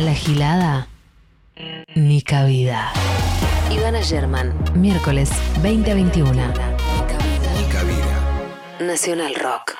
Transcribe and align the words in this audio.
A 0.00 0.02
la 0.02 0.14
gilada, 0.14 0.88
ni 1.94 2.22
cabida. 2.22 2.90
Ivana 3.70 4.02
German, 4.02 4.54
miércoles 4.74 5.30
20 5.60 5.90
a 5.90 5.94
21. 5.94 6.32
Ni 6.32 7.64
cabida. 7.70 8.78
Nacional 8.80 9.34
Rock. 9.34 9.76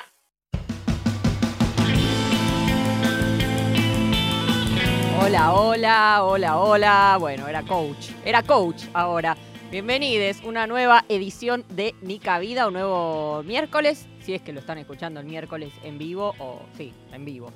Hola, 5.19 5.53
hola, 5.53 6.23
hola, 6.23 6.57
hola. 6.59 7.17
Bueno, 7.19 7.47
era 7.47 7.63
coach. 7.63 8.11
Era 8.23 8.43
coach 8.43 8.83
ahora. 8.93 9.35
Bienvenidos, 9.71 10.43
una 10.43 10.67
nueva 10.67 11.03
edición 11.09 11.65
de 11.69 11.95
Nica 12.03 12.37
Vida, 12.37 12.67
un 12.67 12.73
nuevo 12.73 13.41
miércoles. 13.41 14.05
Si 14.23 14.35
es 14.35 14.43
que 14.43 14.53
lo 14.53 14.59
están 14.59 14.77
escuchando 14.77 15.19
el 15.19 15.25
miércoles 15.25 15.73
en 15.81 15.97
vivo 15.97 16.35
o 16.37 16.61
sí, 16.77 16.93
en 17.11 17.25
vivo. 17.25 17.51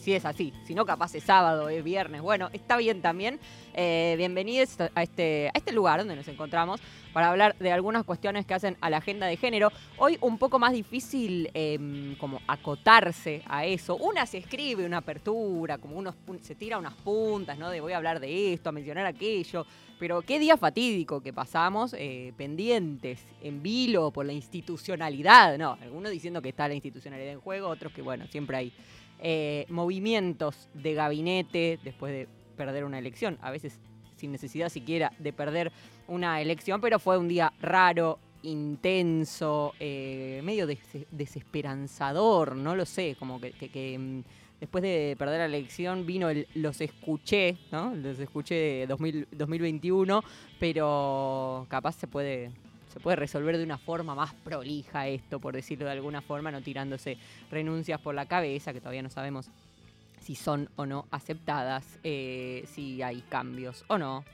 Si 0.00 0.14
es 0.14 0.24
así, 0.24 0.54
si 0.64 0.74
no, 0.74 0.86
capaz 0.86 1.14
es 1.14 1.24
sábado, 1.24 1.68
es 1.68 1.84
viernes. 1.84 2.22
Bueno, 2.22 2.48
está 2.54 2.78
bien 2.78 3.02
también. 3.02 3.38
Eh, 3.74 4.14
bienvenidos 4.16 4.78
a 4.94 5.02
este, 5.02 5.48
a 5.48 5.58
este 5.58 5.72
lugar 5.72 6.00
donde 6.00 6.16
nos 6.16 6.26
encontramos 6.26 6.80
para 7.12 7.28
hablar 7.28 7.54
de 7.58 7.70
algunas 7.70 8.04
cuestiones 8.04 8.46
que 8.46 8.54
hacen 8.54 8.78
a 8.80 8.88
la 8.88 8.96
agenda 8.96 9.26
de 9.26 9.36
género. 9.36 9.70
Hoy 9.98 10.16
un 10.22 10.38
poco 10.38 10.58
más 10.58 10.72
difícil 10.72 11.50
em, 11.52 12.16
como 12.16 12.40
acotarse 12.46 13.42
a 13.46 13.66
eso. 13.66 13.94
Una 13.96 14.24
se 14.24 14.38
escribe 14.38 14.86
una 14.86 14.98
apertura, 14.98 15.76
como 15.76 15.98
unos 15.98 16.14
se 16.40 16.54
tira 16.54 16.78
unas 16.78 16.94
puntas, 16.94 17.58
¿no? 17.58 17.68
De 17.68 17.82
voy 17.82 17.92
a 17.92 17.98
hablar 17.98 18.20
de 18.20 18.54
esto, 18.54 18.70
a 18.70 18.72
mencionar 18.72 19.04
aquello. 19.04 19.66
Pero 19.98 20.22
qué 20.22 20.38
día 20.38 20.56
fatídico 20.56 21.20
que 21.20 21.34
pasamos 21.34 21.94
eh, 21.98 22.32
pendientes, 22.38 23.22
en 23.42 23.62
vilo 23.62 24.10
por 24.12 24.24
la 24.24 24.32
institucionalidad. 24.32 25.58
No, 25.58 25.76
algunos 25.82 26.10
diciendo 26.10 26.40
que 26.40 26.48
está 26.48 26.66
la 26.68 26.72
institucionalidad 26.72 27.32
en 27.32 27.40
juego, 27.40 27.68
otros 27.68 27.92
que, 27.92 28.00
bueno, 28.00 28.26
siempre 28.28 28.56
hay 28.56 28.72
eh, 29.22 29.66
movimientos 29.68 30.68
de 30.74 30.94
gabinete 30.94 31.78
después 31.84 32.12
de 32.12 32.28
perder 32.56 32.84
una 32.84 32.98
elección. 32.98 33.38
A 33.42 33.50
veces 33.50 33.78
sin 34.16 34.32
necesidad 34.32 34.68
siquiera 34.68 35.12
de 35.18 35.32
perder 35.32 35.72
una 36.08 36.40
elección, 36.42 36.80
pero 36.80 36.98
fue 36.98 37.16
un 37.18 37.28
día 37.28 37.52
raro, 37.62 38.18
intenso, 38.42 39.74
eh, 39.80 40.40
medio 40.44 40.66
des- 40.66 41.06
desesperanzador, 41.10 42.56
no 42.56 42.74
lo 42.76 42.86
sé, 42.86 43.16
como 43.18 43.40
que, 43.40 43.52
que- 43.52 43.68
que, 43.70 43.98
mm, 43.98 44.22
después 44.60 44.82
de 44.82 45.14
perder 45.18 45.38
la 45.40 45.44
elección 45.56 46.06
vino 46.06 46.28
el 46.30 46.46
los 46.54 46.80
escuché, 46.80 47.56
¿no? 47.72 47.94
Los 47.94 48.18
escuché 48.18 48.54
de 48.54 48.86
2000 48.86 49.26
2021, 49.32 50.22
pero 50.58 51.66
capaz 51.68 51.92
se 51.96 52.06
puede 52.06 52.50
se 52.92 53.00
puede 53.00 53.16
resolver 53.16 53.56
de 53.56 53.64
una 53.64 53.78
forma 53.78 54.14
más 54.14 54.34
prolija 54.34 55.06
esto, 55.06 55.38
por 55.38 55.54
decirlo 55.54 55.86
de 55.86 55.92
alguna 55.92 56.20
forma, 56.20 56.50
no 56.50 56.60
tirándose 56.60 57.16
renuncias 57.50 58.00
por 58.00 58.14
la 58.14 58.26
cabeza, 58.26 58.72
que 58.72 58.80
todavía 58.80 59.02
no 59.02 59.10
sabemos 59.10 59.50
si 60.20 60.34
son 60.34 60.68
o 60.76 60.86
no 60.86 61.06
aceptadas, 61.10 61.98
eh, 62.02 62.64
si 62.72 63.00
hay 63.02 63.22
cambios 63.22 63.84
o 63.88 63.96
no. 63.96 64.24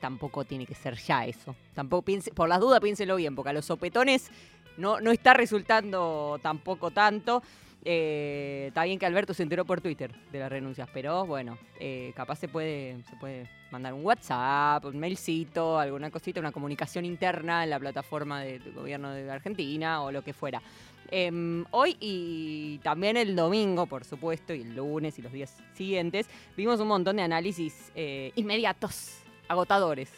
Tampoco 0.00 0.44
tiene 0.44 0.66
que 0.66 0.74
ser 0.74 0.96
ya 0.96 1.26
eso. 1.26 1.56
Tampoco 1.74 2.02
piense, 2.02 2.30
por 2.32 2.48
las 2.48 2.60
dudas 2.60 2.80
piénselo 2.80 3.16
bien, 3.16 3.34
porque 3.34 3.50
a 3.50 3.52
los 3.52 3.64
sopetones 3.64 4.30
no, 4.76 5.00
no 5.00 5.10
está 5.10 5.34
resultando 5.34 6.38
tampoco 6.42 6.90
tanto. 6.90 7.42
Eh, 7.86 8.64
está 8.68 8.84
bien 8.84 8.98
que 8.98 9.04
Alberto 9.04 9.34
se 9.34 9.42
enteró 9.42 9.64
por 9.66 9.80
Twitter 9.82 10.10
de 10.32 10.38
las 10.38 10.50
renuncias, 10.50 10.88
pero 10.94 11.26
bueno, 11.26 11.58
eh, 11.78 12.12
capaz 12.16 12.36
se 12.36 12.48
puede, 12.48 13.02
se 13.10 13.16
puede 13.16 13.48
mandar 13.70 13.92
un 13.92 14.04
WhatsApp, 14.04 14.84
un 14.86 14.98
mailcito, 14.98 15.78
alguna 15.78 16.10
cosita, 16.10 16.40
una 16.40 16.50
comunicación 16.52 17.04
interna 17.04 17.62
en 17.62 17.70
la 17.70 17.78
plataforma 17.78 18.40
de- 18.42 18.58
del 18.60 18.72
gobierno 18.72 19.10
de 19.12 19.30
Argentina 19.30 20.02
o 20.02 20.10
lo 20.10 20.22
que 20.22 20.32
fuera. 20.32 20.62
Em, 21.10 21.64
hoy 21.72 21.96
y 22.00 22.78
también 22.78 23.18
el 23.18 23.36
domingo, 23.36 23.84
por 23.84 24.04
supuesto, 24.04 24.54
y 24.54 24.62
el 24.62 24.74
lunes 24.74 25.18
y 25.18 25.22
los 25.22 25.32
días 25.32 25.54
siguientes, 25.74 26.26
vimos 26.56 26.80
un 26.80 26.88
montón 26.88 27.16
de 27.16 27.22
análisis 27.22 27.92
eh, 27.94 28.32
inmediatos, 28.36 29.18
agotadores, 29.46 30.10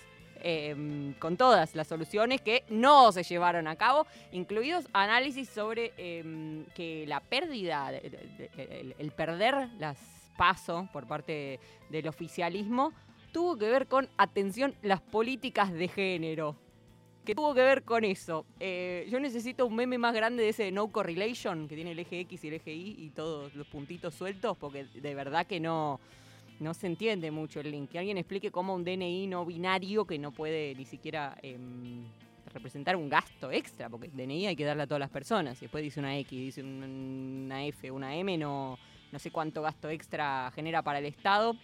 em, 0.42 1.12
con 1.15 1.37
todas 1.37 1.75
las 1.75 1.87
soluciones 1.87 2.41
que 2.41 2.65
no 2.69 3.11
se 3.12 3.22
llevaron 3.22 3.66
a 3.66 3.77
cabo, 3.77 4.06
incluidos 4.33 4.87
análisis 4.93 5.49
sobre 5.49 5.93
em, 5.97 6.65
que 6.75 7.05
la 7.06 7.21
pérdida, 7.21 7.91
de- 7.91 8.50
el, 8.56 8.94
el 8.99 9.10
perder 9.12 9.69
las 9.78 9.97
pasos 10.37 10.88
por 10.91 11.06
parte 11.06 11.59
del 11.91 12.09
oficialismo 12.09 12.93
tuvo 13.33 13.56
que 13.56 13.69
ver 13.69 13.87
con, 13.87 14.09
atención, 14.16 14.75
las 14.83 15.00
políticas 15.00 15.72
de 15.72 15.88
género 15.88 16.56
que 17.25 17.34
tuvo 17.34 17.55
que 17.55 17.60
ver 17.62 17.83
con 17.83 18.05
eso. 18.05 18.47
Eh, 18.60 19.05
yo 19.10 19.19
necesito 19.19 19.66
un 19.66 19.75
meme 19.75 19.99
más 19.99 20.15
grande 20.15 20.44
de 20.44 20.50
ese 20.50 20.62
de 20.65 20.71
No 20.72 20.87
Correlation, 20.93 21.66
que 21.66 21.75
tiene 21.75 21.91
el 21.91 21.99
eje 21.99 22.21
X 22.21 22.44
y 22.44 22.49
el 22.49 22.55
eje 22.55 22.72
Y 22.72 22.97
y 23.00 23.10
todos 23.10 23.53
los 23.56 23.66
puntitos 23.66 24.15
sueltos, 24.15 24.56
porque 24.56 24.84
de 24.94 25.15
verdad 25.15 25.44
que 25.44 25.59
no, 25.59 25.99
no 26.61 26.75
se 26.75 26.87
entiende 26.87 27.31
mucho 27.31 27.61
el 27.61 27.71
link. 27.71 27.91
Que 27.91 27.99
alguien 27.99 28.19
explique 28.19 28.50
cómo 28.50 28.75
un 28.75 28.84
DNI 28.84 29.27
no 29.27 29.44
binario 29.44 30.05
que 30.06 30.19
no 30.19 30.31
puede 30.33 30.75
ni 30.75 30.84
siquiera 30.84 31.37
em, 31.43 32.05
representar 32.53 32.97
un 32.97 33.09
gasto 33.09 33.50
extra, 33.50 33.89
porque 33.91 34.06
el 34.06 34.17
DNI 34.17 34.47
hay 34.47 34.56
que 34.56 34.65
darle 34.65 34.84
a 34.84 34.87
todas 34.87 35.00
las 35.00 35.11
personas. 35.11 35.59
Y 35.59 35.66
después 35.66 35.83
dice 35.84 36.00
una 36.00 36.16
X, 36.19 36.31
dice 36.39 36.62
un- 36.62 37.43
una 37.47 37.65
F, 37.66 37.91
una 37.91 38.16
M, 38.16 38.39
no, 38.39 38.78
no 39.12 39.19
sé 39.19 39.31
cuánto 39.31 39.62
gasto 39.62 39.91
extra 39.91 40.50
genera 40.55 40.83
para 40.83 40.99
el 40.99 41.06
Estado. 41.06 41.55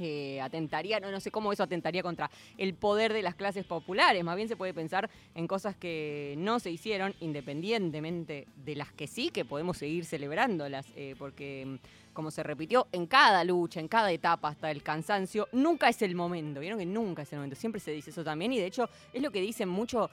Eh, 0.00 0.40
atentaría, 0.40 0.98
no, 0.98 1.12
no 1.12 1.20
sé 1.20 1.30
cómo 1.30 1.52
eso 1.52 1.62
atentaría 1.62 2.02
contra 2.02 2.28
el 2.58 2.74
poder 2.74 3.12
de 3.12 3.22
las 3.22 3.36
clases 3.36 3.64
populares. 3.64 4.24
Más 4.24 4.34
bien 4.34 4.48
se 4.48 4.56
puede 4.56 4.74
pensar 4.74 5.08
en 5.36 5.46
cosas 5.46 5.76
que 5.76 6.34
no 6.36 6.58
se 6.58 6.72
hicieron, 6.72 7.14
independientemente 7.20 8.48
de 8.56 8.74
las 8.74 8.92
que 8.92 9.06
sí, 9.06 9.30
que 9.30 9.44
podemos 9.44 9.78
seguir 9.78 10.04
celebrándolas, 10.04 10.86
eh, 10.96 11.14
porque 11.16 11.64
mm, 11.64 11.76
como 12.14 12.30
se 12.30 12.42
repitió 12.42 12.86
en 12.92 13.06
cada 13.06 13.44
lucha, 13.44 13.80
en 13.80 13.88
cada 13.88 14.10
etapa, 14.10 14.48
hasta 14.48 14.70
el 14.70 14.82
cansancio, 14.82 15.48
nunca 15.52 15.88
es 15.90 16.00
el 16.00 16.14
momento. 16.14 16.60
Vieron 16.60 16.78
que 16.78 16.86
nunca 16.86 17.22
es 17.22 17.32
el 17.32 17.40
momento. 17.40 17.56
Siempre 17.56 17.80
se 17.80 17.90
dice 17.90 18.10
eso 18.10 18.24
también, 18.24 18.52
y 18.52 18.58
de 18.58 18.66
hecho 18.66 18.88
es 19.12 19.20
lo 19.20 19.30
que 19.30 19.40
dicen 19.40 19.68
muchos 19.68 20.08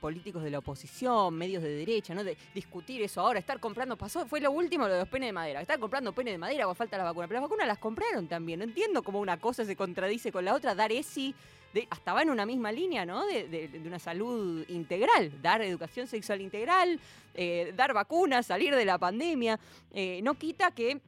políticos 0.00 0.44
de 0.44 0.50
la 0.50 0.58
oposición, 0.58 1.34
medios 1.34 1.62
de 1.62 1.70
derecha, 1.70 2.14
¿no? 2.14 2.22
De 2.22 2.36
discutir 2.54 3.02
eso 3.02 3.20
ahora, 3.20 3.40
estar 3.40 3.58
comprando, 3.58 3.96
pasó, 3.96 4.26
fue 4.26 4.40
lo 4.40 4.52
último 4.52 4.86
lo 4.86 4.94
de 4.94 5.00
los 5.00 5.08
penes 5.08 5.28
de 5.28 5.32
madera. 5.32 5.60
Estar 5.60 5.78
comprando 5.78 6.12
penes 6.12 6.34
de 6.34 6.38
madera 6.38 6.68
o 6.68 6.74
falta 6.74 6.98
la 6.98 7.04
vacuna. 7.04 7.26
Pero 7.26 7.40
las 7.40 7.48
vacunas 7.48 7.66
las 7.66 7.78
compraron 7.78 8.28
también. 8.28 8.58
No 8.58 8.64
entiendo 8.64 9.02
cómo 9.02 9.20
una 9.20 9.38
cosa 9.38 9.64
se 9.64 9.74
contradice 9.74 10.30
con 10.30 10.44
la 10.44 10.54
otra. 10.54 10.74
Dar 10.74 10.92
ESI 10.92 11.34
de- 11.74 11.86
hasta 11.90 12.12
va 12.12 12.22
en 12.22 12.30
una 12.30 12.46
misma 12.46 12.72
línea, 12.72 13.04
¿no? 13.04 13.26
De, 13.26 13.48
de- 13.48 13.68
de 13.68 13.86
una 13.88 13.98
salud 13.98 14.64
integral, 14.68 15.32
dar 15.42 15.60
educación 15.62 16.06
sexual 16.06 16.40
integral, 16.40 16.98
eh, 17.34 17.72
dar 17.76 17.92
vacunas, 17.92 18.46
salir 18.46 18.74
de 18.74 18.84
la 18.84 18.98
pandemia. 18.98 19.58
Eh, 19.92 20.20
no 20.22 20.34
quita 20.34 20.70
que 20.70 21.00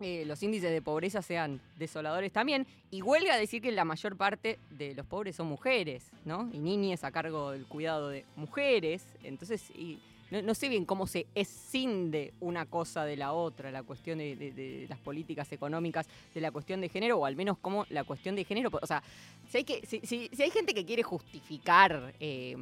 eh, 0.00 0.24
los 0.26 0.42
índices 0.42 0.72
de 0.72 0.82
pobreza 0.82 1.22
sean 1.22 1.60
desoladores 1.78 2.32
también. 2.32 2.66
Y 2.90 3.02
huelga 3.02 3.36
decir 3.36 3.62
que 3.62 3.70
la 3.70 3.84
mayor 3.84 4.16
parte 4.16 4.58
de 4.70 4.94
los 4.94 5.06
pobres 5.06 5.36
son 5.36 5.46
mujeres, 5.46 6.10
¿no? 6.24 6.50
Y 6.52 6.58
niñas 6.58 7.04
a 7.04 7.12
cargo 7.12 7.52
del 7.52 7.66
cuidado 7.66 8.08
de 8.08 8.24
mujeres. 8.34 9.04
Entonces, 9.22 9.70
y 9.70 10.00
no, 10.40 10.54
sé 10.54 10.68
bien 10.70 10.86
cómo 10.86 11.06
se 11.06 11.26
escinde 11.34 12.32
una 12.40 12.64
cosa 12.64 13.04
de 13.04 13.16
la 13.16 13.32
otra, 13.34 13.70
la 13.70 13.82
cuestión 13.82 14.18
de, 14.18 14.34
de- 14.36 14.52
de 14.52 14.86
las 14.88 14.98
políticas 14.98 15.52
económicas, 15.52 16.06
de 16.32 16.40
la 16.40 16.50
cuestión 16.50 16.80
de 16.80 16.88
género, 16.88 17.18
o 17.18 17.26
al 17.26 17.36
menos 17.36 17.58
cómo 17.60 17.84
la 17.90 18.04
cuestión 18.04 18.34
de 18.34 18.44
género. 18.44 18.70
O 18.80 18.86
sea, 18.86 19.02
si 19.48 19.58
hay, 19.58 19.64
que, 19.64 19.84
si, 19.84 20.30
hay 20.42 20.50
gente 20.50 20.72
que 20.72 20.86
quiere 20.86 21.02
justificar 21.02 22.14
eh, 22.18 22.56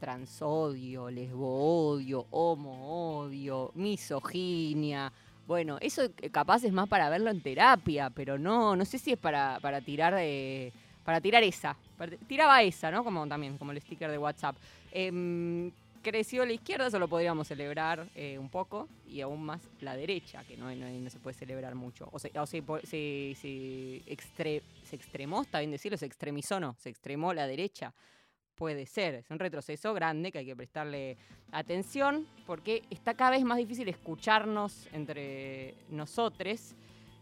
transodio, 0.00 1.10
lesboodio, 1.10 2.26
homo-odio, 2.30 3.70
misoginia, 3.74 5.12
bueno, 5.46 5.76
eso 5.80 6.02
capaz 6.32 6.64
es 6.64 6.72
más 6.72 6.88
para 6.88 7.10
verlo 7.10 7.30
en 7.30 7.42
terapia, 7.42 8.08
pero 8.10 8.38
no, 8.38 8.76
no 8.76 8.84
sé 8.86 8.98
si 8.98 9.12
es 9.12 9.18
para, 9.18 9.58
para 9.60 9.80
tirar 9.82 10.14
eh, 10.18 10.72
para 11.04 11.20
tirar 11.20 11.42
esa. 11.42 11.76
Tiraba 12.26 12.62
esa, 12.62 12.90
¿no? 12.90 13.04
Como 13.04 13.26
también, 13.28 13.58
como 13.58 13.72
el 13.72 13.80
sticker 13.80 14.10
de 14.10 14.16
WhatsApp. 14.16 14.56
Em, 14.90 15.70
creció 16.04 16.46
la 16.46 16.52
izquierda, 16.52 16.86
eso 16.86 17.00
lo 17.00 17.08
podríamos 17.08 17.48
celebrar 17.48 18.06
eh, 18.14 18.38
un 18.38 18.48
poco, 18.48 18.88
y 19.08 19.20
aún 19.22 19.42
más 19.44 19.60
la 19.80 19.96
derecha, 19.96 20.44
que 20.44 20.56
no, 20.56 20.72
no- 20.76 20.88
no 20.88 21.10
se 21.10 21.18
puede 21.18 21.34
celebrar 21.36 21.74
mucho. 21.74 22.08
O, 22.12 22.20
se, 22.20 22.30
o 22.38 22.46
se, 22.46 22.62
se- 22.84 23.34
se 23.40 24.02
extre- 24.06 24.62
se 24.84 24.94
extremó, 24.94 25.42
está 25.42 25.58
bien 25.58 25.72
decirlo, 25.72 25.98
se 25.98 26.06
extremizó, 26.06 26.60
no, 26.60 26.76
se 26.78 26.90
extremó 26.90 27.34
la 27.34 27.48
derecha. 27.48 27.92
Puede 28.54 28.86
ser, 28.86 29.14
es 29.16 29.30
un 29.30 29.40
retroceso 29.40 29.92
grande 29.94 30.30
que 30.30 30.38
hay 30.38 30.46
que 30.46 30.54
prestarle 30.54 31.16
atención 31.50 32.24
porque 32.46 32.84
está 32.88 33.14
cada 33.14 33.32
vez 33.32 33.42
más 33.42 33.58
difícil 33.58 33.88
escucharnos 33.88 34.86
entre 34.92 35.74
nosotros. 35.90 36.74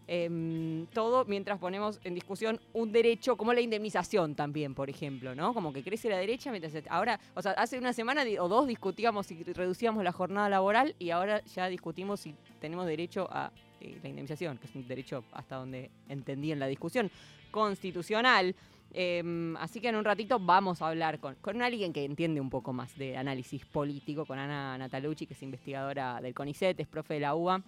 Em, 0.06 0.86
todo 0.86 1.24
mientras 1.24 1.58
ponemos 1.58 2.00
en 2.04 2.14
discusión 2.14 2.60
un 2.72 2.92
derecho 2.92 3.36
como 3.36 3.52
la 3.52 3.60
indemnización 3.60 4.34
también, 4.34 4.74
por 4.74 4.90
ejemplo, 4.90 5.34
¿no? 5.34 5.54
Como 5.54 5.72
que 5.72 5.82
crece 5.82 6.08
la 6.08 6.18
derecha 6.18 6.50
mientras 6.50 6.74
ahora, 6.88 7.18
o 7.34 7.42
sea, 7.42 7.52
hace 7.52 7.78
una 7.78 7.92
semana 7.92 8.22
o 8.40 8.48
dos 8.48 8.66
discutíamos 8.66 9.26
si 9.26 9.42
reducíamos 9.42 10.02
la 10.04 10.12
jornada 10.12 10.48
laboral 10.48 10.94
y 10.98 11.10
ahora 11.10 11.42
ya 11.44 11.68
discutimos 11.68 12.20
si 12.20 12.34
tenemos 12.60 12.86
derecho 12.86 13.28
a 13.30 13.50
eh, 13.80 13.98
la 14.02 14.08
indemnización, 14.08 14.58
que 14.58 14.66
es 14.66 14.74
un 14.74 14.86
derecho 14.86 15.24
hasta 15.32 15.56
donde 15.56 15.90
entendí 16.08 16.52
en 16.52 16.58
la 16.58 16.66
discusión 16.66 17.10
constitucional. 17.50 18.54
Em, 18.94 19.56
así 19.56 19.80
que 19.80 19.88
en 19.88 19.96
un 19.96 20.04
ratito 20.04 20.38
vamos 20.38 20.82
a 20.82 20.88
hablar 20.88 21.18
con, 21.18 21.34
con 21.36 21.62
alguien 21.62 21.92
que 21.92 22.04
entiende 22.04 22.40
un 22.40 22.50
poco 22.50 22.72
más 22.72 22.96
de 22.98 23.16
análisis 23.16 23.64
político, 23.64 24.26
con 24.26 24.38
Ana 24.38 24.76
Natalucci, 24.76 25.26
que 25.26 25.34
es 25.34 25.42
investigadora 25.42 26.20
del 26.20 26.34
CONICET, 26.34 26.78
es 26.78 26.86
profe 26.86 27.14
de 27.14 27.20
la 27.20 27.34
UBA 27.34 27.62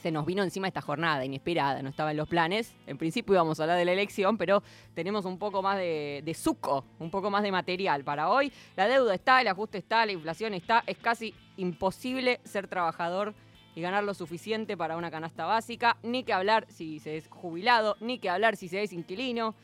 se 0.00 0.10
nos 0.10 0.24
vino 0.24 0.42
encima 0.42 0.68
esta 0.68 0.80
jornada 0.80 1.24
inesperada, 1.24 1.82
no 1.82 1.88
estaba 1.88 2.12
en 2.12 2.16
los 2.16 2.28
planes. 2.28 2.74
En 2.86 2.98
principio 2.98 3.34
íbamos 3.34 3.58
a 3.58 3.64
hablar 3.64 3.78
de 3.78 3.84
la 3.84 3.92
elección, 3.92 4.38
pero 4.38 4.62
tenemos 4.94 5.24
un 5.24 5.38
poco 5.38 5.62
más 5.62 5.76
de, 5.76 6.36
suco, 6.36 6.84
un 6.98 7.10
poco 7.10 7.30
más 7.30 7.42
de 7.42 7.50
material 7.50 8.04
para 8.04 8.28
hoy. 8.30 8.52
La 8.76 8.86
deuda 8.86 9.14
está, 9.14 9.40
el 9.40 9.48
ajuste 9.48 9.78
está, 9.78 10.06
la 10.06 10.12
inflación 10.12 10.54
está, 10.54 10.84
es 10.86 10.98
casi 10.98 11.34
imposible 11.56 12.40
ser 12.44 12.68
trabajador 12.68 13.34
y 13.74 13.80
ganar 13.80 14.04
lo 14.04 14.14
suficiente 14.14 14.76
para 14.76 14.96
una 14.96 15.10
canasta 15.10 15.46
básica, 15.46 15.96
ni 16.02 16.22
que 16.22 16.32
hablar 16.32 16.66
si 16.68 17.00
se 17.00 17.16
es 17.16 17.28
jubilado, 17.28 17.96
ni 18.00 18.18
que 18.18 18.30
hablar 18.30 18.56
si 18.56 18.68
se 18.68 18.82
es 18.82 18.92
inquilino, 18.92 19.54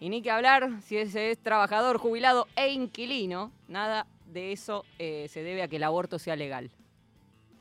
y 0.00 0.08
ni 0.08 0.22
que 0.22 0.30
hablar 0.30 0.82
si 0.82 1.04
se 1.06 1.30
es 1.30 1.38
trabajador, 1.38 1.98
jubilado 1.98 2.46
e 2.56 2.72
inquilino. 2.72 3.52
Nada 3.68 4.06
de 4.26 4.52
eso 4.52 4.84
eh, 4.98 5.26
se 5.28 5.42
debe 5.42 5.62
a 5.62 5.68
que 5.68 5.76
el 5.76 5.84
aborto 5.84 6.18
sea 6.18 6.36
legal 6.36 6.70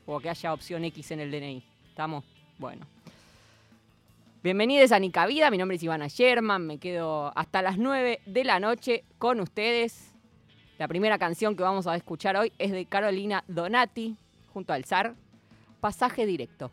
o 0.06 0.18
a 0.18 0.22
que 0.22 0.30
haya 0.30 0.54
opción 0.54 0.84
X 0.86 1.12
en 1.12 1.20
el 1.20 1.32
DNI. 1.32 1.73
¿Estamos? 1.94 2.26
Bueno. 2.58 2.88
Bienvenidos 4.42 4.92
a 4.92 4.98
Nica 4.98 5.28
Vida, 5.28 5.52
mi 5.52 5.60
nombre 5.60 5.78
es 5.78 5.84
Ivana 5.84 6.08
Sherman, 6.08 6.66
me 6.66 6.80
quedo 6.80 7.32
hasta 7.38 7.62
las 7.62 7.78
9 7.78 8.20
de 8.26 8.44
la 8.44 8.60
noche 8.60 9.04
con 9.20 9.40
ustedes. 9.40 10.12
La 10.80 10.88
primera 10.88 11.20
canción 11.20 11.56
que 11.56 11.62
vamos 11.62 11.86
a 11.86 11.96
escuchar 11.96 12.36
hoy 12.36 12.52
es 12.58 12.72
de 12.72 12.88
Carolina 12.88 13.44
Donati, 13.48 14.18
junto 14.52 14.74
al 14.74 14.86
zar, 14.86 15.14
Pasaje 15.82 16.26
Directo. 16.26 16.72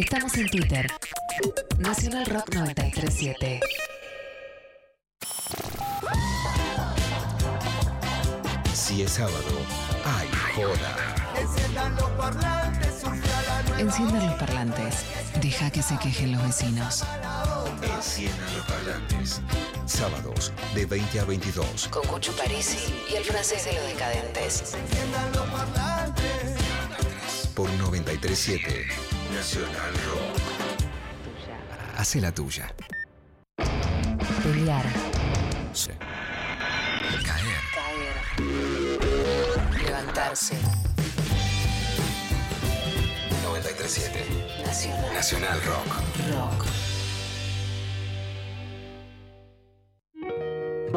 Estamos 0.00 0.34
en 0.38 0.48
Twitter. 0.48 0.86
Nacional 1.78 2.24
Rock 2.24 2.54
937. 2.54 3.60
Si 8.72 9.02
es 9.02 9.12
sábado, 9.12 9.36
hay 10.06 10.28
joda. 10.54 10.96
Enciendan 11.38 11.96
los 14.24 14.34
parlantes. 14.36 15.04
Deja 15.38 15.70
que 15.70 15.82
se 15.82 15.98
quejen 15.98 16.32
los 16.32 16.42
vecinos. 16.44 17.04
Enciendan 17.82 18.56
los 18.56 18.66
parlantes. 18.66 19.42
Sábados 19.84 20.50
de 20.74 20.86
20 20.86 21.20
a 21.20 21.24
22. 21.26 21.88
Con 21.88 22.06
Cucho 22.06 22.34
Parisi 22.36 22.78
y 23.12 23.16
el 23.16 23.24
francés 23.24 23.66
de 23.66 23.74
los 23.74 23.86
decadentes. 23.86 24.76
por 27.54 27.68
937 27.72 29.09
Nacional 29.34 29.92
Rock. 30.08 30.36
Tuya. 31.24 31.56
Hace 31.96 32.20
la 32.20 32.32
tuya. 32.32 32.74
Pelear. 34.42 34.84
Sí. 35.72 35.90
Caer. 37.24 37.62
Caer. 37.74 38.16
Levantarse. 39.82 40.54
937 43.44 44.64
Nacional. 44.64 45.12
Nacional 45.14 45.60
Rock. 45.62 45.86
Rock. 46.32 46.79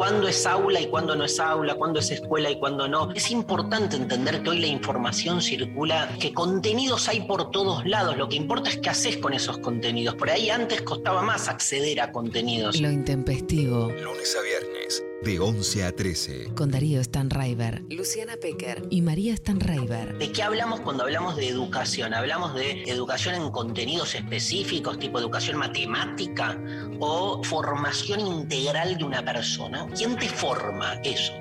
Cuándo 0.04 0.28
es 0.28 0.44
aula 0.44 0.82
y 0.82 0.88
cuándo 0.88 1.16
no 1.16 1.24
es 1.24 1.40
aula, 1.40 1.76
cuándo 1.76 1.98
es 1.98 2.10
escuela 2.10 2.50
y 2.50 2.58
cuándo 2.58 2.86
no. 2.86 3.10
Es 3.14 3.30
importante 3.30 3.96
entender 3.96 4.42
que 4.42 4.50
hoy 4.50 4.58
la 4.58 4.66
información 4.66 5.40
circula, 5.40 6.14
que 6.20 6.34
contenidos 6.34 7.08
hay 7.08 7.22
por 7.22 7.50
todos 7.50 7.86
lados. 7.86 8.14
Lo 8.18 8.28
que 8.28 8.36
importa 8.36 8.68
es 8.68 8.76
qué 8.76 8.90
haces 8.90 9.16
con 9.16 9.32
esos 9.32 9.56
contenidos. 9.56 10.14
Por 10.16 10.28
ahí 10.28 10.50
antes 10.50 10.82
costaba 10.82 11.22
más 11.22 11.48
acceder 11.48 12.02
a 12.02 12.12
contenidos. 12.12 12.78
Lo 12.82 12.90
intempestivo. 12.90 13.90
Lunes 13.92 14.36
a 14.36 14.42
viernes, 14.42 14.83
de 15.22 15.40
11 15.40 15.84
a 15.84 15.92
13. 15.92 16.50
Con 16.54 16.70
Darío 16.70 17.02
Stanraiver, 17.02 17.82
Luciana 17.88 18.36
Pecker 18.36 18.86
y 18.90 19.00
María 19.00 19.34
Stanraiver. 19.36 20.18
¿De 20.18 20.30
qué 20.30 20.42
hablamos 20.42 20.80
cuando 20.80 21.04
hablamos 21.04 21.36
de 21.36 21.48
educación? 21.48 22.12
¿Hablamos 22.12 22.54
de 22.54 22.82
educación 22.82 23.34
en 23.34 23.50
contenidos 23.50 24.14
específicos, 24.14 24.98
tipo 24.98 25.18
educación 25.18 25.56
matemática 25.56 26.58
o 27.00 27.42
formación 27.42 28.20
integral 28.20 28.98
de 28.98 29.04
una 29.04 29.24
persona? 29.24 29.86
¿Quién 29.96 30.16
te 30.16 30.28
forma 30.28 30.94
eso? 31.02 31.32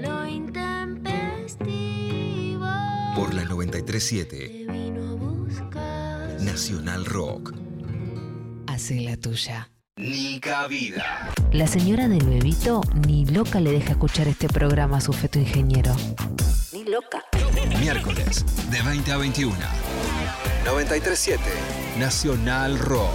Lo 0.00 0.26
intempestivo 0.26 2.66
Por 3.14 3.32
la 3.34 3.44
937 3.44 4.36
te 4.36 4.72
vino 4.72 5.10
a 5.10 5.14
buscar. 5.14 6.40
Nacional 6.40 7.04
Rock. 7.04 7.54
Hace 8.66 9.00
la 9.02 9.16
tuya. 9.16 9.70
Ni 9.98 10.38
cabida. 10.38 11.28
La 11.50 11.66
señora 11.66 12.06
del 12.06 12.24
bebito 12.24 12.82
ni 13.08 13.26
loca 13.26 13.58
le 13.58 13.72
deja 13.72 13.90
escuchar 13.90 14.28
este 14.28 14.48
programa 14.48 14.98
a 14.98 15.00
su 15.00 15.12
feto 15.12 15.40
ingeniero. 15.40 15.92
Ni 16.72 16.84
loca. 16.84 17.24
Miércoles, 17.80 18.44
de 18.70 18.80
20 18.80 19.10
a 19.10 19.16
21. 19.16 19.56
937 20.64 21.42
Nacional 21.98 22.78
Rock. 22.78 23.10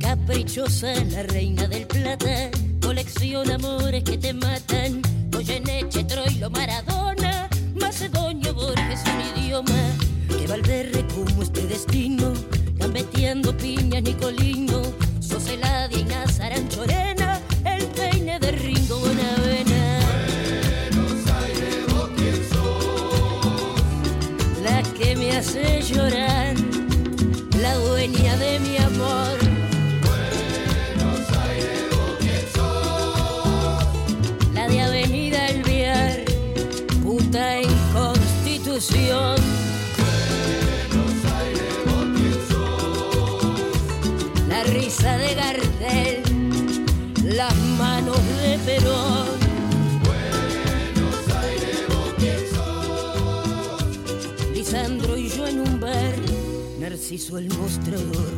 Caprichosa, 0.00 0.94
la 1.06 1.24
reina 1.24 1.66
del 1.66 1.88
plata, 1.88 2.50
colecciona 2.80 3.56
amores 3.56 4.04
que 4.04 4.16
te 4.16 4.32
matan. 4.32 5.02
Goyeneche, 5.40 6.04
Troilo, 6.04 6.50
Maradona, 6.50 7.48
Macedonio, 7.74 8.52
Borges, 8.52 9.00
un 9.06 9.38
idioma 9.38 9.96
que 10.28 10.46
Valverde 10.46 11.02
como 11.14 11.42
este 11.42 11.62
destino, 11.66 12.34
gambeteando 12.76 13.56
piñas, 13.56 14.02
Nicolino, 14.02 14.82
Soseladia 15.18 15.98
y 15.98 16.04
Nazaran 16.04 16.68
Chorena, 16.68 17.40
el 17.64 17.86
peine 17.86 18.38
de 18.38 18.52
Ringo 18.52 18.98
Bonavena. 18.98 20.00
La 24.62 24.82
que 24.92 25.16
me 25.16 25.38
hace 25.38 25.80
llorar, 25.80 26.49
Constitución. 38.80 39.36
La 44.48 44.64
risa 44.64 45.18
de 45.18 45.34
Gardel, 45.34 46.22
las 47.22 47.54
manos 47.76 48.16
de 48.38 48.58
Perón. 48.64 49.26
Lisandro 54.54 55.18
y 55.18 55.28
yo 55.28 55.46
en 55.46 55.60
un 55.60 55.78
bar, 55.78 56.14
Narciso 56.78 57.36
el 57.36 57.50
mostrador. 57.50 58.32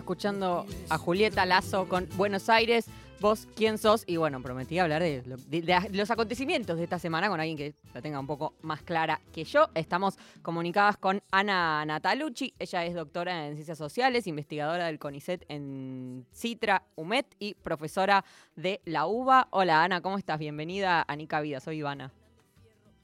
Escuchando 0.00 0.66
a 0.88 0.98
Julieta 0.98 1.46
Lazo 1.46 1.88
con 1.88 2.08
Buenos 2.16 2.48
Aires. 2.48 2.86
Vos, 3.20 3.46
¿quién 3.54 3.76
sos? 3.76 4.02
Y 4.06 4.16
bueno, 4.16 4.40
prometí 4.42 4.78
hablar 4.78 5.02
de, 5.02 5.22
lo- 5.26 5.36
de- 5.36 5.60
de 5.60 5.88
los 5.92 6.10
acontecimientos 6.10 6.78
de 6.78 6.84
esta 6.84 6.98
semana 6.98 7.28
con 7.28 7.38
alguien 7.38 7.58
que 7.58 7.74
la 7.92 8.00
tenga 8.00 8.18
un 8.18 8.26
poco 8.26 8.54
más 8.62 8.80
clara 8.82 9.20
que 9.34 9.44
yo. 9.44 9.68
Estamos 9.74 10.16
comunicadas 10.40 10.96
con 10.96 11.22
Ana 11.30 11.84
Natalucci. 11.84 12.54
Ella 12.58 12.86
es 12.86 12.94
doctora 12.94 13.46
en 13.46 13.54
Ciencias 13.56 13.76
Sociales, 13.76 14.26
investigadora 14.26 14.86
del 14.86 14.98
CONICET 14.98 15.44
en 15.48 16.24
Citra, 16.34 16.82
UMET 16.96 17.26
y 17.38 17.52
profesora 17.54 18.24
de 18.56 18.80
la 18.86 19.06
UBA. 19.06 19.48
Hola 19.50 19.84
Ana, 19.84 20.00
¿cómo 20.00 20.16
estás? 20.16 20.38
Bienvenida 20.38 21.04
a 21.06 21.14
Nica 21.16 21.42
Vida. 21.42 21.60
Soy 21.60 21.76
Ivana. 21.76 22.10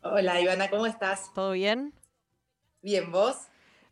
Hola 0.01 0.41
Ivana, 0.41 0.71
¿cómo 0.71 0.87
estás? 0.87 1.31
¿Todo 1.35 1.53
bien? 1.53 1.93
Bien, 2.81 3.13
¿vos? 3.13 3.37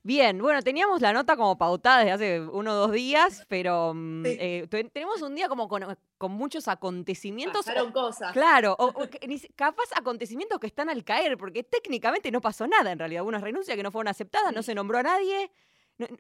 Bien, 0.07 0.39
bueno, 0.39 0.61
teníamos 0.61 1.01
la 1.01 1.15
nota 1.15 1.35
como 1.35 1.57
pautada 1.57 2.01
desde 2.01 2.13
hace 2.13 2.41
uno 2.43 2.73
o 2.73 2.75
dos 2.75 2.93
días, 2.93 3.47
pero 3.49 3.93
mm, 3.95 4.25
Sí. 4.27 4.37
eh, 4.39 4.67
tenemos 4.93 5.23
un 5.23 5.35
día 5.35 5.49
como 5.49 5.67
con, 5.67 5.97
con 6.19 6.31
muchos 6.33 6.69
acontecimientos. 6.69 7.65
Pasaron 7.65 7.89
o- 7.89 7.93
cosas. 7.93 8.33
Claro, 8.35 8.77
o, 8.79 8.89
o 8.89 9.09
capaz 9.57 9.89
acontecimientos 9.97 10.61
que 10.61 10.67
están 10.67 10.91
al 10.91 11.05
caer, 11.05 11.39
porque 11.39 11.63
técnicamente 11.63 12.31
no 12.31 12.43
pasó 12.43 12.67
nada 12.69 12.93
en 12.93 12.99
realidad. 12.99 13.23
Hubo 13.23 13.31
unas 13.31 13.41
renuncias 13.43 13.75
que 13.79 13.83
no 13.83 13.91
fueron 13.91 14.09
aceptadas, 14.09 14.53
no 14.55 14.63
se 14.63 14.75
nombró 14.75 14.99
a 14.99 15.03
nadie. 15.05 15.51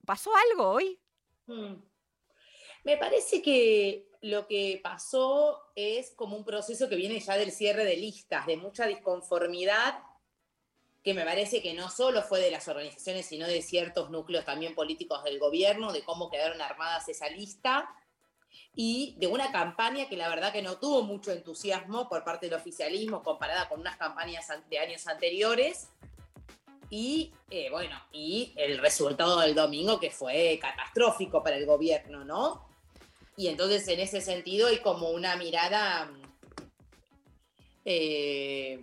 ¿Pasó 0.06 0.30
algo 0.50 0.70
hoy? 0.70 0.98
Mm. 1.46 1.74
Me 2.84 2.96
parece 2.96 3.42
que 3.42 4.08
lo 4.22 4.46
que 4.46 4.80
pasó 4.82 5.60
es 5.74 6.10
como 6.12 6.36
un 6.38 6.44
proceso 6.46 6.88
que 6.88 6.96
viene 6.96 7.20
ya 7.20 7.36
del 7.36 7.52
cierre 7.52 7.84
de 7.84 7.98
listas, 7.98 8.46
de 8.46 8.56
mucha 8.56 8.86
disconformidad, 8.86 9.98
que 11.04 11.12
me 11.12 11.24
parece 11.24 11.60
que 11.60 11.74
no 11.74 11.90
solo 11.90 12.22
fue 12.22 12.40
de 12.40 12.50
las 12.50 12.66
organizaciones, 12.66 13.26
sino 13.26 13.46
de 13.46 13.60
ciertos 13.60 14.10
núcleos 14.10 14.46
también 14.46 14.74
políticos 14.74 15.22
del 15.22 15.38
gobierno, 15.38 15.92
de 15.92 16.02
cómo 16.02 16.30
quedaron 16.30 16.62
armadas 16.62 17.06
esa 17.10 17.28
lista, 17.28 17.94
y 18.74 19.14
de 19.18 19.26
una 19.26 19.52
campaña 19.52 20.08
que 20.08 20.16
la 20.16 20.30
verdad 20.30 20.50
que 20.50 20.62
no 20.62 20.78
tuvo 20.78 21.02
mucho 21.02 21.30
entusiasmo 21.30 22.08
por 22.08 22.24
parte 22.24 22.46
del 22.46 22.58
oficialismo 22.58 23.22
comparada 23.22 23.68
con 23.68 23.80
unas 23.80 23.98
campañas 23.98 24.48
de 24.70 24.78
años 24.78 25.06
anteriores. 25.06 25.90
Y 26.88 27.32
eh, 27.50 27.68
bueno, 27.70 28.00
y 28.10 28.54
el 28.56 28.78
resultado 28.78 29.40
del 29.40 29.54
domingo 29.54 30.00
que 30.00 30.10
fue 30.10 30.58
catastrófico 30.60 31.42
para 31.42 31.56
el 31.56 31.66
gobierno, 31.66 32.24
¿no? 32.24 32.66
Y 33.36 33.48
entonces 33.48 33.86
en 33.88 34.00
ese 34.00 34.20
sentido 34.20 34.68
hay 34.68 34.78
como 34.78 35.10
una 35.10 35.36
mirada 35.36 36.06
mm, 36.06 36.22
eh, 37.84 38.80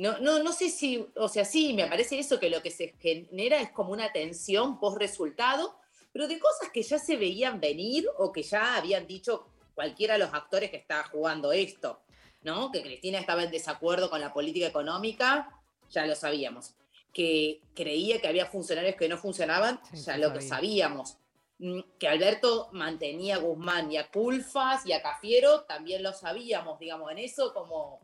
No, 0.00 0.18
no, 0.18 0.42
no 0.42 0.50
sé 0.54 0.70
si, 0.70 1.06
o 1.14 1.28
sea, 1.28 1.44
sí, 1.44 1.74
me 1.74 1.86
parece 1.86 2.18
eso 2.18 2.40
que 2.40 2.48
lo 2.48 2.62
que 2.62 2.70
se 2.70 2.94
genera 2.98 3.60
es 3.60 3.70
como 3.70 3.92
una 3.92 4.10
tensión 4.10 4.80
post 4.80 4.96
resultado, 4.96 5.76
pero 6.10 6.26
de 6.26 6.38
cosas 6.38 6.70
que 6.72 6.82
ya 6.82 6.98
se 6.98 7.18
veían 7.18 7.60
venir 7.60 8.08
o 8.16 8.32
que 8.32 8.42
ya 8.42 8.76
habían 8.76 9.06
dicho 9.06 9.46
cualquiera 9.74 10.14
de 10.14 10.20
los 10.20 10.32
actores 10.32 10.70
que 10.70 10.78
estaba 10.78 11.02
jugando 11.02 11.52
esto, 11.52 12.00
¿no? 12.40 12.72
Que 12.72 12.80
Cristina 12.80 13.18
estaba 13.18 13.42
en 13.42 13.50
desacuerdo 13.50 14.08
con 14.08 14.22
la 14.22 14.32
política 14.32 14.68
económica, 14.68 15.54
ya 15.90 16.06
lo 16.06 16.14
sabíamos. 16.14 16.72
Que 17.12 17.60
creía 17.74 18.22
que 18.22 18.28
había 18.28 18.46
funcionarios 18.46 18.96
que 18.96 19.06
no 19.06 19.18
funcionaban, 19.18 19.82
Sí, 19.92 19.98
ya 19.98 20.16
lo 20.16 20.32
que 20.32 20.40
sabíamos. 20.40 21.18
Mm, 21.58 21.80
Que 21.98 22.08
Alberto 22.08 22.70
mantenía 22.72 23.34
a 23.36 23.40
Guzmán 23.40 23.92
y 23.92 23.98
a 23.98 24.10
Culfas 24.10 24.86
y 24.86 24.94
a 24.94 25.02
Cafiero, 25.02 25.64
también 25.64 26.02
lo 26.02 26.14
sabíamos, 26.14 26.78
digamos, 26.78 27.12
en 27.12 27.18
eso 27.18 27.52
como 27.52 28.00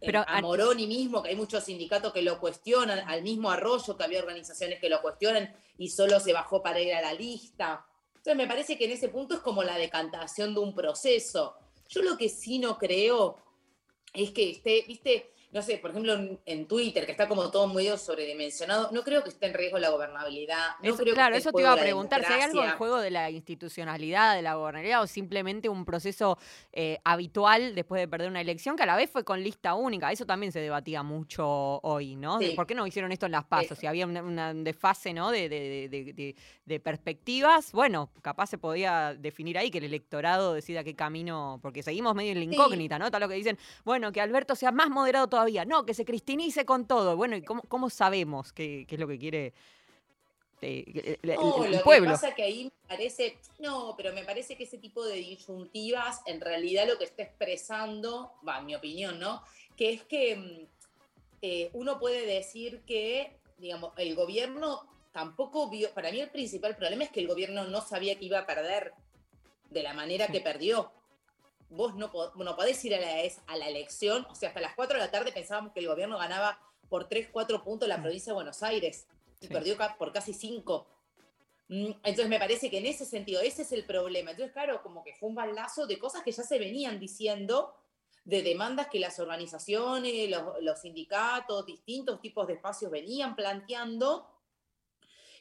Pero 0.00 0.20
a 0.20 0.22
a- 0.38 0.40
Moroni 0.40 0.86
mismo, 0.86 1.22
que 1.22 1.30
hay 1.30 1.36
muchos 1.36 1.64
sindicatos 1.64 2.12
que 2.12 2.22
lo 2.22 2.38
cuestionan, 2.40 3.00
al 3.08 3.22
mismo 3.22 3.50
Arroyo, 3.50 3.96
que 3.96 4.04
había 4.04 4.20
organizaciones 4.20 4.78
que 4.80 4.88
lo 4.88 5.02
cuestionan 5.02 5.54
y 5.76 5.88
solo 5.90 6.20
se 6.20 6.32
bajó 6.32 6.62
para 6.62 6.80
ir 6.80 6.94
a 6.94 7.00
la 7.02 7.12
lista. 7.14 7.84
Entonces 8.16 8.36
me 8.36 8.46
parece 8.46 8.76
que 8.76 8.84
en 8.84 8.92
ese 8.92 9.08
punto 9.08 9.34
es 9.34 9.40
como 9.40 9.62
la 9.62 9.76
decantación 9.76 10.54
de 10.54 10.60
un 10.60 10.74
proceso. 10.74 11.56
Yo 11.88 12.02
lo 12.02 12.16
que 12.16 12.28
sí 12.28 12.58
no 12.58 12.78
creo 12.78 13.38
es 14.12 14.30
que 14.30 14.50
esté, 14.50 14.84
viste, 14.86 15.32
no 15.50 15.62
sé, 15.62 15.78
por 15.78 15.90
ejemplo, 15.90 16.12
en, 16.14 16.38
en 16.46 16.66
Twitter, 16.68 17.06
que 17.06 17.12
está 17.12 17.26
como 17.26 17.50
todo 17.50 17.66
medio 17.68 17.96
sobredimensionado, 17.96 18.90
no 18.92 19.02
creo 19.02 19.22
que 19.22 19.30
esté 19.30 19.46
en 19.46 19.54
riesgo 19.54 19.78
la 19.78 19.90
gobernabilidad. 19.90 20.72
No 20.82 20.88
Eso- 20.90 20.96
creo 20.98 21.06
que 21.06 21.14
claro, 21.14 21.36
esté 21.36 21.48
eso 21.48 21.56
te 21.56 21.62
iba 21.62 21.72
a 21.72 21.76
preguntar, 21.76 22.24
si 22.24 22.32
hay 22.32 22.40
algo 22.42 22.62
en 22.64 22.70
juego 22.72 22.98
de 22.98 23.10
la 23.10 23.30
institucionalidad, 23.30 24.34
de 24.36 24.42
la 24.42 24.54
gobernabilidad 24.54 25.02
o 25.02 25.06
simplemente 25.06 25.68
un 25.68 25.84
proceso 25.84 26.38
eh, 26.72 26.98
habitual 27.04 27.74
después 27.74 28.00
de 28.00 28.08
perder 28.08 28.28
una 28.30 28.40
elección 28.40 28.76
que 28.76 28.82
a 28.82 28.86
la 28.86 28.96
vez 28.96 29.10
fue 29.10 29.24
con 29.24 29.42
lista 29.42 29.74
única. 29.74 30.12
Eso 30.12 30.26
también 30.26 30.52
se 30.52 30.60
debatía 30.60 31.02
mucho 31.02 31.46
hoy, 31.82 32.16
¿no? 32.16 32.38
Sí. 32.38 32.50
¿Por 32.54 32.66
qué 32.66 32.74
no 32.74 32.86
hicieron 32.86 33.10
esto 33.12 33.26
en 33.26 33.32
las 33.32 33.44
pasos? 33.44 33.72
Eso. 33.72 33.76
Si 33.76 33.86
había 33.86 34.06
una, 34.06 34.22
una 34.22 34.54
desfase, 34.54 35.12
¿no? 35.14 35.30
De, 35.30 35.48
de- 35.48 35.88
de- 35.88 36.12
de- 36.12 36.34
de 36.64 36.80
perspectivas, 36.80 37.72
bueno, 37.72 38.10
capaz 38.22 38.48
se 38.48 38.58
podía 38.58 39.14
definir 39.14 39.56
ahí 39.58 39.70
que 39.70 39.78
el 39.78 39.84
electorado 39.84 40.52
decida 40.54 40.84
qué 40.84 40.94
camino, 40.94 41.58
porque 41.62 41.82
seguimos 41.82 42.14
medio 42.14 42.32
en 42.32 42.38
la 42.38 42.44
Sí. 42.44 42.54
incógnita, 42.54 42.98
¿no? 42.98 43.10
Tal 43.10 43.20
lo 43.22 43.28
que 43.28 43.34
dicen, 43.34 43.58
bueno, 43.84 44.12
que 44.12 44.20
Alberto 44.20 44.54
sea 44.54 44.72
más 44.72 44.90
moderado 44.90 45.26
todavía, 45.28 45.37
no, 45.66 45.84
que 45.86 45.94
se 45.94 46.04
cristinice 46.04 46.64
con 46.64 46.86
todo. 46.86 47.16
Bueno, 47.16 47.36
¿y 47.36 47.42
cómo, 47.42 47.62
cómo 47.68 47.90
sabemos 47.90 48.52
qué, 48.52 48.84
qué 48.88 48.94
es 48.96 49.00
lo 49.00 49.06
que 49.08 49.18
quiere 49.18 49.52
eh, 50.60 51.18
el, 51.22 51.30
el- 51.30 51.36
No, 51.36 51.64
el 51.64 51.72
lo 51.72 51.82
pueblo? 51.84 52.08
que 52.08 52.12
pasa 52.12 52.34
que 52.34 52.42
ahí 52.42 52.64
me 52.64 52.88
parece, 52.88 53.38
no, 53.58 53.94
pero 53.96 54.12
me 54.12 54.24
parece 54.24 54.56
que 54.56 54.64
ese 54.64 54.78
tipo 54.78 55.04
de 55.04 55.16
disyuntivas 55.16 56.20
en 56.26 56.40
realidad 56.40 56.86
lo 56.88 56.98
que 56.98 57.04
está 57.04 57.22
expresando, 57.22 58.32
va, 58.46 58.58
en 58.58 58.66
mi 58.66 58.74
opinión, 58.74 59.18
¿no? 59.18 59.42
Que 59.76 59.92
es 59.92 60.02
que 60.04 60.36
mm, 60.36 60.66
eh, 61.42 61.70
uno 61.74 61.98
puede 61.98 62.26
decir 62.26 62.82
que, 62.86 63.36
digamos, 63.58 63.92
el 63.96 64.14
gobierno 64.14 64.88
tampoco 65.12 65.68
vio, 65.70 65.90
para 65.92 66.10
mí 66.10 66.20
el 66.20 66.30
principal 66.30 66.76
problema 66.76 67.04
es 67.04 67.10
que 67.10 67.20
el 67.20 67.28
gobierno 67.28 67.64
no 67.64 67.80
sabía 67.80 68.16
que 68.18 68.24
iba 68.26 68.40
a 68.40 68.46
perder 68.46 68.92
de 69.70 69.82
la 69.82 69.92
manera 69.94 70.26
que 70.28 70.40
perdió. 70.40 70.92
Vos 71.70 71.94
no, 71.94 72.10
no 72.34 72.56
podés 72.56 72.82
ir 72.84 72.94
a 72.94 73.00
la, 73.00 73.22
a 73.46 73.56
la 73.56 73.68
elección, 73.68 74.26
o 74.30 74.34
sea, 74.34 74.48
hasta 74.48 74.60
las 74.60 74.74
4 74.74 74.96
de 74.98 75.04
la 75.04 75.10
tarde 75.10 75.32
pensábamos 75.32 75.72
que 75.72 75.80
el 75.80 75.86
gobierno 75.88 76.16
ganaba 76.18 76.58
por 76.88 77.08
3, 77.08 77.28
4 77.30 77.62
puntos 77.62 77.86
la 77.88 77.98
Mm. 77.98 78.02
provincia 78.02 78.30
de 78.32 78.34
Buenos 78.34 78.62
Aires 78.62 79.06
y 79.40 79.46
Sí. 79.46 79.52
perdió 79.52 79.76
ca- 79.76 79.96
por 79.98 80.12
casi 80.12 80.32
5. 80.32 80.86
Mm, 81.68 81.90
Entonces 82.02 82.28
me 82.28 82.38
parece 82.38 82.70
que 82.70 82.78
en 82.78 82.86
ese 82.86 83.04
sentido, 83.04 83.42
ese 83.42 83.62
es 83.62 83.72
el 83.72 83.84
problema. 83.84 84.30
Entonces, 84.30 84.54
claro, 84.54 84.82
como 84.82 85.04
que 85.04 85.14
fue 85.14 85.28
un 85.28 85.34
balazo 85.34 85.86
de 85.86 85.98
cosas 85.98 86.22
que 86.22 86.32
ya 86.32 86.42
se 86.42 86.58
venían 86.58 86.98
diciendo, 86.98 87.74
de 88.24 88.42
demandas 88.42 88.88
que 88.88 88.98
las 88.98 89.18
organizaciones, 89.20 90.30
los, 90.30 90.62
los 90.62 90.80
sindicatos, 90.80 91.66
distintos 91.66 92.20
tipos 92.22 92.46
de 92.46 92.54
espacios 92.54 92.90
venían 92.90 93.36
planteando. 93.36 94.26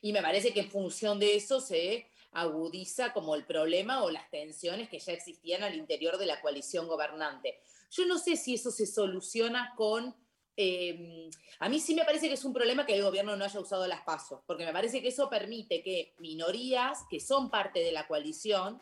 Y 0.01 0.11
me 0.11 0.21
parece 0.21 0.53
que 0.53 0.59
en 0.61 0.69
función 0.69 1.17
de 1.19 1.35
eso 1.37 1.61
se 1.61 2.09
agudiza 2.31 3.13
como 3.13 3.35
el 3.35 3.45
problema 3.45 4.03
o 4.03 4.11
las 4.11 4.29
tensiones 4.29 4.89
que 4.89 4.99
ya 4.99 5.13
existían 5.13 5.63
al 5.63 5.75
interior 5.75 6.17
de 6.17 6.25
la 6.25 6.41
coalición 6.41 6.87
gobernante. 6.87 7.59
Yo 7.89 8.05
no 8.05 8.17
sé 8.17 8.35
si 8.35 8.55
eso 8.55 8.71
se 8.71 8.85
soluciona 8.85 9.73
con... 9.75 10.15
eh, 10.55 11.29
a 11.59 11.69
mí 11.69 11.79
sí 11.79 11.95
me 11.95 12.05
parece 12.05 12.27
que 12.27 12.33
es 12.33 12.45
un 12.45 12.53
problema 12.53 12.85
que 12.85 12.95
el 12.95 13.03
gobierno 13.03 13.35
no 13.35 13.45
haya 13.45 13.59
usado 13.59 13.87
las 13.87 14.01
pasos, 14.01 14.41
porque 14.45 14.65
me 14.65 14.73
parece 14.73 15.01
que 15.01 15.07
eso 15.07 15.29
permite 15.29 15.81
que 15.81 16.13
minorías 16.19 16.99
que 17.09 17.19
son 17.19 17.49
parte 17.49 17.79
de 17.79 17.91
la 17.91 18.07
coalición, 18.07 18.81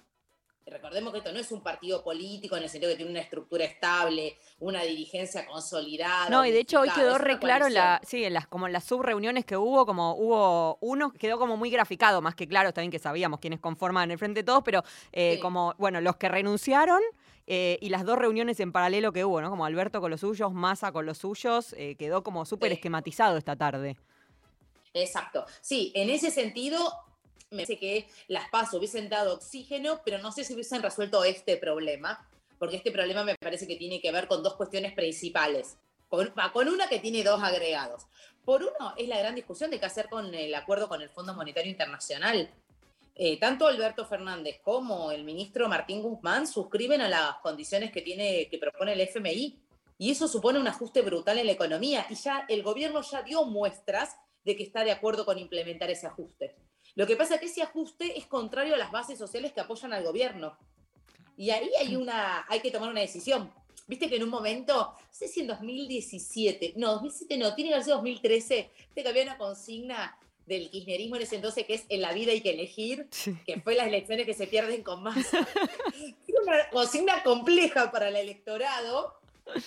recordemos 0.66 1.12
que 1.14 1.20
esto 1.20 1.32
no 1.32 1.40
es 1.40 1.52
un 1.52 1.62
partido 1.62 2.04
político 2.04 2.58
en 2.58 2.64
el 2.64 2.70
sentido 2.70 2.92
que 2.92 2.96
tiene 2.98 3.12
una 3.12 3.22
estructura 3.22 3.64
estable, 3.66 4.38
una 4.60 4.82
dirigencia 4.84 5.46
consolidada. 5.46 6.30
No, 6.30 6.46
y 6.46 6.52
de 6.52 6.60
hecho 6.60 6.80
hoy 6.82 6.90
quedó 6.90 7.18
re 7.18 7.38
claro 7.40 7.68
en 7.68 7.76
la, 7.76 8.02
sí, 8.04 8.24
en 8.24 8.34
las, 8.34 8.48
como 8.48 8.66
en 8.68 8.74
las 8.74 8.84
subreuniones 8.84 9.46
que 9.46 9.58
hubo, 9.58 9.86
como 9.86 10.16
hubo 10.16 10.78
uno, 10.82 11.12
quedó 11.12 11.38
como 11.38 11.56
muy 11.56 11.70
graficado, 11.70 12.22
más 12.22 12.36
que 12.36 12.48
claro, 12.48 12.70
está 12.70 12.82
bien 12.82 12.92
que 12.92 13.00
sabíamos 13.00 13.40
quiénes 13.40 13.60
conforman 13.60 14.10
el 14.12 14.18
Frente 14.18 14.40
de 14.40 14.44
Todos, 14.44 14.64
pero 14.64 14.84
eh, 15.12 15.34
Sí. 15.36 15.40
como, 15.40 15.76
bueno, 15.78 16.02
los 16.02 16.16
que 16.16 16.30
renunciaron 16.30 17.02
eh, 17.48 17.78
y 17.80 17.90
las 17.90 18.04
dos 18.04 18.18
reuniones 18.18 18.60
en 18.60 18.72
paralelo 18.72 19.14
que 19.14 19.24
hubo, 19.24 19.40
¿no? 19.42 19.52
Como 19.52 19.66
Alberto 19.66 20.02
con 20.02 20.10
los 20.10 20.22
suyos, 20.22 20.52
Massa 20.52 20.92
con 20.92 21.06
los 21.06 21.20
suyos, 21.20 21.74
eh, 21.78 21.96
quedó 21.96 22.24
como 22.24 22.44
súper 22.46 22.70
Sí. 22.72 22.76
esquematizado 22.76 23.38
esta 23.38 23.56
tarde. 23.56 23.98
Exacto. 24.94 25.46
Sí, 25.62 25.92
en 25.94 26.10
ese 26.10 26.32
sentido, 26.32 26.80
me 27.52 27.58
parece 27.58 27.78
que 27.78 28.08
las 28.28 28.50
PASO 28.50 28.78
hubiesen 28.78 29.10
dado 29.10 29.36
oxígeno, 29.36 30.02
pero 30.04 30.18
no 30.18 30.32
sé 30.32 30.44
si 30.44 30.54
hubiesen 30.54 30.82
resuelto 30.82 31.24
este 31.24 31.58
problema, 31.58 32.28
porque 32.60 32.78
este 32.78 32.92
problema 32.92 33.24
me 33.24 33.36
parece 33.36 33.68
que 33.68 33.76
tiene 33.76 34.02
que 34.02 34.12
ver 34.12 34.28
con 34.28 34.44
dos 34.44 34.56
cuestiones 34.56 34.94
principales. 34.94 35.78
Con, 36.10 36.34
va, 36.38 36.52
con 36.52 36.68
una 36.68 36.88
que 36.88 37.00
tiene 37.00 37.24
dos 37.24 37.42
agregados. 37.42 38.08
Por 38.44 38.62
uno, 38.62 38.94
es 38.96 39.08
la 39.08 39.18
gran 39.18 39.36
discusión 39.36 39.72
de 39.72 39.80
qué 39.80 39.86
hacer 39.86 40.08
con 40.08 40.34
el 40.34 40.54
acuerdo 40.54 40.88
con 40.88 41.02
el 41.02 41.10
Fondo 41.10 41.34
Monetario 41.34 41.72
Internacional. 41.72 42.50
Eh, 43.16 43.40
tanto 43.40 43.68
Alberto 43.68 44.06
Fernández 44.06 44.60
como 44.62 45.12
el 45.12 45.24
ministro 45.24 45.70
Martín 45.70 46.02
Guzmán 46.02 46.46
suscriben 46.46 47.02
a 47.02 47.10
las 47.10 47.38
condiciones 47.38 47.92
que, 47.92 48.02
tiene, 48.02 48.48
que 48.50 48.58
propone 48.58 48.94
el 48.94 49.02
FMI. 49.02 49.60
Y 49.98 50.12
eso 50.12 50.28
supone 50.28 50.60
un 50.60 50.68
ajuste 50.68 51.02
brutal 51.02 51.40
en 51.40 51.48
la 51.48 51.54
economía. 51.54 52.06
Y 52.10 52.16
ya 52.16 52.46
el 52.50 52.62
gobierno 52.62 53.02
ya 53.02 53.24
dio 53.24 53.46
muestras 53.46 54.16
de 54.44 54.56
que 54.56 54.64
está 54.64 54.84
de 54.84 54.92
acuerdo 54.92 55.26
con 55.26 55.40
implementar 55.40 55.90
ese 55.90 56.08
ajuste. 56.08 56.56
Lo 56.96 57.06
que 57.06 57.16
pasa 57.16 57.36
es 57.36 57.42
que 57.42 57.48
ese 57.48 57.62
ajuste 57.62 58.18
es 58.18 58.26
contrario 58.26 58.74
a 58.74 58.78
las 58.78 58.92
bases 58.92 59.20
sociales 59.20 59.52
que 59.54 59.62
apoyan 59.62 59.94
al 59.94 60.04
gobierno. 60.04 60.58
Y 61.38 61.50
ahí 61.50 61.70
hay, 61.80 61.96
una, 61.96 62.46
hay 62.48 62.62
que 62.62 62.72
tomar 62.72 62.90
una 62.90 63.02
decisión. 63.02 63.52
Viste 63.88 64.10
que 64.10 64.16
en 64.16 64.24
un 64.24 64.30
momento, 64.30 64.74
no 64.74 64.98
sé 65.12 65.28
si 65.28 65.42
en 65.42 65.48
2017, 65.48 66.74
no, 66.78 66.94
2017 66.94 67.38
no, 67.38 67.54
tiene 67.54 67.72
que 67.72 67.84
sido 67.84 67.98
2013, 67.98 68.72
viste 68.78 69.04
que 69.04 69.08
había 69.08 69.24
una 69.24 69.38
consigna 69.38 70.18
del 70.46 70.70
kirchnerismo 70.70 71.16
en 71.16 71.24
ese 71.24 71.36
entonces 71.36 71.66
que 71.66 71.74
es 71.74 71.86
en 71.90 72.02
la 72.02 72.14
vida 72.14 72.32
hay 72.32 72.42
que 72.42 72.52
elegir, 72.52 73.08
que 73.46 73.62
fue 73.62 73.76
las 73.76 73.88
elecciones 73.88 74.26
que 74.26 74.34
se 74.34 74.48
pierden 74.48 74.84
con 74.84 75.04
más. 75.04 75.16
Una 76.44 76.70
consigna 76.70 77.24
compleja 77.24 77.92
para 77.92 78.10
el 78.10 78.16
electorado, 78.16 79.16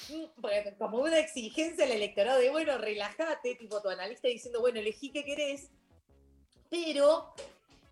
mm, 0.09 0.79
como 0.79 0.99
una 0.99 1.19
exigencia 1.19 1.85
al 1.85 1.91
electorado 1.91 2.39
de, 2.39 2.51
bueno, 2.51 2.79
relájate, 2.79 3.57
tipo 3.57 3.83
tu 3.83 3.89
analista 3.89 4.29
diciendo, 4.29 4.61
bueno, 4.61 4.79
elegí 4.79 5.11
qué 5.11 5.25
querés, 5.25 5.71
pero 6.71 7.33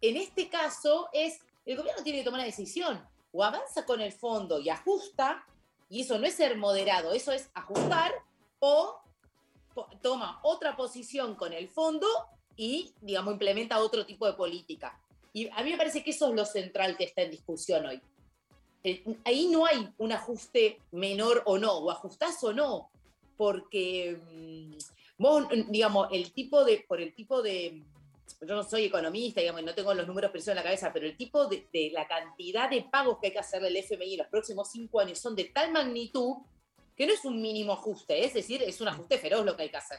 en 0.00 0.16
este 0.16 0.48
caso 0.48 1.08
es, 1.12 1.40
el 1.64 1.76
gobierno 1.76 2.02
tiene 2.02 2.20
que 2.20 2.24
tomar 2.24 2.40
una 2.40 2.46
decisión, 2.46 3.00
o 3.32 3.44
avanza 3.44 3.84
con 3.84 4.00
el 4.00 4.12
fondo 4.12 4.60
y 4.60 4.68
ajusta, 4.68 5.44
y 5.88 6.02
eso 6.02 6.18
no 6.18 6.26
es 6.26 6.34
ser 6.34 6.56
moderado, 6.56 7.12
eso 7.12 7.32
es 7.32 7.50
ajustar, 7.54 8.12
o 8.58 9.00
toma 10.00 10.40
otra 10.42 10.76
posición 10.76 11.34
con 11.34 11.52
el 11.52 11.68
fondo 11.68 12.06
y, 12.56 12.92
digamos, 13.00 13.32
implementa 13.32 13.78
otro 13.78 14.06
tipo 14.06 14.26
de 14.26 14.32
política. 14.32 14.98
Y 15.32 15.48
a 15.50 15.62
mí 15.62 15.70
me 15.70 15.76
parece 15.76 16.02
que 16.02 16.10
eso 16.10 16.28
es 16.28 16.34
lo 16.34 16.46
central 16.46 16.96
que 16.96 17.04
está 17.04 17.22
en 17.22 17.30
discusión 17.30 17.84
hoy. 17.84 18.00
Eh, 18.82 19.04
Ahí 19.24 19.48
no 19.48 19.66
hay 19.66 19.92
un 19.98 20.12
ajuste 20.12 20.80
menor 20.92 21.42
o 21.44 21.58
no, 21.58 21.72
o 21.74 21.90
ajustás 21.90 22.42
o 22.42 22.52
no, 22.52 22.90
porque 23.36 24.18
mm, 24.32 24.76
vos, 25.18 25.44
digamos, 25.68 26.08
el 26.10 26.32
tipo 26.32 26.64
de, 26.64 26.84
por 26.88 27.02
el 27.02 27.14
tipo 27.14 27.42
de, 27.42 27.82
yo 28.40 28.54
no 28.54 28.62
soy 28.62 28.84
economista, 28.84 29.40
digamos, 29.40 29.62
no 29.62 29.74
tengo 29.74 29.94
los 29.94 30.06
números 30.06 30.30
precisos 30.30 30.52
en 30.52 30.56
la 30.56 30.62
cabeza, 30.62 30.92
pero 30.92 31.06
el 31.06 31.16
tipo 31.16 31.46
de, 31.46 31.66
de 31.72 31.90
la 31.92 32.06
cantidad 32.06 32.68
de 32.68 32.82
pagos 32.82 33.18
que 33.20 33.28
hay 33.28 33.32
que 33.32 33.38
hacerle 33.38 33.68
al 33.68 33.76
FMI 33.76 34.12
en 34.14 34.18
los 34.18 34.26
próximos 34.28 34.70
cinco 34.70 35.00
años 35.00 35.18
son 35.18 35.34
de 35.36 35.44
tal 35.44 35.72
magnitud 35.72 36.36
que 36.96 37.06
no 37.06 37.12
es 37.12 37.24
un 37.24 37.40
mínimo 37.40 37.72
ajuste, 37.74 38.24
es 38.24 38.34
decir, 38.34 38.62
es 38.62 38.80
un 38.80 38.88
ajuste 38.88 39.18
feroz 39.18 39.44
lo 39.44 39.56
que 39.56 39.64
hay 39.64 39.68
que 39.70 39.76
hacer. 39.76 39.98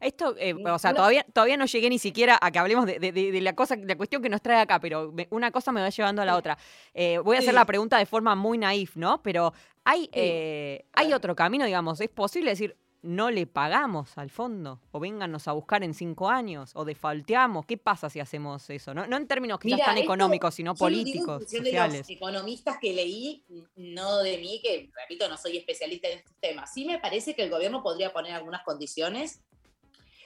Esto, 0.00 0.34
eh, 0.36 0.52
o 0.54 0.78
sea, 0.78 0.90
todavía, 0.96 1.24
todavía 1.32 1.56
no 1.56 1.64
llegué 1.64 1.88
ni 1.88 1.98
siquiera 1.98 2.38
a 2.42 2.50
que 2.50 2.58
hablemos 2.58 2.84
de, 2.84 2.98
de- 2.98 3.12
de- 3.12 3.32
de 3.32 3.40
la 3.40 3.54
cosa, 3.54 3.76
la 3.76 3.96
cuestión 3.96 4.20
que 4.20 4.28
nos 4.28 4.42
trae 4.42 4.60
acá, 4.60 4.78
pero 4.78 5.10
me- 5.12 5.28
una 5.30 5.50
cosa 5.50 5.72
me 5.72 5.80
va 5.80 5.88
llevando 5.88 6.20
a 6.20 6.26
la 6.26 6.36
otra. 6.36 6.58
Eh, 6.92 7.18
voy 7.18 7.36
a 7.36 7.38
hacer 7.38 7.54
la 7.54 7.64
pregunta 7.64 7.96
de 7.96 8.04
forma 8.04 8.34
muy 8.34 8.58
naif, 8.58 8.96
¿no? 8.96 9.22
Pero 9.22 9.54
hay, 9.84 10.10
eh, 10.12 10.84
hay 10.92 11.12
otro 11.14 11.34
camino, 11.34 11.64
digamos, 11.64 12.00
es 12.02 12.10
posible 12.10 12.50
decir, 12.50 12.76
no 13.04 13.30
le 13.30 13.46
pagamos 13.46 14.16
al 14.18 14.30
fondo, 14.30 14.80
o 14.90 14.98
véngannos 14.98 15.46
a 15.46 15.52
buscar 15.52 15.84
en 15.84 15.94
cinco 15.94 16.28
años, 16.30 16.72
o 16.74 16.84
defaulteamos. 16.84 17.66
¿Qué 17.66 17.76
pasa 17.76 18.08
si 18.10 18.18
hacemos 18.18 18.68
eso? 18.70 18.94
No, 18.94 19.06
no 19.06 19.16
en 19.16 19.26
términos 19.26 19.58
quizás 19.60 19.76
Mira, 19.76 19.84
tan 19.86 19.98
esto 19.98 20.04
económicos, 20.04 20.54
sino 20.54 20.70
lo 20.70 20.74
digo 20.74 20.84
políticos, 20.86 21.38
función 21.42 21.64
de 21.64 21.70
sociales. 21.70 21.98
los 22.00 22.10
economistas 22.10 22.78
que 22.80 22.92
leí, 22.92 23.44
no 23.76 24.18
de 24.22 24.38
mí, 24.38 24.60
que 24.62 24.90
repito, 25.00 25.28
no 25.28 25.36
soy 25.36 25.58
especialista 25.58 26.08
en 26.08 26.18
estos 26.18 26.34
temas. 26.40 26.72
Sí 26.72 26.84
me 26.84 26.98
parece 26.98 27.34
que 27.34 27.42
el 27.44 27.50
gobierno 27.50 27.82
podría 27.82 28.12
poner 28.12 28.32
algunas 28.32 28.62
condiciones. 28.64 29.40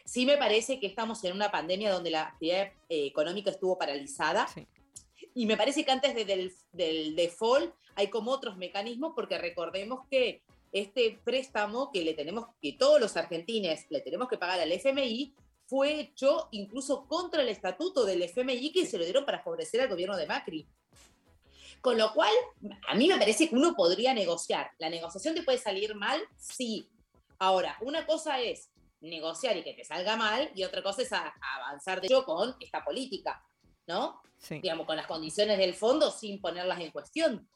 Sí 0.05 0.25
me 0.25 0.39
parece 0.39 0.81
que 0.81 0.87
estamos 0.87 1.23
en 1.25 1.35
una 1.35 1.51
pandemia 1.51 1.93
donde 1.93 2.11
la 2.11 2.23
actividad 2.29 2.69
eh, 2.89 3.07
económica 3.07 3.51
estuvo 3.51 3.77
paralizada. 3.77 4.47
Sí. 4.49 4.67
Y 5.35 5.47
me 5.47 5.57
parece 5.57 5.85
que 5.85 5.91
antes 5.91 6.15
de- 6.15 6.25
del, 6.25 6.53
del 6.73 7.15
default 7.17 7.75
hay 7.95 8.09
como 8.09 8.31
otros 8.31 8.57
mecanismos, 8.57 9.13
porque 9.15 9.37
recordemos 9.37 10.07
que 10.11 10.43
este 10.73 11.19
préstamo 11.25 11.91
que 11.93 12.03
le 12.05 12.15
tenemos, 12.15 12.47
que 12.61 12.73
todos 12.75 13.01
los 13.01 13.17
argentines 13.17 13.87
le 13.91 14.01
tenemos 14.01 14.29
que 14.29 14.39
pagar 14.39 14.61
al 14.61 14.73
FMI, 14.73 15.35
fue 15.67 16.01
hecho 16.01 16.49
incluso 16.53 17.07
contra 17.07 17.43
el 17.43 17.49
estatuto 17.49 18.05
del 18.05 18.23
FMI 18.23 18.73
que 18.73 18.87
se 18.87 18.99
lo 18.99 19.05
dieron 19.05 19.25
para 19.27 19.43
favorecer 19.43 19.81
al 19.83 19.89
gobierno 19.89 20.17
de 20.17 20.27
Macri. 20.27 20.67
Con 21.81 21.97
lo 21.97 22.13
cual, 22.13 22.33
a 22.89 22.95
mí 22.95 23.07
me 23.07 23.19
parece 23.19 23.49
que 23.49 23.55
uno 23.55 23.75
podría 23.75 24.13
negociar. 24.15 24.71
¿La 24.79 24.91
negociación 24.91 25.35
te 25.35 25.43
puede 25.43 25.59
salir 25.59 25.95
mal? 25.95 26.21
Sí. 26.37 26.89
Ahora, 27.39 27.77
una 27.83 28.05
cosa 28.07 28.41
es 28.41 28.71
negociar 29.01 29.57
y 29.57 29.63
que 29.63 29.75
te 29.75 29.85
salga 29.85 30.17
mal, 30.17 30.51
y 30.57 30.65
otra 30.65 30.83
cosa 30.83 31.03
es 31.03 31.13
a- 31.13 31.33
avanzar 31.57 32.01
de 32.01 32.09
hecho 32.09 32.25
con 32.25 32.57
esta 32.59 32.85
política, 32.85 33.45
¿no? 33.87 34.21
Sí. 34.39 34.59
Digamos, 34.61 34.87
con 34.87 34.97
las 34.97 35.07
condiciones 35.07 35.57
del 35.59 35.75
fondo 35.75 36.11
sin 36.11 36.41
ponerlas 36.41 36.81
en 36.81 36.91
cuestión. 36.91 37.49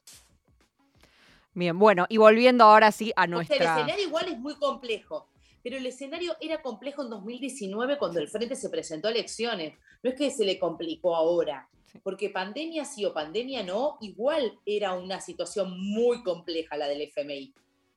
Bien, 1.53 1.77
bueno, 1.77 2.05
y 2.09 2.17
volviendo 2.17 2.63
ahora 2.63 2.91
sí 2.91 3.11
a 3.15 3.23
O 3.23 3.25
sea, 3.25 3.25
el 3.25 3.29
nuestra. 3.31 3.75
escenario 3.77 4.07
igual 4.07 4.27
es 4.29 4.39
muy 4.39 4.55
complejo, 4.55 5.29
pero 5.63 5.77
el 5.77 5.85
escenario 5.85 6.35
era 6.41 6.61
complejo 6.61 7.03
en 7.03 7.09
2019 7.09 7.97
cuando 7.97 8.19
el 8.19 8.27
Frente 8.27 8.55
se 8.55 8.69
presentó 8.69 9.07
a 9.07 9.11
elecciones. 9.11 9.75
No 10.01 10.09
es 10.09 10.15
que 10.15 10.31
se 10.31 10.45
le 10.45 10.57
complicó 10.59 11.15
ahora, 11.15 11.69
porque 12.03 12.29
pandemia 12.29 12.85
sí 12.85 13.05
o 13.05 13.13
pandemia 13.13 13.63
no, 13.63 13.97
igual 14.01 14.59
era 14.65 14.93
una 14.93 15.21
situación 15.21 15.79
muy 15.79 16.23
compleja 16.23 16.75
la 16.75 16.87
del 16.87 17.01
FMI. 17.01 17.53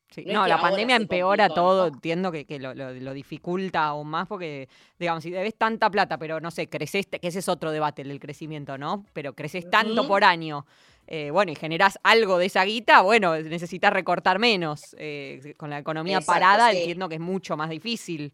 Sí, 0.09 0.25
No 0.25 0.47
la 0.47 0.61
pandemia 0.61 0.95
empeora 0.95 1.49
complicó, 1.49 1.55
todo, 1.63 1.89
¿no? 1.89 1.95
entiendo 1.95 2.31
que, 2.31 2.45
que 2.45 2.61
lo, 2.61 2.75
lo- 2.75 2.93
lo 2.93 3.13
dificulta 3.13 3.87
aún 3.87 4.07
más 4.09 4.29
porque, 4.29 4.69
digamos, 5.01 5.25
si 5.25 5.31
debes 5.33 5.57
tanta 5.57 5.91
plata, 5.91 6.17
pero 6.17 6.39
no 6.41 6.53
sé, 6.53 6.69
creces, 6.69 7.07
que 7.07 7.27
ese 7.27 7.41
es 7.41 7.49
otro 7.49 7.73
debate, 7.73 8.03
el 8.03 8.09
del 8.09 8.21
crecimiento, 8.21 8.79
¿no? 8.79 9.05
Pero 9.13 9.35
creces 9.35 9.69
tanto 9.69 10.07
por 10.07 10.23
año, 10.23 10.65
eh, 11.09 11.31
bueno, 11.31 11.53
y 11.53 11.55
generás 11.55 11.99
algo 12.03 12.39
de 12.39 12.47
esa 12.47 12.65
guita, 12.65 13.01
bueno, 13.03 13.37
necesitas 13.39 13.93
recortar 13.93 14.39
menos. 14.39 14.95
eh, 14.99 15.55
con 15.57 15.71
la 15.71 15.79
economía 15.79 16.19
Exacto, 16.19 16.33
parada 16.41 16.71
sí. 16.73 16.79
entiendo 16.79 17.09
que 17.09 17.15
es 17.17 17.21
mucho 17.21 17.57
más 17.57 17.71
difícil. 17.71 18.33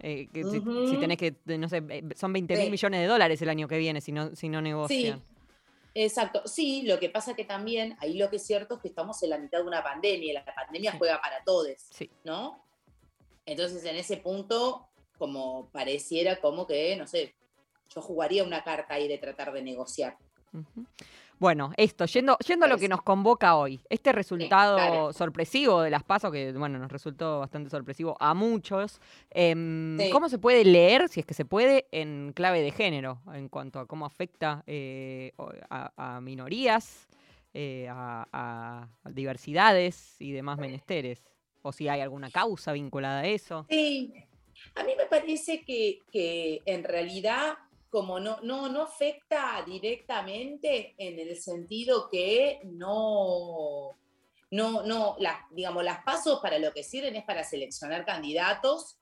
eh, 0.00 0.28
que 0.32 0.44
si- 0.44 0.96
tenés 1.00 1.18
que, 1.18 1.34
no 1.58 1.68
sé, 1.68 1.82
son 2.14 2.32
20 2.32 2.54
mil 2.54 2.66
Sí. 2.66 2.70
millones 2.70 3.00
de 3.00 3.06
dólares 3.08 3.42
el 3.42 3.48
año 3.48 3.66
que 3.66 3.78
viene 3.78 4.00
si 4.00 4.12
no, 4.12 4.34
si 4.36 4.48
no 4.48 4.58
Sí, 4.58 4.62
negocian. 4.62 5.20
exacto. 5.92 6.42
Sí, 6.46 6.82
lo 6.86 7.00
que 7.00 7.08
pasa 7.10 7.34
que 7.34 7.44
también, 7.44 7.96
ahí 7.98 8.16
lo 8.16 8.30
que 8.30 8.36
es 8.36 8.46
cierto 8.46 8.76
es 8.76 8.80
que 8.80 8.86
estamos 8.88 9.20
en 9.24 9.30
la 9.30 9.38
mitad 9.38 9.58
de 9.58 9.64
una 9.66 9.82
pandemia, 9.82 10.30
y 10.30 10.32
la 10.34 10.44
pandemia 10.44 10.92
Sí. 10.92 10.98
juega 10.98 11.20
para 11.20 11.42
todos. 11.42 11.72
Sí. 11.90 12.08
¿no? 12.24 12.62
Entonces, 13.44 13.84
en 13.86 13.96
ese 13.96 14.18
punto, 14.18 14.86
como 15.18 15.68
pareciera 15.72 16.36
como 16.40 16.64
que, 16.66 16.94
no 16.94 17.08
sé, 17.08 17.34
yo 17.92 18.00
jugaría 18.00 18.44
una 18.44 18.62
carta 18.62 18.94
ahí 18.94 19.08
de 19.08 19.18
tratar 19.18 19.52
de 19.52 19.62
negociar. 19.62 20.16
Ujú. 20.52 20.86
Bueno, 21.38 21.72
esto, 21.76 22.04
yendo, 22.06 22.36
yendo 22.38 22.66
a 22.66 22.68
lo 22.68 22.74
que 22.74 22.80
Parece. 22.80 22.88
nos 22.88 23.02
convoca 23.02 23.56
hoy, 23.56 23.80
este 23.88 24.10
resultado 24.12 25.12
sorpresivo 25.12 25.82
de 25.82 25.90
las 25.90 26.02
pasos, 26.02 26.32
que 26.32 26.52
bueno, 26.52 26.78
nos 26.78 26.90
resultó 26.90 27.38
bastante 27.38 27.70
sorpresivo 27.70 28.16
a 28.18 28.34
muchos, 28.34 29.00
em, 29.30 29.96
Sí. 29.98 30.10
¿cómo 30.10 30.28
se 30.28 30.38
puede 30.38 30.64
leer, 30.64 31.08
si 31.08 31.20
es 31.20 31.26
que 31.26 31.34
se 31.34 31.44
puede, 31.44 31.86
en 31.92 32.32
clave 32.34 32.60
de 32.60 32.72
género, 32.72 33.20
en 33.32 33.48
cuanto 33.48 33.78
a 33.78 33.86
cómo 33.86 34.04
afecta 34.04 34.64
eh, 34.66 35.32
a 35.68 36.20
minorías, 36.20 37.06
eh, 37.54 37.86
a, 37.88 38.26
a 38.32 39.10
diversidades 39.10 40.20
y 40.20 40.32
demás 40.32 40.58
menesteres? 40.58 41.22
O 41.62 41.70
si 41.72 41.88
hay 41.88 42.00
alguna 42.00 42.30
causa 42.30 42.72
vinculada 42.72 43.20
a 43.20 43.26
eso. 43.26 43.64
Sí, 43.68 44.12
a 44.74 44.82
mí 44.82 44.92
me 44.96 45.06
parece 45.06 45.62
que, 45.64 46.00
que 46.10 46.62
en 46.66 46.82
realidad 46.82 47.58
como 47.90 48.20
no, 48.20 48.38
no, 48.42 48.68
no 48.68 48.82
afecta 48.82 49.62
directamente 49.66 50.94
en 50.98 51.18
el 51.18 51.36
sentido 51.40 52.08
que 52.10 52.60
no, 52.64 53.96
no, 54.50 54.82
no, 54.82 55.16
la- 55.18 55.46
digamos, 55.50 55.84
las 55.84 56.02
pasos 56.04 56.40
para 56.40 56.58
lo 56.58 56.72
que 56.72 56.82
sirven 56.82 57.16
es 57.16 57.24
para 57.24 57.44
seleccionar 57.44 58.04
candidatos 58.04 58.98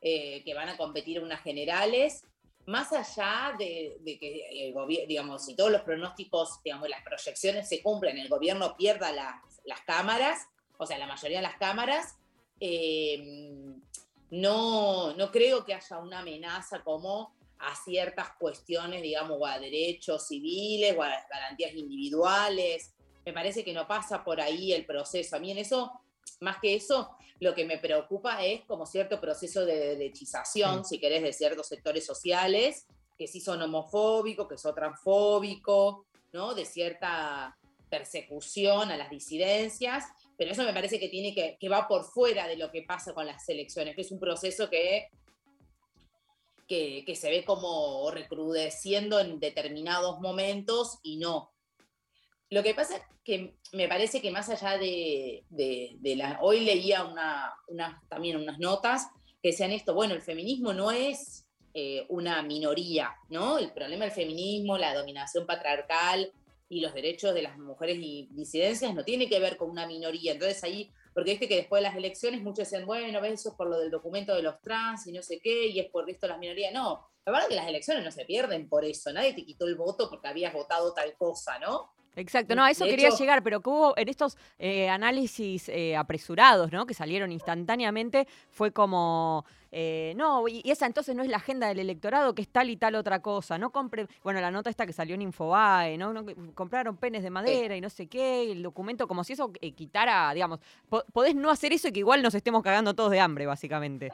eh, 0.00 0.42
que 0.44 0.54
van 0.54 0.68
a 0.68 0.76
competir 0.76 1.16
en 1.18 1.24
unas 1.24 1.42
generales, 1.42 2.24
más 2.66 2.92
allá 2.92 3.54
de, 3.58 3.98
que 4.04 4.72
digamos, 5.08 5.44
si 5.46 5.56
todos 5.56 5.70
los 5.72 5.80
pronósticos, 5.82 6.62
digamos, 6.62 6.88
las 6.88 7.02
proyecciones 7.02 7.68
se 7.68 7.82
cumplen, 7.82 8.18
el 8.18 8.28
gobierno 8.28 8.76
pierda 8.76 9.10
las, 9.10 9.34
las 9.64 9.80
cámaras, 9.80 10.46
o 10.78 10.86
sea, 10.86 10.98
la 10.98 11.06
mayoría 11.06 11.38
de 11.38 11.42
las 11.42 11.56
cámaras, 11.56 12.16
eh, 12.60 13.74
no, 14.30 15.14
no 15.14 15.30
creo 15.32 15.64
que 15.64 15.74
haya 15.74 15.98
una 15.98 16.18
amenaza 16.20 16.82
como 16.84 17.34
a 17.58 17.74
ciertas 17.74 18.30
cuestiones, 18.38 19.02
digamos, 19.02 19.36
o 19.40 19.46
a 19.46 19.58
derechos 19.58 20.28
civiles 20.28 20.94
o 20.96 21.02
a 21.02 21.12
garantías 21.30 21.74
individuales. 21.74 22.94
Me 23.24 23.32
parece 23.32 23.64
que 23.64 23.72
no 23.72 23.86
pasa 23.86 24.24
por 24.24 24.40
ahí 24.40 24.72
el 24.72 24.86
proceso. 24.86 25.36
A 25.36 25.38
mí 25.38 25.50
en 25.50 25.58
eso, 25.58 25.92
más 26.40 26.58
que 26.60 26.74
eso, 26.74 27.10
lo 27.40 27.54
que 27.54 27.64
me 27.64 27.78
preocupa 27.78 28.44
es 28.44 28.62
como 28.64 28.86
cierto 28.86 29.20
proceso 29.20 29.64
de 29.64 29.96
derechización, 29.96 30.84
si 30.84 30.98
querés, 30.98 31.22
de 31.22 31.32
ciertos 31.32 31.68
sectores 31.68 32.04
sociales, 32.04 32.86
que 33.16 33.26
sí 33.26 33.40
son 33.40 33.60
homofóbicos, 33.62 34.48
que 34.48 34.58
son 34.58 34.74
transfóbicos, 34.74 36.06
¿no? 36.32 36.54
De 36.54 36.64
cierta 36.64 37.56
persecución 37.90 38.90
a 38.90 38.96
las 38.96 39.10
disidencias, 39.10 40.04
pero 40.36 40.52
eso 40.52 40.62
me 40.62 40.72
parece 40.72 41.00
que 41.00 41.08
tiene 41.08 41.34
que, 41.34 41.56
que 41.58 41.68
va 41.68 41.88
por 41.88 42.04
fuera 42.04 42.46
de 42.46 42.56
lo 42.56 42.70
que 42.70 42.82
pasa 42.82 43.14
con 43.14 43.26
las 43.26 43.48
elecciones, 43.48 43.94
que 43.94 44.02
es 44.02 44.12
un 44.12 44.20
proceso 44.20 44.68
que, 44.68 45.08
que, 46.68 47.16
se 47.16 47.30
ve 47.30 47.44
como 47.44 48.10
recrudeciendo 48.10 49.18
en 49.18 49.40
determinados 49.40 50.20
momentos 50.20 50.98
y 51.02 51.16
no. 51.16 51.52
Lo 52.50 52.62
que 52.62 52.74
pasa 52.74 52.96
es 52.96 53.02
que 53.24 53.56
me 53.72 53.88
parece 53.88 54.20
que 54.22 54.30
más 54.30 54.48
allá 54.48 54.78
de, 54.78 55.44
la... 56.16 56.38
Hoy 56.40 56.60
leía 56.60 57.04
una- 57.04 57.54
también 58.08 58.36
unas 58.36 58.58
notas 58.58 59.08
que 59.42 59.50
decían 59.50 59.72
esto, 59.72 59.94
bueno, 59.94 60.14
el 60.14 60.22
feminismo 60.22 60.72
no 60.72 60.90
es 60.90 61.46
eh, 61.74 62.06
una 62.08 62.42
minoría, 62.42 63.14
¿no? 63.28 63.58
El 63.58 63.72
problema 63.72 64.04
del 64.04 64.14
feminismo, 64.14 64.78
la 64.78 64.94
dominación 64.94 65.46
patriarcal 65.46 66.32
y 66.68 66.80
los 66.80 66.92
derechos 66.92 67.34
de 67.34 67.42
las 67.42 67.56
mujeres 67.58 67.98
y 68.00 68.28
disidencias 68.32 68.94
no 68.94 69.04
tiene 69.04 69.28
que 69.28 69.40
ver 69.40 69.56
con 69.56 69.70
una 69.70 69.86
minoría. 69.86 70.32
Entonces 70.32 70.62
ahí, 70.64 70.90
porque 71.14 71.30
viste 71.32 71.48
que 71.48 71.56
después 71.56 71.80
de 71.82 71.88
las 71.88 71.96
elecciones 71.96 72.42
muchos 72.42 72.58
decían, 72.70 72.86
bueno, 72.86 73.20
ves, 73.20 73.40
eso 73.40 73.50
es 73.50 73.54
por 73.54 73.68
lo 73.68 73.78
del 73.78 73.90
documento 73.90 74.34
de 74.34 74.42
los 74.42 74.60
trans 74.60 75.06
y 75.06 75.12
no 75.12 75.22
sé 75.22 75.40
qué, 75.40 75.66
y 75.68 75.80
es 75.80 75.86
por 75.90 76.08
esto 76.08 76.26
las 76.26 76.38
minorías. 76.38 76.72
No, 76.72 77.08
la 77.26 77.32
verdad 77.32 77.48
que 77.48 77.54
las 77.56 77.68
elecciones 77.68 78.04
no 78.04 78.10
se 78.10 78.24
pierden 78.24 78.68
por 78.68 78.84
eso. 78.84 79.12
Nadie 79.12 79.34
te 79.34 79.44
quitó 79.44 79.66
el 79.66 79.74
voto 79.76 80.08
porque 80.08 80.28
habías 80.28 80.52
votado 80.52 80.92
tal 80.94 81.14
cosa, 81.16 81.58
¿no? 81.58 81.92
Exacto, 82.16 82.56
no, 82.56 82.64
a 82.64 82.70
eso 82.72 82.84
De 82.84 82.90
quería 82.90 83.08
hecho- 83.08 83.18
llegar, 83.18 83.44
pero 83.44 83.60
que 83.60 83.70
hubo 83.70 83.96
en 83.96 84.08
estos 84.08 84.36
eh, 84.58 84.88
análisis 84.88 85.68
eh, 85.68 85.94
apresurados, 85.94 86.72
¿no? 86.72 86.84
Que 86.84 86.92
salieron 86.94 87.30
instantáneamente, 87.30 88.26
fue 88.50 88.72
como, 88.72 89.44
eh, 89.70 90.12
no, 90.16 90.46
y 90.48 90.62
y 90.64 90.70
esa 90.70 90.86
entonces 90.86 91.14
no 91.14 91.22
es 91.22 91.28
la 91.28 91.36
agenda 91.38 91.68
del 91.68 91.78
electorado, 91.78 92.34
que 92.34 92.42
es 92.42 92.48
tal 92.48 92.70
y 92.70 92.76
tal 92.76 92.94
otra 92.94 93.20
cosa, 93.20 93.58
no 93.58 93.70
compre, 93.70 94.06
bueno, 94.22 94.40
la 94.40 94.50
nota 94.50 94.70
esta 94.70 94.86
que 94.86 94.92
salió 94.92 95.14
en 95.14 95.22
Infobae, 95.22 95.96
¿no? 95.98 96.14
Compraron 96.54 96.96
penes 96.96 97.22
de 97.22 97.30
madera 97.30 97.76
y 97.76 97.80
no 97.80 97.90
sé 97.90 98.06
qué, 98.06 98.44
y 98.44 98.52
el 98.52 98.62
documento, 98.62 99.06
como 99.06 99.24
si 99.24 99.34
eso 99.34 99.52
eh, 99.60 99.72
quitara, 99.72 100.32
digamos, 100.34 100.60
po- 100.88 101.04
podés 101.12 101.34
no 101.34 101.50
hacer 101.50 101.72
eso 101.72 101.88
y 101.88 101.92
que 101.92 102.00
igual 102.00 102.22
nos 102.22 102.34
estemos 102.34 102.62
cagando 102.62 102.94
todos 102.94 103.10
de 103.10 103.20
hambre, 103.20 103.46
básicamente. 103.46 104.10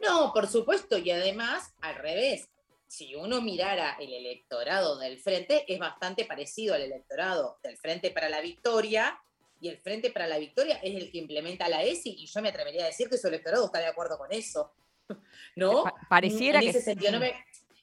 No, 0.00 0.32
por 0.32 0.46
supuesto, 0.46 0.96
y 0.98 1.10
además, 1.10 1.74
al 1.80 1.96
revés, 1.96 2.48
si 2.86 3.14
uno 3.14 3.40
mirara 3.40 3.96
el 4.00 4.12
electorado 4.12 4.98
del 4.98 5.18
Frente, 5.18 5.64
es 5.72 5.78
bastante 5.78 6.24
parecido 6.24 6.74
al 6.74 6.82
electorado 6.82 7.58
del 7.62 7.76
Frente 7.76 8.10
para 8.10 8.28
la 8.28 8.40
Victoria, 8.40 9.18
y 9.60 9.68
el 9.68 9.76
Frente 9.76 10.10
para 10.10 10.26
la 10.26 10.38
Victoria 10.38 10.76
es 10.82 10.96
el 10.96 11.10
que 11.12 11.18
implementa 11.18 11.68
la 11.68 11.82
ESI, 11.82 12.16
y 12.18 12.26
yo 12.26 12.40
me 12.40 12.48
atrevería 12.48 12.84
a 12.84 12.86
decir 12.86 13.08
que 13.10 13.18
su 13.18 13.28
electorado 13.28 13.66
está 13.66 13.78
de 13.78 13.86
acuerdo 13.86 14.16
con 14.16 14.32
eso. 14.32 14.72
¿No? 15.56 15.84
Pa- 15.84 15.94
pareciera 16.08 16.58
en 16.58 16.64
que 16.64 16.70
ese 16.70 16.78
sí. 16.80 16.84
sentido, 16.86 17.12
no 17.12 17.20
me- 17.20 17.34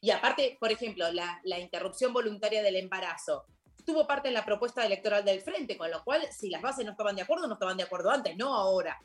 Y 0.02 0.12
aparte, 0.12 0.58
por 0.60 0.72
ejemplo, 0.72 1.12
la, 1.12 1.40
la 1.44 1.60
interrupción 1.60 2.14
voluntaria 2.14 2.62
del 2.62 2.76
embarazo 2.76 3.46
tuvo 3.86 4.06
parte 4.06 4.28
en 4.28 4.34
la 4.34 4.44
propuesta 4.44 4.86
electoral 4.86 5.24
del 5.24 5.40
Frente, 5.42 5.78
con 5.78 5.90
lo 5.90 6.04
cual, 6.04 6.22
si 6.32 6.50
las 6.50 6.62
bases 6.62 6.84
no 6.86 6.92
estaban 6.92 7.16
de 7.16 7.22
acuerdo, 7.22 7.48
no 7.48 7.54
estaban 7.54 7.78
de 7.78 7.84
acuerdo 7.84 8.10
antes, 8.12 8.36
no 8.36 8.54
ahora. 8.54 9.00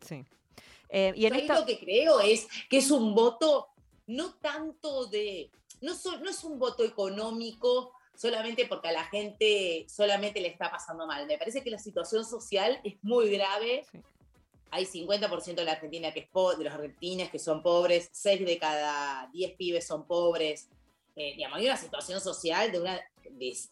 Sí. 0.00 0.24
Eh, 0.90 1.12
y 1.16 1.26
en 1.26 1.34
esta... 1.34 1.58
lo 1.60 1.66
que 1.66 1.78
creo 1.78 2.20
es 2.20 2.46
que 2.68 2.78
es 2.78 2.90
un 2.90 3.14
voto 3.14 3.68
no 4.06 4.34
tanto 4.34 5.06
de, 5.06 5.50
no, 5.80 5.94
so- 5.94 6.18
no 6.18 6.28
es 6.30 6.44
un 6.44 6.58
voto 6.58 6.84
económico 6.84 7.92
solamente 8.14 8.66
porque 8.66 8.88
a 8.88 8.92
la 8.92 9.04
gente 9.04 9.86
solamente 9.88 10.40
le 10.40 10.48
está 10.48 10.70
pasando 10.70 11.06
mal. 11.06 11.26
Me 11.26 11.38
parece 11.38 11.62
que 11.62 11.70
la 11.70 11.78
situación 11.78 12.24
social 12.24 12.80
es 12.84 12.96
muy 13.02 13.30
grave 13.30 13.84
Sí. 13.90 13.98
Hay 14.70 14.84
50% 14.84 15.54
de 15.54 15.64
la 15.64 15.72
Argentina 15.72 16.12
que 16.12 16.20
es 16.20 16.58
de 16.58 16.64
los 16.64 16.72
argentines 16.72 17.30
que 17.30 17.38
son 17.38 17.62
pobres, 17.62 18.08
6 18.12 18.44
de 18.44 18.58
cada 18.58 19.28
10 19.32 19.56
pibes 19.56 19.86
son 19.86 20.06
pobres. 20.06 20.68
Eh, 21.16 21.34
digamos, 21.34 21.58
hay 21.58 21.66
una 21.66 21.76
situación 21.76 22.20
social 22.20 22.70
de 22.70 22.80
una 22.80 23.00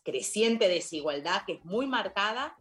creciente 0.02 0.68
desigualdad 0.68 1.42
que 1.46 1.54
es 1.54 1.64
muy 1.64 1.86
marcada 1.86 2.56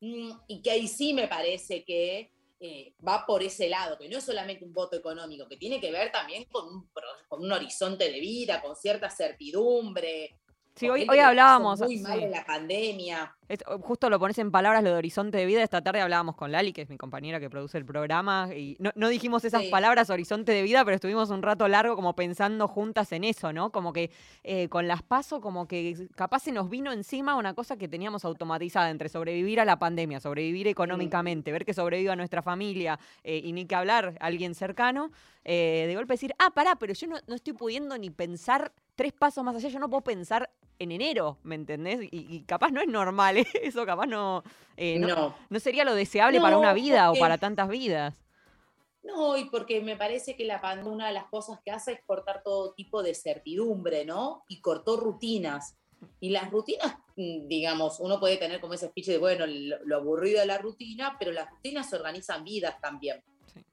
mm, 0.00 0.30
y 0.46 0.62
que 0.62 0.70
ahí 0.70 0.88
sí 0.88 1.12
me 1.12 1.28
parece 1.28 1.84
que 1.84 2.30
eh, 2.60 2.92
va 3.06 3.24
por 3.26 3.42
ese 3.42 3.68
lado, 3.68 3.98
que 3.98 4.08
no 4.08 4.18
es 4.18 4.24
solamente 4.24 4.64
un 4.64 4.74
voto 4.74 4.96
económico, 4.96 5.48
que 5.48 5.56
tiene 5.56 5.80
que 5.80 5.90
ver 5.90 6.12
también 6.12 6.44
con 6.44 6.86
un 7.30 7.52
horizonte 7.52 8.10
de 8.10 8.20
vida, 8.20 8.60
con 8.60 8.76
cierta 8.76 9.08
certidumbre. 9.08 10.36
Sí, 10.80 10.88
hoy, 10.88 11.06
hoy 11.10 11.18
hablábamos. 11.18 11.78
Muy 11.80 11.98
mal 11.98 12.20
en 12.20 12.30
la 12.30 12.42
pandemia. 12.42 13.36
Es- 13.48 13.58
justo 13.82 14.08
lo 14.08 14.18
pones 14.18 14.38
en 14.38 14.50
palabras 14.50 14.82
lo 14.82 14.90
de 14.90 14.96
horizonte 14.96 15.36
de 15.36 15.44
vida. 15.44 15.62
Esta 15.62 15.82
tarde 15.82 16.00
hablábamos 16.00 16.36
con 16.36 16.52
Lali, 16.52 16.72
que 16.72 16.80
es 16.82 16.88
mi 16.88 16.96
compañera 16.96 17.38
que 17.38 17.50
produce 17.50 17.76
el 17.76 17.84
programa, 17.84 18.48
y 18.56 18.76
no, 18.78 18.90
no 18.94 19.08
dijimos 19.08 19.44
esas 19.44 19.64
Sí. 19.64 19.70
palabras 19.70 20.08
horizonte 20.08 20.52
de 20.52 20.62
vida, 20.62 20.82
pero 20.86 20.94
estuvimos 20.94 21.28
un 21.28 21.42
rato 21.42 21.68
largo 21.68 21.96
como 21.96 22.14
pensando 22.14 22.66
juntas 22.66 23.12
en 23.12 23.24
eso, 23.24 23.52
¿no? 23.52 23.70
Como 23.72 23.92
que 23.92 24.10
eh, 24.42 24.68
con 24.68 24.88
las 24.88 25.02
paso, 25.02 25.42
como 25.42 25.66
que 25.68 26.08
capaz 26.14 26.44
se 26.44 26.52
nos 26.52 26.70
vino 26.70 26.92
encima 26.92 27.34
una 27.36 27.52
cosa 27.52 27.76
que 27.76 27.86
teníamos 27.88 28.24
automatizada 28.24 28.88
entre 28.88 29.10
sobrevivir 29.10 29.60
a 29.60 29.66
la 29.66 29.78
pandemia, 29.78 30.18
sobrevivir 30.20 30.66
económicamente, 30.68 31.52
ver 31.52 31.66
que 31.66 31.74
sobreviva 31.74 32.16
nuestra 32.16 32.40
familia 32.40 32.98
eh, 33.22 33.38
y 33.44 33.52
ni 33.52 33.66
que 33.66 33.74
hablar 33.74 34.16
alguien 34.20 34.54
cercano, 34.54 35.10
eh, 35.44 35.84
de 35.88 35.94
golpe 35.94 36.14
decir, 36.14 36.34
ah, 36.38 36.50
pará, 36.54 36.76
pero 36.76 36.94
yo 36.94 37.06
no, 37.06 37.16
no 37.26 37.34
estoy 37.34 37.52
pudiendo 37.52 37.98
ni 37.98 38.08
pensar 38.10 38.72
tres 39.00 39.14
pasos 39.14 39.42
más 39.42 39.56
allá, 39.56 39.70
yo 39.70 39.78
no 39.78 39.88
puedo 39.88 40.02
pensar 40.02 40.50
en 40.78 40.92
enero, 40.92 41.38
¿me 41.42 41.54
entendés? 41.54 42.02
Y, 42.02 42.26
y 42.28 42.42
capaz 42.42 42.70
no 42.70 42.82
es 42.82 42.86
normal, 42.86 43.38
¿eh? 43.38 43.46
eso 43.62 43.86
capaz 43.86 44.04
no, 44.04 44.44
eh, 44.76 44.98
no, 44.98 45.08
no. 45.08 45.34
no 45.48 45.58
sería 45.58 45.84
lo 45.84 45.94
deseable 45.94 46.38
para 46.38 46.58
una 46.58 46.74
vida 46.74 47.10
o 47.10 47.14
para 47.14 47.38
tantas 47.38 47.70
vidas. 47.70 48.14
No, 49.02 49.38
y 49.38 49.46
porque 49.46 49.80
me 49.80 49.96
parece 49.96 50.36
que 50.36 50.44
la 50.44 50.60
pandemia, 50.60 50.92
una 50.92 51.06
de 51.06 51.14
las 51.14 51.24
cosas 51.28 51.60
que 51.64 51.70
hace 51.70 51.92
es 51.92 52.00
cortar 52.04 52.42
todo 52.42 52.74
tipo 52.74 53.02
de 53.02 53.14
certidumbre, 53.14 54.04
¿no? 54.04 54.44
Y 54.48 54.60
cortó 54.60 54.98
rutinas. 54.98 55.78
Y 56.20 56.28
las 56.28 56.50
rutinas, 56.50 56.94
mm, 57.16 57.48
digamos, 57.48 58.00
uno 58.00 58.20
puede 58.20 58.36
tener 58.36 58.60
como 58.60 58.74
ese 58.74 58.88
speech 58.88 59.06
de, 59.06 59.16
bueno, 59.16 59.46
lo, 59.46 59.82
lo 59.82 59.96
aburrido 59.96 60.40
de 60.40 60.46
la 60.46 60.58
rutina, 60.58 61.16
pero 61.18 61.32
las 61.32 61.48
rutinas 61.48 61.88
se 61.88 61.96
organizan 61.96 62.44
vidas 62.44 62.78
también. 62.82 63.22
Sí. 63.54 63.64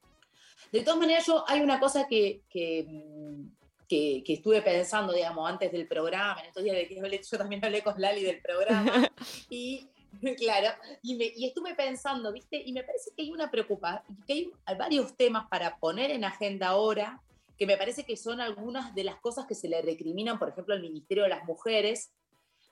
De 0.71 0.83
todas 0.83 1.01
maneras, 1.01 1.25
yo 1.25 1.43
hay 1.49 1.59
una 1.59 1.81
cosa 1.81 2.07
que, 2.07 2.43
que, 2.49 2.85
mm, 2.87 3.57
que- 3.87 4.23
que 4.25 4.33
estuve 4.33 4.61
pensando, 4.61 5.13
digamos, 5.13 5.49
antes 5.49 5.71
del 5.71 5.87
programa, 5.87 6.41
en 6.41 6.47
estos 6.47 6.63
días 6.63 6.75
de 6.75 6.87
que 6.87 6.99
hablé- 6.99 7.21
yo 7.29 7.37
también 7.37 7.63
hablé 7.63 7.81
con 7.81 7.99
Lali 7.99 8.23
del 8.23 8.41
programa, 8.41 8.91
y 9.49 9.87
claro, 10.37 10.69
y, 11.03 11.15
me- 11.15 11.31
y 11.35 11.45
estuve 11.45 11.75
pensando, 11.75 12.31
¿viste? 12.33 12.61
Y 12.65 12.71
me 12.73 12.83
parece 12.83 13.11
que 13.15 13.23
hay 13.23 13.31
una 13.31 13.51
preocupación, 13.51 14.17
que 14.25 14.33
hay 14.33 14.75
varios 14.77 15.15
temas 15.15 15.47
para 15.49 15.77
poner 15.77 16.11
en 16.11 16.23
agenda 16.23 16.67
ahora, 16.69 17.21
que 17.57 17.65
me 17.67 17.77
parece 17.77 18.03
que 18.03 18.15
son 18.17 18.39
algunas 18.39 18.93
de 18.95 19.03
las 19.03 19.15
cosas 19.17 19.45
que 19.47 19.55
se 19.55 19.67
le 19.67 19.81
recriminan, 19.81 20.37
por 20.39 20.49
ejemplo, 20.49 20.73
al 20.73 20.81
Ministerio 20.81 21.23
de 21.23 21.29
las 21.29 21.43
Mujeres, 21.45 22.11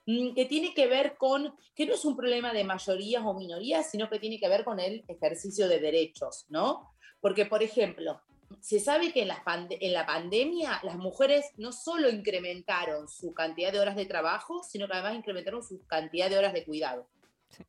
mm, 0.06 0.34
que 0.34 0.44
tiene 0.46 0.72
que 0.74 0.86
ver 0.86 1.16
con, 1.16 1.54
que 1.74 1.86
no 1.86 1.94
es 1.94 2.04
un 2.04 2.16
problema 2.16 2.52
de 2.52 2.64
mayorías 2.64 3.22
o 3.24 3.34
minorías, 3.34 3.90
sino 3.90 4.08
que 4.08 4.18
tiene 4.18 4.38
que 4.38 4.48
ver 4.48 4.64
con 4.64 4.78
el 4.80 5.04
ejercicio 5.08 5.66
de 5.68 5.80
derechos, 5.80 6.46
¿no? 6.48 6.92
Porque, 7.20 7.46
por 7.46 7.62
ejemplo, 7.62 8.20
se 8.60 8.80
sabe 8.80 9.12
que 9.12 9.22
en 9.22 9.28
la, 9.28 9.44
pande- 9.44 9.78
en 9.80 9.92
la 9.92 10.06
pandemia 10.06 10.80
las 10.82 10.96
mujeres 10.96 11.46
no 11.56 11.72
solo 11.72 12.08
incrementaron 12.08 13.08
su 13.08 13.32
cantidad 13.32 13.72
de 13.72 13.80
horas 13.80 13.96
de 13.96 14.06
trabajo, 14.06 14.62
sino 14.62 14.86
que 14.86 14.94
además 14.94 15.16
incrementaron 15.16 15.62
su 15.62 15.84
cantidad 15.86 16.28
de 16.28 16.38
horas 16.38 16.52
de 16.52 16.64
cuidado. 16.64 17.06
Sí. 17.50 17.64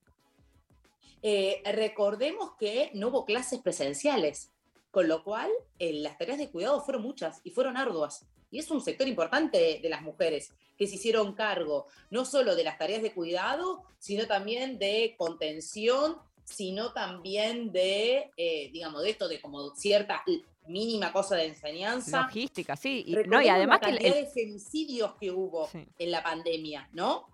Eh, 1.22 1.62
recordemos 1.66 2.52
que 2.60 2.92
no 2.94 3.08
hubo 3.08 3.26
clases 3.26 3.60
presenciales, 3.62 4.52
con 4.92 5.08
lo 5.08 5.24
cual 5.24 5.52
eh, 5.80 5.94
las 5.94 6.18
tareas 6.18 6.40
de 6.40 6.50
cuidado 6.50 6.82
fueron 6.82 7.04
muchas 7.04 7.42
y 7.44 7.52
fueron 7.52 7.78
arduas. 7.78 8.26
Y 8.50 8.60
es 8.60 8.72
un 8.72 8.82
sector 8.82 9.08
importante 9.08 9.80
de 9.82 9.90
las 9.90 10.02
mujeres 10.02 10.54
que 10.78 10.88
se 10.88 10.96
hicieron 10.96 11.34
cargo 11.34 11.88
no 12.10 12.24
solo 12.24 12.56
de 12.56 12.64
las 12.64 12.78
tareas 12.78 13.02
de 13.02 13.14
cuidado, 13.14 13.84
sino 14.00 14.26
también 14.26 14.80
de 14.80 15.16
contención, 15.18 16.18
sino 16.46 16.94
también 16.94 17.74
de, 17.74 18.32
eh, 18.38 18.70
digamos, 18.72 19.04
de 19.04 19.10
esto, 19.10 19.28
de 19.28 19.42
como 19.42 19.76
cierta 19.76 20.24
mínima 20.68 21.12
cosa 21.12 21.36
de 21.36 21.46
enseñanza. 21.48 22.22
Logística, 22.24 22.76
sí. 22.76 23.04
Y, 23.08 23.16
no, 23.28 23.42
y 23.42 23.48
además 23.50 23.80
la 23.82 23.88
que 23.88 23.92
el, 23.96 23.98
cantidad 24.04 24.16
de 24.16 24.26
femicidios 24.32 25.14
que 25.20 25.32
hubo 25.32 25.68
Sí. 25.68 25.86
en 26.00 26.12
la 26.12 26.24
pandemia, 26.24 26.90
¿no? 26.94 27.26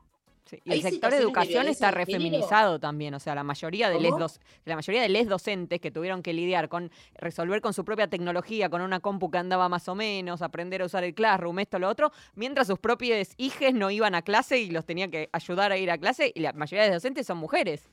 sí, 0.46 0.60
y 0.65 0.74
el 0.74 0.82
sector 0.82 1.10
de 1.12 1.17
educación 1.17 1.67
está 1.69 1.89
refeminizado 1.91 2.78
también. 2.78 3.13
O 3.13 3.19
sea, 3.19 3.34
la 3.34 3.43
mayoría 3.43 3.89
de 3.89 4.00
les 4.00 4.12
doc- 4.12 4.39
la 4.65 4.76
mayoría 4.76 5.02
de 5.02 5.08
les 5.10 5.28
docentes 5.28 5.80
que 5.80 5.89
tuvieron 5.89 6.22
que 6.22 6.34
lidiar 6.34 6.67
con 6.67 6.91
resolver 7.15 7.62
con 7.62 7.74
su 7.74 7.86
propia 7.86 8.08
tecnología, 8.10 8.69
con 8.69 8.82
una 8.82 9.00
compu 9.00 9.32
que 9.32 9.38
andaba 9.38 9.69
más 9.69 9.88
o 9.88 9.96
menos, 9.96 10.41
aprender 10.41 10.82
a 10.82 10.86
usar 10.86 11.06
el 11.06 11.15
Classroom, 11.15 11.60
esto, 11.60 11.80
lo 11.80 11.88
otro, 11.89 12.12
mientras 12.36 12.67
sus 12.67 12.78
propios 12.78 13.30
hijes 13.38 13.74
no 13.74 13.89
iban 13.89 14.15
a 14.15 14.22
clase 14.22 14.60
y 14.60 14.69
los 14.69 14.86
tenían 14.86 15.10
que 15.12 15.30
ayudar 15.32 15.72
a 15.72 15.78
ir 15.78 15.89
a 15.89 15.98
clase, 15.98 16.32
y 16.36 16.41
la 16.41 16.52
mayoría 16.54 16.86
de 16.86 16.91
docentes 16.93 17.26
son 17.26 17.38
mujeres. 17.38 17.89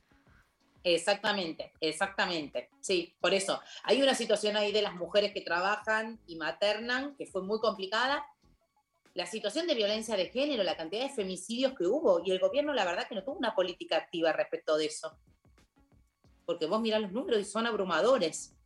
Exactamente, 0.83 1.73
exactamente. 1.81 2.71
Sí, 2.81 3.15
por 3.21 3.35
eso. 3.35 3.61
Hay 3.85 4.01
una 4.01 4.15
situación 4.15 4.57
ahí 4.57 4.73
de 4.73 4.83
las 4.83 4.95
mujeres 4.95 5.33
que 5.33 5.43
trabajan 5.43 6.19
y 6.27 6.37
maternan 6.37 7.17
que 7.17 7.27
fue 7.27 7.43
muy 7.43 7.61
complicada. 7.61 8.25
La 9.15 9.27
situación 9.27 9.67
de 9.67 9.75
violencia 9.75 10.17
de 10.17 10.31
género, 10.31 10.63
la 10.63 10.77
cantidad 10.77 11.03
de 11.03 11.15
femicidios 11.15 11.75
que 11.77 11.87
hubo, 11.87 12.23
y 12.25 12.31
el 12.31 12.39
gobierno, 12.39 12.73
la 12.73 12.85
verdad, 12.85 13.07
que 13.09 13.15
no 13.15 13.25
tuvo 13.25 13.37
una 13.37 13.55
política 13.55 13.97
activa 13.97 14.33
respecto 14.33 14.77
de 14.77 14.87
eso. 14.87 15.19
Porque 16.47 16.67
vos 16.67 16.81
mirás 16.81 17.03
los 17.03 17.13
números 17.13 17.41
y 17.41 17.45
son 17.45 17.67
abrumadores, 17.67 18.57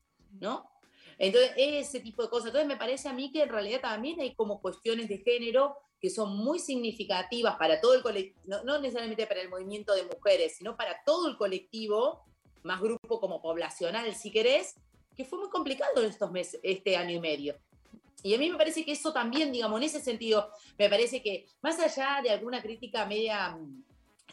¿no? 0.40 0.70
Entonces, 1.18 1.52
ese 1.56 2.00
tipo 2.00 2.22
de 2.22 2.28
cosas. 2.28 2.48
Entonces, 2.48 2.68
me 2.68 2.76
parece 2.76 3.08
a 3.08 3.12
mí 3.12 3.32
que 3.32 3.42
en 3.42 3.48
realidad 3.48 3.80
también 3.80 4.20
hay 4.20 4.34
como 4.34 4.60
cuestiones 4.60 5.08
de 5.08 5.18
género 5.18 5.76
que 6.04 6.10
son 6.10 6.36
muy 6.36 6.58
significativas 6.58 7.56
para 7.56 7.80
todo 7.80 7.94
el 7.94 8.02
colectivo, 8.02 8.38
no, 8.44 8.62
no 8.62 8.78
necesariamente 8.78 9.26
para 9.26 9.40
el 9.40 9.48
movimiento 9.48 9.94
de 9.94 10.02
mujeres, 10.02 10.54
sino 10.58 10.76
para 10.76 11.02
todo 11.02 11.30
el 11.30 11.38
colectivo, 11.38 12.22
más 12.62 12.78
grupo 12.78 13.18
como 13.20 13.40
poblacional, 13.40 14.14
si 14.14 14.30
querés, 14.30 14.74
que 15.16 15.24
fue 15.24 15.38
muy 15.38 15.48
complicado 15.48 16.02
estos 16.02 16.30
meses, 16.30 16.60
este 16.62 16.98
año 16.98 17.12
y 17.12 17.20
medio. 17.20 17.56
Y 18.22 18.34
a 18.34 18.38
mí 18.38 18.50
me 18.50 18.58
parece 18.58 18.84
que 18.84 18.92
eso 18.92 19.14
también, 19.14 19.50
digamos, 19.50 19.80
en 19.80 19.84
ese 19.84 19.98
sentido, 19.98 20.50
me 20.76 20.90
parece 20.90 21.22
que 21.22 21.46
más 21.62 21.80
allá 21.80 22.20
de 22.22 22.28
alguna 22.28 22.60
crítica 22.60 23.06
media 23.06 23.52
mm, 23.52 23.84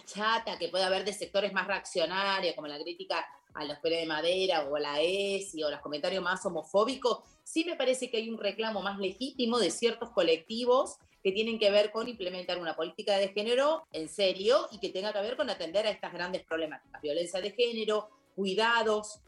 chata 0.03 0.59
que 0.59 0.67
pueda 0.67 0.87
haber 0.87 1.05
de 1.05 1.13
sectores 1.13 1.53
más 1.53 1.67
reaccionarios, 1.67 2.53
como 2.53 2.67
la 2.67 2.83
crítica 2.83 3.25
a 3.53 3.63
los 3.63 3.79
pelos 3.79 3.99
de 3.99 4.07
madera 4.07 4.67
o 4.67 4.75
a 4.75 4.79
la 4.81 5.01
ESI 5.01 5.63
o 5.63 5.69
los 5.69 5.79
comentarios 5.79 6.21
más 6.21 6.45
homofóbicos, 6.45 7.19
sí 7.45 7.63
me 7.63 7.77
parece 7.77 8.11
que 8.11 8.17
hay 8.17 8.29
un 8.29 8.37
reclamo 8.37 8.81
más 8.81 8.99
legítimo 8.99 9.57
de 9.57 9.71
ciertos 9.71 10.09
colectivos 10.09 10.97
que 11.23 11.31
tienen 11.31 11.59
que 11.59 11.69
ver 11.69 11.91
con 11.91 12.07
implementar 12.07 12.57
una 12.57 12.75
política 12.75 13.17
de 13.17 13.29
género 13.29 13.87
en 13.91 14.09
serio 14.09 14.67
y 14.71 14.79
que 14.79 14.89
tenga 14.89 15.13
que 15.13 15.21
ver 15.21 15.37
con 15.37 15.49
atender 15.49 15.85
a 15.85 15.91
estas 15.91 16.13
grandes 16.13 16.43
problemáticas, 16.43 17.01
violencia 17.01 17.39
de 17.41 17.51
género, 17.51 18.09
cuidados. 18.35 19.19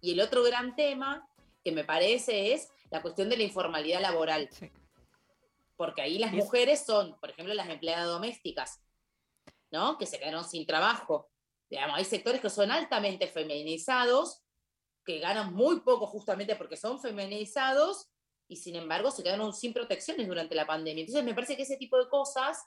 Y 0.00 0.12
el 0.12 0.20
otro 0.20 0.42
gran 0.42 0.76
tema 0.76 1.26
que 1.62 1.72
me 1.72 1.84
parece 1.84 2.52
es 2.52 2.68
la 2.90 3.00
cuestión 3.00 3.30
de 3.30 3.38
la 3.38 3.44
informalidad 3.44 4.00
laboral, 4.02 4.48
Sí. 4.52 4.70
porque 5.76 6.02
ahí 6.02 6.18
las 6.18 6.32
mujeres 6.32 6.84
son, 6.84 7.18
por 7.18 7.30
ejemplo, 7.30 7.54
las 7.54 7.68
empleadas 7.68 8.06
domésticas, 8.06 8.80
¿no? 9.70 9.96
Que 9.96 10.06
se 10.06 10.18
quedaron 10.18 10.44
sin 10.44 10.66
trabajo. 10.66 11.30
Digamos, 11.70 11.96
hay 11.96 12.04
sectores 12.04 12.42
que 12.42 12.50
son 12.50 12.70
altamente 12.70 13.26
feminizados, 13.26 14.42
que 15.04 15.18
ganan 15.18 15.54
muy 15.54 15.80
poco 15.80 16.06
justamente 16.06 16.54
porque 16.56 16.76
son 16.76 17.00
feminizados 17.00 18.10
y 18.48 18.56
sin 18.56 18.76
embargo 18.76 19.10
se 19.10 19.22
quedaron 19.22 19.52
sin 19.52 19.72
protecciones 19.72 20.26
durante 20.26 20.54
la 20.54 20.66
pandemia. 20.66 21.02
Entonces 21.02 21.24
me 21.24 21.34
parece 21.34 21.56
que 21.56 21.62
ese 21.62 21.76
tipo 21.76 21.98
de 21.98 22.08
cosas 22.08 22.64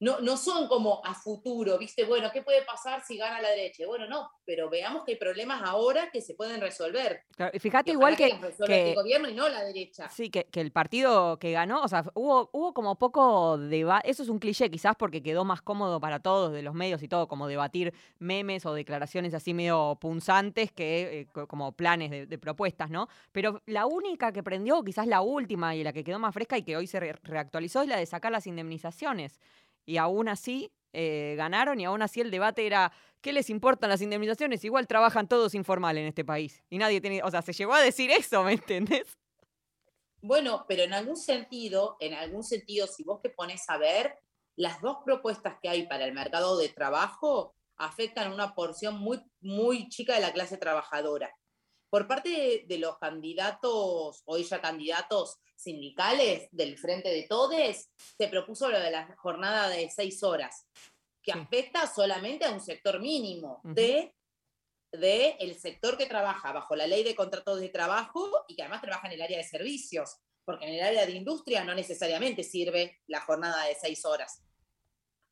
no, 0.00 0.18
no 0.20 0.36
son 0.36 0.66
como 0.66 1.02
a 1.04 1.14
futuro, 1.14 1.78
¿viste? 1.78 2.04
Bueno, 2.04 2.30
¿qué 2.32 2.42
puede 2.42 2.62
pasar 2.64 3.02
si 3.02 3.16
gana 3.18 3.40
la 3.40 3.50
derecha? 3.50 3.86
Bueno, 3.86 4.06
no, 4.08 4.30
pero 4.44 4.68
veamos 4.70 5.04
que 5.04 5.12
hay 5.12 5.18
problemas 5.18 5.62
ahora 5.62 6.10
que 6.10 6.20
se 6.22 6.34
pueden 6.34 6.60
resolver. 6.60 7.24
Claro, 7.36 7.52
y 7.54 7.58
fíjate 7.58 7.90
Y 7.90 7.94
igual 7.94 8.16
que, 8.16 8.30
que- 8.30 8.46
este 8.48 8.94
gobierno 8.94 9.28
y 9.28 9.34
no 9.34 9.48
la 9.48 9.62
derecha. 9.62 10.08
Sí, 10.08 10.30
que, 10.30 10.44
que 10.44 10.60
el 10.62 10.72
partido 10.72 11.38
que 11.38 11.52
ganó, 11.52 11.82
o 11.82 11.88
sea, 11.88 12.04
hubo, 12.14 12.48
hubo 12.52 12.72
como 12.74 12.98
poco 12.98 13.58
debate, 13.58 14.10
eso 14.10 14.22
es 14.22 14.28
un 14.30 14.38
cliché 14.38 14.70
quizás 14.70 14.96
porque 14.96 15.22
quedó 15.22 15.44
más 15.44 15.60
cómodo 15.62 16.00
para 16.00 16.20
todos 16.20 16.52
de 16.52 16.62
los 16.62 16.74
medios 16.74 17.02
y 17.02 17.08
todo, 17.08 17.28
como 17.28 17.46
debatir 17.46 17.92
memes 18.18 18.64
o 18.66 18.72
declaraciones 18.74 19.34
así 19.34 19.52
medio 19.54 19.98
punzantes 20.00 20.72
que 20.72 21.20
eh, 21.20 21.26
co- 21.30 21.46
como 21.46 21.72
planes 21.72 22.10
de, 22.10 22.26
de 22.26 22.38
propuestas, 22.38 22.88
¿no? 22.90 23.08
Pero 23.32 23.60
la 23.66 23.84
única 23.86 24.32
que 24.32 24.42
prendió, 24.42 24.82
quizás 24.82 25.06
la 25.06 25.20
última 25.20 25.74
y 25.76 25.84
la 25.84 25.92
que 25.92 26.04
quedó 26.04 26.18
más 26.18 26.32
fresca 26.32 26.56
y 26.56 26.62
que 26.62 26.76
hoy 26.78 26.86
se 26.86 27.00
re- 27.00 27.18
reactualizó 27.22 27.82
es 27.82 27.88
la 27.88 27.98
de 27.98 28.06
sacar 28.06 28.32
las 28.32 28.46
indemnizaciones. 28.46 29.38
Y 29.90 29.98
aún 29.98 30.28
así 30.28 30.72
eh, 30.92 31.34
ganaron 31.36 31.80
y 31.80 31.84
aún 31.84 32.00
así 32.00 32.20
el 32.20 32.30
debate 32.30 32.64
era, 32.64 32.92
¿qué 33.20 33.32
les 33.32 33.50
importan 33.50 33.90
las 33.90 34.00
indemnizaciones? 34.00 34.64
Igual 34.64 34.86
trabajan 34.86 35.26
todos 35.26 35.52
informal 35.56 35.98
en 35.98 36.06
este 36.06 36.24
país. 36.24 36.62
Y 36.70 36.78
nadie 36.78 37.00
tiene, 37.00 37.24
o 37.24 37.30
sea, 37.32 37.42
se 37.42 37.52
llegó 37.52 37.74
a 37.74 37.80
decir 37.80 38.08
eso, 38.12 38.44
¿me 38.44 38.52
entendés? 38.52 39.18
Bueno, 40.22 40.64
pero 40.68 40.84
en 40.84 40.92
algún 40.92 41.16
sentido, 41.16 41.96
en 41.98 42.14
algún 42.14 42.44
sentido, 42.44 42.86
si 42.86 43.02
vos 43.02 43.20
te 43.20 43.30
pones 43.30 43.68
a 43.68 43.78
ver, 43.78 44.16
las 44.54 44.80
dos 44.80 44.98
propuestas 45.04 45.56
que 45.60 45.68
hay 45.68 45.88
para 45.88 46.04
el 46.04 46.12
mercado 46.12 46.56
de 46.56 46.68
trabajo 46.68 47.56
afectan 47.76 48.30
a 48.30 48.34
una 48.34 48.54
porción 48.54 48.96
muy, 48.96 49.20
muy 49.40 49.88
chica 49.88 50.14
de 50.14 50.20
la 50.20 50.32
clase 50.32 50.56
trabajadora. 50.56 51.34
Por 51.90 52.06
parte 52.06 52.28
de, 52.28 52.64
de 52.66 52.78
los 52.78 52.98
candidatos, 52.98 54.22
hoy 54.24 54.44
ya 54.44 54.60
candidatos 54.60 55.38
sindicales 55.56 56.48
del 56.52 56.78
Frente 56.78 57.08
de 57.10 57.24
Todes, 57.24 57.90
se 58.16 58.28
propuso 58.28 58.68
lo 58.70 58.78
de 58.78 58.90
la 58.92 59.14
jornada 59.16 59.68
de 59.68 59.90
seis 59.90 60.22
horas, 60.22 60.66
que 61.22 61.32
Sí. 61.32 61.38
afecta 61.38 61.86
solamente 61.86 62.44
a 62.46 62.52
un 62.52 62.60
sector 62.60 63.00
mínimo 63.00 63.60
de, 63.64 64.14
de 64.92 65.36
el 65.40 65.54
sector 65.58 65.98
que 65.98 66.06
trabaja 66.06 66.52
bajo 66.52 66.74
la 66.76 66.86
ley 66.86 67.02
de 67.02 67.14
contratos 67.14 67.60
de 67.60 67.68
trabajo 67.68 68.30
y 68.48 68.54
que 68.56 68.62
además 68.62 68.80
trabaja 68.82 69.08
en 69.08 69.14
el 69.14 69.22
área 69.22 69.38
de 69.38 69.44
servicios, 69.44 70.16
porque 70.44 70.66
en 70.66 70.74
el 70.74 70.80
área 70.82 71.04
de 71.06 71.12
industria 71.12 71.64
no 71.64 71.74
necesariamente 71.74 72.42
sirve 72.44 73.00
la 73.06 73.20
jornada 73.20 73.64
de 73.64 73.74
seis 73.74 74.04
horas, 74.04 74.42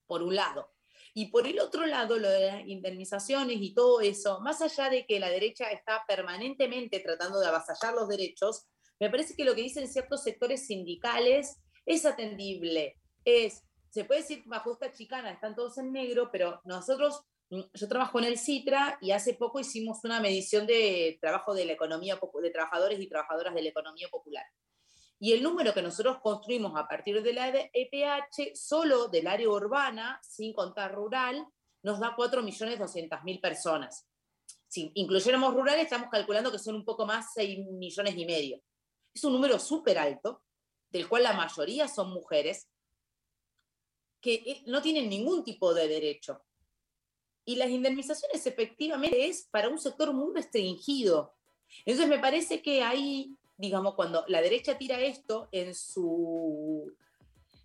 por 0.07 0.23
un 0.23 0.35
lado. 0.37 0.75
Y 1.15 1.31
por 1.31 1.47
el 1.47 1.61
otro 1.61 1.87
lado, 1.87 2.19
lo 2.19 2.29
de 2.29 2.47
las 2.47 2.67
indemnizaciones 2.67 3.57
y 3.61 3.75
todo 3.75 4.01
eso, 4.01 4.41
más 4.41 4.63
allá 4.63 4.91
de 4.91 5.07
que 5.07 5.21
la 5.21 5.31
derecha 5.31 5.71
está 5.71 6.05
permanentemente 6.07 7.01
tratando 7.01 7.41
de 7.41 7.47
avasallar 7.47 7.95
los 7.95 8.09
derechos, 8.09 8.67
me 9.01 9.11
parece 9.11 9.35
que 9.35 9.45
lo 9.45 9.55
que 9.55 9.63
dicen 9.63 9.89
ciertos 9.89 10.23
sectores 10.23 10.67
sindicales 10.67 11.61
es 11.87 12.05
atendible. 12.05 12.97
Es, 13.25 13.65
se 13.91 14.05
puede 14.05 14.21
decir 14.21 14.43
bajo 14.47 14.73
esta 14.73 14.93
chicana, 14.93 15.31
están 15.31 15.55
todos 15.55 15.79
en 15.79 15.93
negro, 15.93 16.31
pero 16.33 16.61
nosotros, 16.65 17.23
mm, 17.51 17.63
yo 17.75 17.89
trabajo 17.89 18.19
en 18.19 18.25
el 18.25 18.39
Citra 18.39 18.99
y 19.01 19.13
hace 19.13 19.35
poco 19.35 19.61
hicimos 19.61 20.05
una 20.05 20.21
medición 20.21 20.67
de 20.67 21.19
trabajo 21.21 21.55
de 21.55 21.65
la 21.65 21.73
economía, 21.73 22.19
de 22.43 22.51
trabajadores 22.51 23.01
y 23.01 23.09
trabajadoras 23.09 23.55
de 23.55 23.63
la 23.63 23.69
economía 23.69 24.09
popular. 24.09 24.45
Y 25.21 25.33
el 25.33 25.43
número 25.43 25.75
que 25.75 25.83
nosotros 25.83 26.19
construimos 26.23 26.73
a 26.77 26.87
partir 26.87 27.23
de 27.23 27.33
la 27.33 27.49
EPH, 27.49 28.55
solo 28.55 29.09
del 29.09 29.27
área 29.27 29.49
urbana, 29.49 30.21
sin 30.23 30.53
contar 30.53 30.95
rural, 30.95 31.45
nos 31.83 31.99
da 31.99 32.15
4.200.000 32.17 33.41
personas. 33.41 34.07
Si 34.69 34.93
incluyéramos 34.95 35.55
rural, 35.55 35.79
estamos 35.81 36.09
calculando 36.11 36.53
que 36.53 36.59
son 36.59 36.77
un 36.77 36.85
poco 36.85 37.07
más 37.07 37.33
6 37.35 37.67
millones 37.71 38.17
y 38.17 38.27
medio. 38.27 38.63
Es 39.15 39.25
un 39.25 39.33
número 39.33 39.59
súper 39.59 39.99
alto, 39.99 40.43
del 40.91 41.09
cual 41.09 41.25
la 41.25 41.33
mayoría 41.33 41.89
son 41.89 42.13
mujeres, 42.13 42.69
que 44.21 44.35
eh, 44.35 44.63
no 44.67 44.83
tienen 44.83 45.09
ningún 45.09 45.45
tipo 45.45 45.75
de 45.75 45.89
derecho. 45.89 46.45
Y 47.45 47.57
las 47.57 47.71
indemnizaciones 47.71 48.47
efectivamente 48.47 49.27
es 49.27 49.49
para 49.51 49.69
un 49.69 49.79
sector 49.79 50.13
muy 50.13 50.35
restringido. 50.35 51.35
Entonces 51.85 52.09
me 52.09 52.19
parece 52.19 52.61
que 52.61 52.83
ahí, 52.83 53.35
digamos, 53.59 53.95
cuando 53.95 54.25
la 54.29 54.41
derecha 54.41 54.79
tira 54.79 54.99
esto 55.01 55.49
en 55.53 55.75
su, 55.75 56.93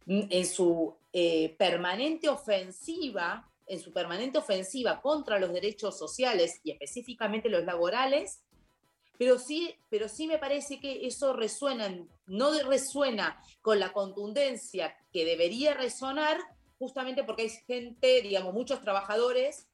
en 0.08 0.46
su 0.46 0.96
eh, 1.14 1.56
permanente 1.58 2.28
ofensiva, 2.28 3.50
en 3.68 3.80
su 3.80 3.94
permanente 3.94 4.38
ofensiva 4.40 5.02
contra 5.02 5.40
los 5.40 5.54
derechos 5.54 5.98
sociales 5.98 6.60
y 6.64 6.72
específicamente 6.72 7.48
los 7.48 7.64
laborales, 7.64 8.42
pero 9.18 9.38
sí, 9.40 9.74
pero 9.90 10.10
sí 10.10 10.28
me 10.28 10.40
parece 10.40 10.80
que 10.80 11.06
eso 11.06 11.34
resuena, 11.34 11.86
en- 11.86 12.10
no 12.26 12.52
resuena 12.64 13.40
con 13.62 13.80
la 13.80 13.94
contundencia 13.94 14.98
que 15.14 15.24
debería 15.24 15.76
resonar, 15.76 16.38
justamente 16.80 17.24
porque 17.24 17.44
hay 17.44 17.50
gente, 17.50 18.22
digamos, 18.24 18.54
muchos 18.54 18.82
trabajadores 18.82 19.68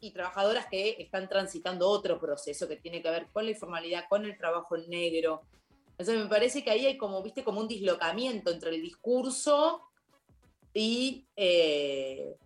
y 0.00 0.10
trabajadoras 0.12 0.66
que 0.66 0.96
están 0.98 1.28
transitando 1.28 1.88
otro 1.88 2.20
proceso 2.20 2.68
que 2.68 2.76
tiene 2.76 3.02
que 3.02 3.10
ver 3.10 3.28
con 3.32 3.44
la 3.44 3.50
informalidad, 3.52 4.04
con 4.08 4.24
el 4.24 4.36
trabajo 4.36 4.76
negro. 4.76 5.42
Entonces 5.92 6.18
me 6.22 6.28
parece 6.28 6.62
que 6.62 6.70
ahí 6.70 6.86
hay 6.86 6.96
como, 6.98 7.22
viste, 7.22 7.42
como 7.42 7.60
un 7.60 7.68
dislocamiento 7.68 8.50
entre 8.50 8.74
el 8.74 8.82
discurso 8.82 9.82
y, 10.74 11.26
eh, 11.36 12.36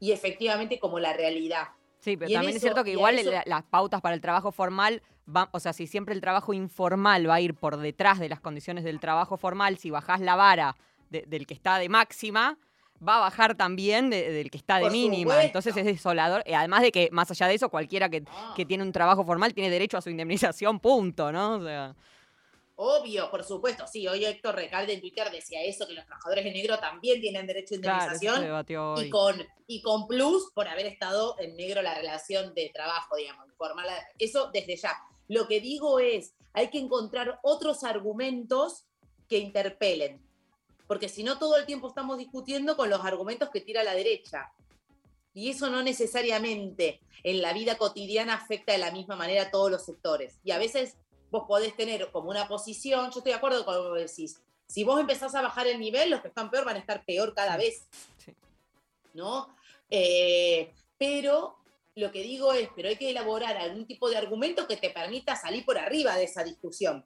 y 0.00 0.12
efectivamente 0.12 0.78
como 0.78 0.98
la 0.98 1.12
realidad. 1.12 1.68
Sí, 2.00 2.16
pero 2.16 2.30
Y 2.30 2.34
también 2.34 2.56
es 2.56 2.62
cierto 2.62 2.84
que 2.84 2.92
igual 2.92 3.18
eso- 3.18 3.32
las 3.44 3.62
pautas 3.64 4.00
para 4.00 4.14
el 4.14 4.20
trabajo 4.20 4.52
formal 4.52 5.02
van, 5.26 5.48
o 5.52 5.60
sea, 5.60 5.72
si 5.72 5.86
siempre 5.86 6.14
el 6.14 6.20
trabajo 6.20 6.54
informal 6.54 7.28
va 7.28 7.34
a 7.34 7.40
ir 7.40 7.54
por 7.54 7.76
detrás 7.76 8.18
de 8.18 8.28
las 8.28 8.40
condiciones 8.40 8.84
del 8.84 9.00
trabajo 9.00 9.36
formal, 9.36 9.76
si 9.76 9.90
bajás 9.90 10.20
la 10.20 10.36
vara 10.36 10.76
de- 11.10 11.22
del 11.26 11.46
que 11.46 11.54
está 11.54 11.78
de 11.78 11.88
máxima, 11.88 12.58
va 13.06 13.16
a 13.16 13.20
bajar 13.20 13.56
también 13.56 14.10
de- 14.10 14.30
del 14.32 14.50
que 14.50 14.58
está 14.58 14.76
de 14.76 14.82
Por 14.82 14.92
mínima. 14.92 15.32
supuesto. 15.32 15.46
Entonces 15.46 15.76
es 15.76 15.84
desolador. 15.84 16.42
Y 16.46 16.52
además 16.54 16.82
de 16.82 16.92
que, 16.92 17.08
más 17.12 17.30
allá 17.30 17.48
de 17.48 17.54
eso, 17.54 17.68
cualquiera 17.68 18.08
que, 18.08 18.22
Ah. 18.28 18.52
que 18.56 18.64
tiene 18.64 18.82
un 18.84 18.92
trabajo 18.92 19.24
formal 19.24 19.54
tiene 19.54 19.70
derecho 19.70 19.96
a 19.98 20.02
su 20.02 20.10
indemnización, 20.10 20.80
punto, 20.80 21.32
¿no? 21.32 21.56
O 21.56 21.62
sea, 21.64 21.94
Obvio, 22.78 23.30
por 23.30 23.42
supuesto, 23.42 23.86
sí, 23.86 24.06
hoy 24.06 24.26
Héctor 24.26 24.54
Recalde 24.54 24.92
en 24.92 25.00
Twitter 25.00 25.30
decía 25.30 25.62
eso, 25.62 25.86
que 25.86 25.94
los 25.94 26.04
trabajadores 26.04 26.44
de 26.44 26.52
negro 26.52 26.78
también 26.78 27.22
tienen 27.22 27.46
derecho 27.46 27.72
a 27.74 27.76
indemnización 27.76 28.44
y, 28.98 29.08
con, 29.08 29.42
y 29.66 29.80
con 29.80 30.06
plus 30.06 30.50
por 30.54 30.68
haber 30.68 30.84
estado 30.84 31.36
en 31.38 31.56
negro 31.56 31.80
la 31.80 31.94
relación 31.94 32.52
de 32.54 32.68
trabajo, 32.74 33.16
digamos, 33.16 33.46
informal. 33.48 33.86
Eso 34.18 34.50
desde 34.52 34.76
ya. 34.76 34.92
Lo 35.28 35.48
que 35.48 35.60
digo 35.60 36.00
es, 36.00 36.34
hay 36.52 36.68
que 36.68 36.78
encontrar 36.78 37.40
otros 37.42 37.82
argumentos 37.82 38.84
que 39.26 39.38
interpelen, 39.38 40.20
porque 40.86 41.08
si 41.08 41.22
no 41.22 41.38
todo 41.38 41.56
el 41.56 41.66
tiempo 41.66 41.88
estamos 41.88 42.18
discutiendo 42.18 42.76
con 42.76 42.90
los 42.90 43.04
argumentos 43.04 43.50
que 43.50 43.60
tira 43.60 43.82
la 43.82 43.94
derecha. 43.94 44.52
Y 45.34 45.50
eso 45.50 45.68
no 45.68 45.82
necesariamente 45.82 47.00
en 47.22 47.42
la 47.42 47.52
vida 47.52 47.76
cotidiana 47.76 48.34
afecta 48.34 48.72
de 48.72 48.78
la 48.78 48.90
misma 48.90 49.16
manera 49.16 49.42
a 49.42 49.50
todos 49.50 49.70
los 49.70 49.84
sectores. 49.84 50.38
Y 50.44 50.52
a 50.52 50.58
veces 50.58 50.96
vos 51.30 51.44
podés 51.46 51.76
tener 51.76 52.10
como 52.10 52.30
una 52.30 52.48
posición, 52.48 53.10
yo 53.10 53.18
estoy 53.18 53.32
de 53.32 53.34
acuerdo 53.34 53.64
con 53.64 53.74
lo 53.74 53.94
que 53.94 54.02
decís, 54.02 54.40
si 54.66 54.84
vos 54.84 54.98
empezás 54.98 55.34
a 55.34 55.42
bajar 55.42 55.66
el 55.66 55.78
nivel, 55.78 56.10
los 56.10 56.22
que 56.22 56.28
están 56.28 56.50
peor 56.50 56.64
van 56.64 56.76
a 56.76 56.80
estar 56.80 57.04
peor 57.04 57.34
cada 57.34 57.56
vez. 57.56 57.86
Sí. 58.16 58.34
¿No? 59.12 59.54
Eh, 59.90 60.72
pero 60.98 61.56
lo 61.94 62.10
que 62.10 62.22
digo 62.22 62.52
es, 62.52 62.68
pero 62.74 62.88
hay 62.88 62.96
que 62.96 63.10
elaborar 63.10 63.56
algún 63.56 63.86
tipo 63.86 64.08
de 64.08 64.16
argumento 64.16 64.66
que 64.66 64.76
te 64.76 64.90
permita 64.90 65.36
salir 65.36 65.64
por 65.64 65.78
arriba 65.78 66.16
de 66.16 66.24
esa 66.24 66.44
discusión 66.44 67.04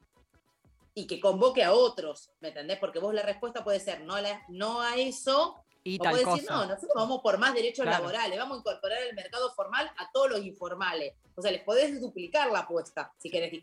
y 0.94 1.07
que 1.07 1.20
convoque 1.20 1.62
a 1.64 1.72
otros, 1.72 2.31
¿me 2.40 2.48
entendés? 2.48 2.79
Porque 2.79 2.98
vos 2.98 3.14
la 3.14 3.22
respuesta 3.22 3.62
puede 3.64 3.81
ser 3.81 4.00
no 4.03 4.14
a, 4.16 4.20
la- 4.22 4.42
no 4.48 4.81
a 4.81 4.96
eso, 4.96 5.57
Y 5.85 5.98
o 5.98 6.03
tal 6.03 6.12
puede 6.12 6.24
cosa. 6.24 6.37
decir, 6.37 6.50
no, 6.50 6.66
nosotros 6.66 6.90
vamos 6.94 7.20
por 7.22 7.38
más 7.38 7.55
derechos 7.55 7.85
Claro. 7.85 7.98
laborales, 8.05 8.38
vamos 8.38 8.57
a 8.57 8.61
incorporar 8.61 9.03
el 9.03 9.14
mercado 9.14 9.50
formal 9.53 9.90
a 9.96 10.11
todos 10.12 10.31
los 10.31 10.44
informales. 10.44 11.14
O 11.37 11.42
sea, 11.42 11.50
les 11.53 11.62
podés 11.62 12.00
duplicar 12.00 12.50
la 12.50 12.61
apuesta, 12.61 13.12
si 13.18 13.31
querés, 13.31 13.50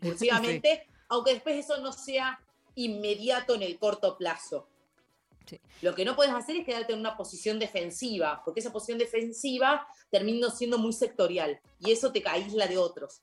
discursivamente, 0.60 0.86
aunque 1.08 1.34
después 1.34 1.56
eso 1.56 1.76
no 1.78 1.92
sea 1.92 2.40
inmediato 2.74 3.54
en 3.54 3.62
el 3.62 3.78
corto 3.78 4.16
plazo. 4.16 4.66
Sí. 5.46 5.60
Lo 5.80 5.94
que 5.94 6.04
no 6.04 6.14
puedes 6.14 6.32
hacer 6.34 6.56
es 6.56 6.66
quedarte 6.66 6.92
en 6.92 6.98
una 7.00 7.16
posición 7.16 7.58
defensiva, 7.58 8.42
porque 8.44 8.60
esa 8.60 8.72
posición 8.72 8.98
defensiva 8.98 9.86
termina 10.10 10.50
siendo 10.50 10.76
muy 10.78 10.92
sectorial 10.92 11.58
y 11.80 11.90
eso 11.92 12.12
te 12.12 12.22
aísla 12.28 12.66
de 12.66 12.76
otros. 12.78 13.22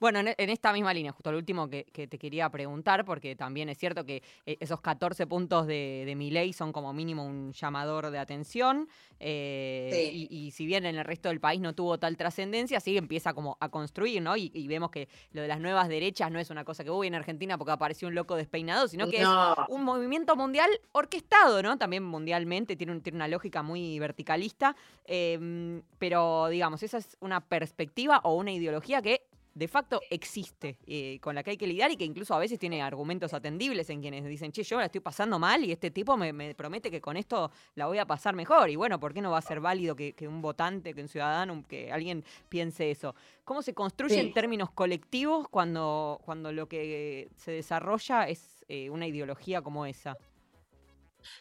Bueno, 0.00 0.18
en, 0.20 0.34
en 0.36 0.48
esta 0.50 0.72
misma 0.72 0.94
línea, 0.94 1.12
justo 1.12 1.30
lo 1.30 1.36
último 1.36 1.68
que, 1.68 1.84
que 1.84 2.06
te 2.08 2.18
quería 2.18 2.48
preguntar, 2.48 3.04
porque 3.04 3.36
también 3.36 3.68
es 3.68 3.76
cierto 3.76 4.04
que 4.06 4.22
eh, 4.46 4.56
esos 4.58 4.80
14 4.80 5.26
puntos 5.26 5.66
de, 5.66 6.04
de 6.06 6.14
mi 6.16 6.30
ley 6.30 6.54
son 6.54 6.72
como 6.72 6.92
mínimo 6.94 7.24
un 7.26 7.52
llamador 7.52 8.10
de 8.10 8.18
atención, 8.18 8.88
eh, 9.18 9.90
Sí. 10.10 10.26
y, 10.30 10.36
y 10.46 10.50
si 10.52 10.64
bien 10.64 10.86
en 10.86 10.96
el 10.96 11.04
resto 11.04 11.28
del 11.28 11.38
país 11.40 11.60
no 11.60 11.74
tuvo 11.74 11.98
tal 11.98 12.16
trascendencia, 12.16 12.80
sí 12.80 12.96
empieza 12.96 13.34
como 13.34 13.58
a 13.60 13.68
construir, 13.68 14.22
¿no? 14.22 14.36
Y, 14.36 14.50
y 14.54 14.66
vemos 14.68 14.90
que 14.90 15.08
lo 15.32 15.42
de 15.42 15.48
las 15.48 15.60
nuevas 15.60 15.88
derechas 15.88 16.30
no 16.30 16.38
es 16.38 16.48
una 16.48 16.64
cosa 16.64 16.82
que 16.82 16.90
hubo 16.90 17.04
en 17.04 17.14
Argentina 17.14 17.58
porque 17.58 17.72
apareció 17.72 18.08
un 18.08 18.14
loco 18.14 18.36
despeinado, 18.36 18.88
sino 18.88 19.06
que 19.10 19.20
es 19.20 19.28
un 19.68 19.84
movimiento 19.84 20.34
mundial 20.34 20.70
orquestado, 20.92 21.62
¿no? 21.62 21.76
También 21.76 22.04
mundialmente, 22.04 22.74
tiene, 22.76 22.92
un- 22.92 23.02
tiene 23.02 23.16
una 23.16 23.28
lógica 23.28 23.62
muy 23.62 23.98
verticalista, 23.98 24.74
eh, 25.04 25.82
pero 25.98 26.48
digamos, 26.48 26.82
esa 26.82 26.96
es 26.98 27.18
una 27.20 27.40
perspectiva 27.40 28.20
o 28.24 28.34
una 28.36 28.52
ideología 28.52 29.02
que 29.02 29.22
de 29.54 29.68
facto 29.68 30.00
existe, 30.10 30.78
eh, 30.86 31.18
con 31.20 31.34
la 31.34 31.42
que 31.42 31.50
hay 31.50 31.56
que 31.56 31.66
lidiar 31.66 31.90
y 31.90 31.96
que 31.96 32.04
incluso 32.04 32.34
a 32.34 32.38
veces 32.38 32.58
tiene 32.58 32.82
argumentos 32.82 33.34
atendibles 33.34 33.90
en 33.90 34.00
quienes 34.00 34.24
dicen, 34.24 34.52
che, 34.52 34.62
yo 34.62 34.78
la 34.78 34.86
estoy 34.86 35.00
pasando 35.00 35.38
mal 35.38 35.64
y 35.64 35.72
este 35.72 35.90
tipo 35.90 36.16
me, 36.16 36.32
me 36.32 36.54
promete 36.54 36.90
que 36.90 37.00
con 37.00 37.16
esto 37.16 37.50
la 37.74 37.86
voy 37.86 37.98
a 37.98 38.06
pasar 38.06 38.34
mejor. 38.34 38.70
Y 38.70 38.76
bueno, 38.76 39.00
¿por 39.00 39.12
qué 39.12 39.20
no 39.20 39.30
va 39.30 39.38
a 39.38 39.42
ser 39.42 39.60
válido 39.60 39.96
que, 39.96 40.12
que 40.12 40.28
un 40.28 40.40
votante, 40.40 40.94
que 40.94 41.02
un 41.02 41.08
ciudadano, 41.08 41.64
que 41.68 41.90
alguien 41.92 42.24
piense 42.48 42.90
eso? 42.90 43.14
¿Cómo 43.44 43.62
se 43.62 43.74
construye 43.74 44.14
Sí. 44.14 44.20
en 44.20 44.32
términos 44.32 44.70
colectivos 44.70 45.48
cuando, 45.48 46.20
cuando 46.24 46.52
lo 46.52 46.68
que 46.68 47.28
se 47.36 47.50
desarrolla 47.50 48.28
es 48.28 48.64
eh, 48.68 48.88
una 48.90 49.06
ideología 49.06 49.62
como 49.62 49.84
esa? 49.86 50.16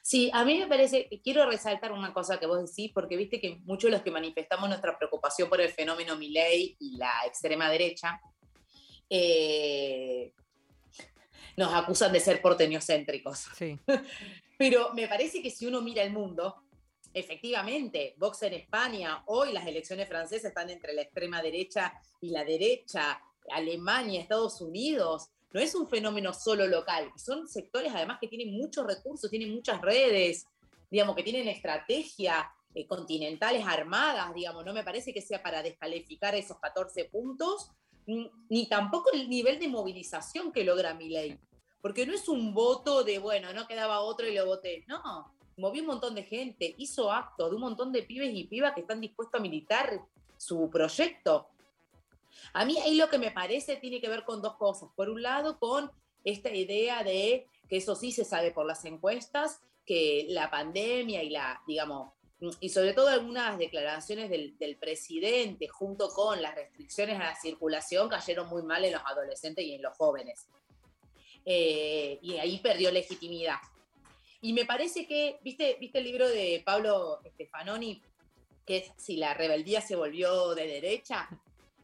Sí, 0.01 0.29
a 0.33 0.43
mí 0.45 0.57
me 0.57 0.67
parece, 0.67 1.09
quiero 1.23 1.45
resaltar 1.49 1.91
una 1.91 2.13
cosa 2.13 2.39
que 2.39 2.45
vos 2.45 2.65
decís, 2.65 2.91
porque 2.93 3.17
viste 3.17 3.39
que 3.39 3.57
muchos 3.63 3.89
de 3.89 3.97
los 3.97 4.01
que 4.01 4.11
manifestamos 4.11 4.69
nuestra 4.69 4.97
preocupación 4.97 5.49
por 5.49 5.61
el 5.61 5.69
fenómeno 5.69 6.15
Milley 6.15 6.75
y 6.79 6.97
la 6.97 7.11
extrema 7.25 7.69
derecha, 7.69 8.21
eh, 9.09 10.34
nos 11.57 11.73
acusan 11.73 12.13
de 12.13 12.19
ser 12.19 12.41
porteñocéntricos. 12.41 13.47
Sí. 13.55 13.77
Pero 14.57 14.93
me 14.93 15.07
parece 15.07 15.41
que 15.41 15.51
si 15.51 15.65
uno 15.65 15.82
mira 15.82 16.03
el 16.03 16.11
mundo, 16.11 16.63
efectivamente, 17.13 18.13
Vox 18.17 18.43
en 18.43 18.53
España, 18.53 19.23
hoy 19.27 19.51
las 19.51 19.65
elecciones 19.65 20.07
francesas 20.07 20.49
están 20.49 20.69
entre 20.69 20.93
la 20.93 21.01
extrema 21.01 21.41
derecha 21.41 21.93
y 22.21 22.32
la 22.32 22.43
derecha, 22.43 23.21
Alemania, 23.51 24.21
Estados 24.21 24.61
Unidos, 24.61 25.30
no 25.52 25.60
es 25.60 25.74
un 25.76 25.88
fenómeno 25.88 26.34
solo 26.34 26.68
local, 26.68 27.12
son 27.16 27.47
sectores 27.47 27.91
además 27.93 28.18
que 28.22 28.28
tienen 28.28 28.52
muchos 28.52 28.86
recursos, 28.86 29.30
tienen 29.30 29.54
muchas 29.54 29.82
redes, 29.82 30.45
digamos, 30.89 31.16
que 31.16 31.24
tienen 31.24 31.47
estrategia 31.47 32.52
eh, 32.76 32.86
continentales 32.86 33.66
armadas, 33.66 34.34
digamos, 34.34 34.64
no 34.64 34.74
me 34.74 34.84
parece 34.84 35.12
que 35.12 35.22
sea 35.22 35.41
para 35.41 35.64
descalificar 35.64 36.36
esos 36.36 36.60
14 36.60 37.06
puntos, 37.06 37.72
mm, 38.06 38.26
ni 38.50 38.68
tampoco 38.68 39.12
el 39.12 39.28
nivel 39.28 39.60
de 39.60 39.68
movilización 39.68 40.52
que 40.52 40.64
logra 40.64 40.93
mi 40.93 41.10
ley. 41.10 41.39
Porque 41.82 42.06
no 42.06 42.14
es 42.14 42.28
un 42.28 42.54
voto 42.54 43.04
de, 43.04 43.18
bueno, 43.18 43.54
no 43.54 43.66
quedaba 43.66 44.02
otro 44.02 44.28
y 44.28 44.36
lo 44.36 44.45
voté. 44.45 44.84
No, 44.88 45.34
movió 45.58 45.82
un 45.82 45.88
montón 45.88 46.14
de 46.14 46.24
gente, 46.24 46.76
hizo 46.78 47.12
actos 47.12 47.50
de 47.50 47.56
un 47.56 47.62
montón 47.62 47.91
de 47.91 48.04
pibes 48.04 48.34
y 48.36 48.45
pibas 48.45 48.74
que 48.74 48.82
están 48.82 49.02
dispuestos 49.02 49.39
a 49.39 49.41
militar 49.41 50.02
su 50.38 50.70
proyecto. 50.70 51.47
A 52.53 52.65
mí 52.65 52.77
ahí 52.79 52.95
lo 52.95 53.09
que 53.09 53.17
me 53.17 53.31
parece 53.31 53.75
tiene 53.77 54.01
que 54.01 54.09
ver 54.09 54.23
con 54.23 54.41
dos 54.41 54.55
cosas. 54.57 54.89
Por 54.95 55.09
un 55.09 55.21
lado, 55.21 55.59
con 55.59 55.91
esta 56.23 56.49
idea 56.49 57.03
de 57.03 57.47
que 57.67 57.77
eso 57.77 57.95
sí 57.95 58.11
se 58.11 58.25
sabe 58.25 58.51
por 58.51 58.65
las 58.65 58.83
encuestas, 58.85 59.61
que 59.85 60.25
la 60.29 60.49
pandemia 60.49 61.23
y 61.23 61.29
la, 61.29 61.61
digamos, 61.67 62.11
y 62.61 62.69
sobre 62.69 62.93
todo 62.93 63.09
algunas 63.09 63.57
declaraciones 63.57 64.29
del, 64.29 64.77
presidente 64.79 65.67
junto 65.67 66.09
con 66.09 66.41
las 66.41 66.55
restricciones 66.55 67.15
a 67.17 67.25
la 67.25 67.35
circulación 67.35 68.07
cayeron 68.07 68.47
muy 68.47 68.63
mal 68.63 68.85
en 68.85 68.93
los 68.93 69.01
adolescentes 69.05 69.65
y 69.65 69.75
en 69.75 69.81
los 69.81 69.95
jóvenes. 69.97 70.47
Eh, 71.45 72.17
y 72.21 72.37
ahí 72.37 72.59
perdió 72.59 72.91
legitimidad. 72.91 73.57
Y 74.41 74.53
me 74.53 74.65
parece 74.65 75.05
que, 75.05 75.37
¿viste, 75.43 75.75
¿viste 75.81 75.97
el 75.97 76.05
libro 76.05 76.29
de 76.29 76.61
Pablo 76.65 77.19
Stefanoni, 77.33 78.01
que 78.65 78.77
es 78.77 78.91
Si 78.95 79.17
la 79.17 79.33
rebeldía 79.33 79.81
se 79.81 79.97
volvió 79.97 80.55
de 80.55 80.65
derecha? 80.65 81.27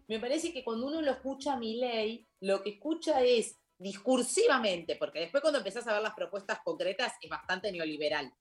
Me 0.07 0.19
parece 0.19 0.53
que 0.53 0.63
cuando 0.63 0.87
uno 0.87 1.01
lo 1.01 1.11
escucha 1.11 1.53
a 1.53 1.59
mi 1.59 1.77
ley, 1.77 2.27
lo 2.41 2.61
que 2.61 2.71
escucha 2.71 3.21
es 3.21 3.57
discursivamente, 3.77 4.95
porque 4.95 5.19
después 5.19 5.41
cuando 5.41 5.59
empezás 5.59 5.87
a 5.87 5.93
ver 5.93 6.01
las 6.01 6.13
propuestas 6.13 6.59
concretas 6.63 7.13
es 7.21 7.29
bastante 7.29 7.71
neoliberal, 7.71 8.31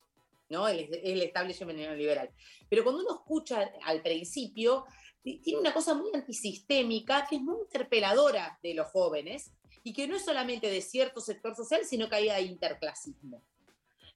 ¿no? 0.49 0.67
El, 0.67 0.89
el 1.03 1.21
establishment 1.21 1.77
neoliberal. 1.77 2.29
Pero 2.69 2.83
cuando 2.83 3.01
uno 3.01 3.15
escucha 3.15 3.71
al 3.83 4.01
principio, 4.01 4.85
tiene 5.23 5.59
una 5.59 5.73
cosa 5.73 5.95
muy 5.95 6.11
antisistémica 6.13 7.25
que 7.27 7.37
es 7.37 7.41
muy 7.41 7.57
interpeladora 7.61 8.59
de 8.61 8.75
los 8.75 8.87
jóvenes 8.89 9.51
y 9.83 9.93
que 9.93 10.07
no 10.07 10.15
es 10.15 10.25
solamente 10.25 10.69
de 10.69 10.81
cierto 10.81 11.19
sector 11.19 11.55
social, 11.55 11.83
sino 11.83 12.07
que 12.07 12.15
hay 12.15 12.45
interclasismo. 12.45 13.41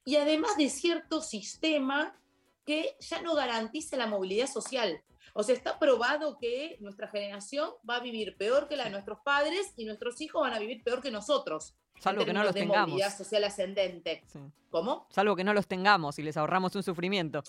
Y 0.04 0.16
además 0.16 0.56
de 0.56 0.70
cierto 0.70 1.20
sistema 1.20 2.16
que 2.64 2.96
ya 3.00 3.20
no 3.22 3.34
garantiza 3.34 3.96
la 3.96 4.06
movilidad 4.06 4.46
social. 4.46 5.02
O 5.34 5.42
sea, 5.42 5.54
está 5.54 5.78
probado 5.78 6.38
que 6.38 6.76
nuestra 6.80 7.08
generación 7.08 7.70
va 7.88 7.96
a 7.96 8.00
vivir 8.00 8.36
peor 8.36 8.68
que 8.68 8.76
la 8.76 8.84
de 8.84 8.90
nuestros 8.90 9.18
padres 9.20 9.72
y 9.76 9.84
nuestros 9.84 10.20
hijos 10.20 10.42
van 10.42 10.52
a 10.54 10.58
vivir 10.58 10.82
peor 10.82 11.00
que 11.00 11.10
nosotros. 11.10 11.74
Salvo 11.98 12.24
que 12.24 12.32
no 12.32 12.42
los 12.42 12.54
de 12.54 12.60
tengamos. 12.60 12.88
movilidad 12.90 13.16
social 13.16 13.44
ascendente. 13.44 14.22
Sí. 14.26 14.38
¿Cómo? 14.70 15.06
Salvo 15.10 15.36
que 15.36 15.44
no 15.44 15.52
los 15.52 15.66
tengamos 15.66 16.18
y 16.18 16.22
les 16.22 16.36
ahorramos 16.36 16.74
un 16.74 16.82
sufrimiento. 16.82 17.42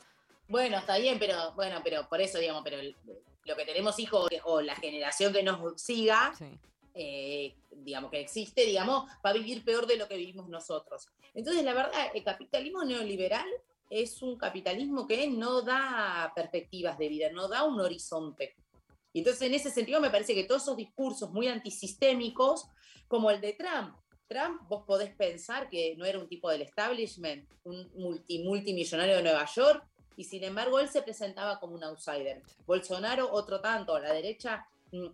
Bueno, 0.48 0.78
está 0.78 0.98
bien, 0.98 1.18
pero 1.20 1.54
bueno, 1.54 1.80
pero 1.84 2.08
por 2.10 2.20
eso, 2.20 2.38
digamos, 2.38 2.62
pero 2.64 2.78
lo 3.46 3.56
que 3.56 3.66
tenemos 3.66 3.98
hijos 4.00 4.30
o 4.44 4.62
la 4.62 4.76
generación 4.76 5.32
que 5.32 5.44
nos 5.44 5.82
siga, 5.82 6.34
Sí. 6.38 6.60
eh, 6.94 7.56
digamos, 7.72 8.12
que 8.12 8.20
existe, 8.20 8.66
digamos, 8.66 9.10
va 9.26 9.30
a 9.30 9.34
vivir 9.34 9.64
peor 9.64 9.88
de 9.88 9.96
lo 9.98 10.08
que 10.10 10.18
vivimos 10.18 10.50
nosotros. 10.50 11.08
Entonces, 11.34 11.64
la 11.64 11.74
verdad, 11.74 12.12
el 12.14 12.24
capitalismo 12.24 12.84
neoliberal 12.84 13.48
es 13.92 14.22
un 14.22 14.38
capitalismo 14.38 15.06
que 15.06 15.30
no 15.30 15.62
da 15.62 16.32
perspectivas 16.34 16.98
de 16.98 17.10
vida, 17.10 17.30
no 17.32 17.50
da 17.50 17.66
un 17.66 17.80
horizonte. 17.80 18.56
Y 19.12 19.20
entonces, 19.20 19.42
en 19.42 19.54
ese 19.54 19.70
sentido, 19.70 20.00
me 20.00 20.10
parece 20.10 20.34
que 20.34 20.46
todos 20.46 20.64
esos 20.64 20.78
discursos 20.78 21.32
muy 21.32 21.50
antisistémicos, 21.50 22.68
como 23.10 23.30
el 23.30 23.42
de 23.42 23.54
Trump, 23.54 23.94
Trump, 24.30 24.62
vos 24.70 24.86
podés 24.88 25.14
pensar 25.14 25.68
que 25.70 25.94
no 25.98 26.06
era 26.06 26.18
un 26.18 26.30
tipo 26.30 26.50
del 26.50 26.62
establishment, 26.62 27.46
un 27.66 27.92
multi, 27.96 28.40
multimillonario 28.40 29.18
de 29.18 29.24
Nueva 29.24 29.46
York, 29.54 29.86
y 30.16 30.24
sin 30.24 30.46
embargo 30.46 30.80
él 30.80 30.88
se 30.88 31.02
presentaba 31.02 31.60
como 31.60 31.76
un 31.76 31.84
outsider. 31.84 32.42
Bolsonaro, 32.66 33.30
otro 33.30 33.60
tanto, 33.60 34.00
la 34.00 34.14
derecha, 34.14 34.66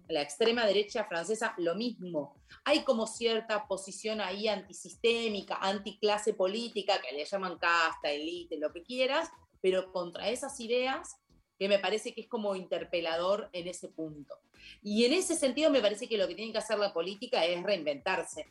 la 0.08 0.22
extrema 0.22 0.66
derecha 0.66 1.06
francesa, 1.06 1.54
lo 1.58 1.76
mismo. 1.76 2.36
Hay 2.66 2.84
como 2.84 3.06
cierta 3.06 3.68
posición 3.68 4.22
ahí 4.22 4.48
antisistémica, 4.48 5.58
anticlase 5.62 6.34
política, 6.34 7.00
que 7.02 7.16
le 7.16 7.26
llaman 7.26 7.58
casta, 7.58 8.10
elite, 8.10 8.58
lo 8.58 8.74
que 8.74 8.84
quieras, 8.84 9.30
pero 9.62 9.92
contra 9.92 10.30
esas 10.30 10.60
ideas 10.60 11.18
que 11.60 11.68
me 11.68 11.80
parece 11.80 12.14
que 12.14 12.22
es 12.22 12.28
como 12.28 12.56
interpelador 12.56 13.50
en 13.54 13.68
ese 13.68 13.90
punto. 13.90 14.40
Y 14.82 15.06
en 15.06 15.14
ese 15.14 15.36
sentido 15.36 15.72
me 15.72 15.82
parece 15.82 16.08
que 16.08 16.18
lo 16.18 16.28
que 16.28 16.36
tiene 16.36 16.52
que 16.52 16.58
hacer 16.58 16.78
la 16.78 16.94
política 16.94 17.46
es 17.46 17.62
reinventarse, 17.64 18.48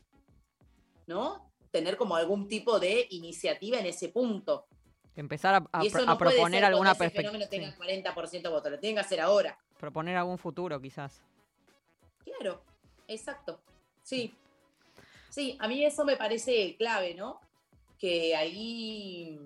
¿no? 1.06 1.52
Tener 1.70 1.96
como 1.96 2.16
algún 2.16 2.48
tipo 2.48 2.80
de 2.80 3.06
iniciativa 3.10 3.78
en 3.78 3.86
ese 3.86 4.08
punto. 4.08 4.66
Empezar 5.14 5.54
a, 5.54 5.78
a 5.78 5.84
y 5.84 5.88
eso 5.88 6.04
no 6.04 6.12
a 6.12 6.18
puede 6.18 6.32
proponer 6.32 6.60
ser 6.60 6.64
alguna 6.64 6.94
perspectiva. 6.94 7.48
tenga 7.48 7.76
40% 7.76 8.42
de 8.42 8.48
votos, 8.48 8.72
lo 8.72 8.78
tienen 8.78 8.96
que 8.96 9.00
hacer 9.00 9.20
ahora. 9.20 9.58
Proponer 9.78 10.16
algún 10.16 10.38
futuro, 10.38 10.80
quizás. 10.80 11.22
Claro, 12.24 12.62
exacto. 13.08 13.60
Sí. 14.02 14.34
Sí, 15.30 15.56
a 15.60 15.68
mí 15.68 15.84
eso 15.84 16.04
me 16.04 16.16
parece 16.16 16.76
clave, 16.76 17.14
¿no? 17.14 17.40
Que 17.98 18.34
ahí 18.34 19.38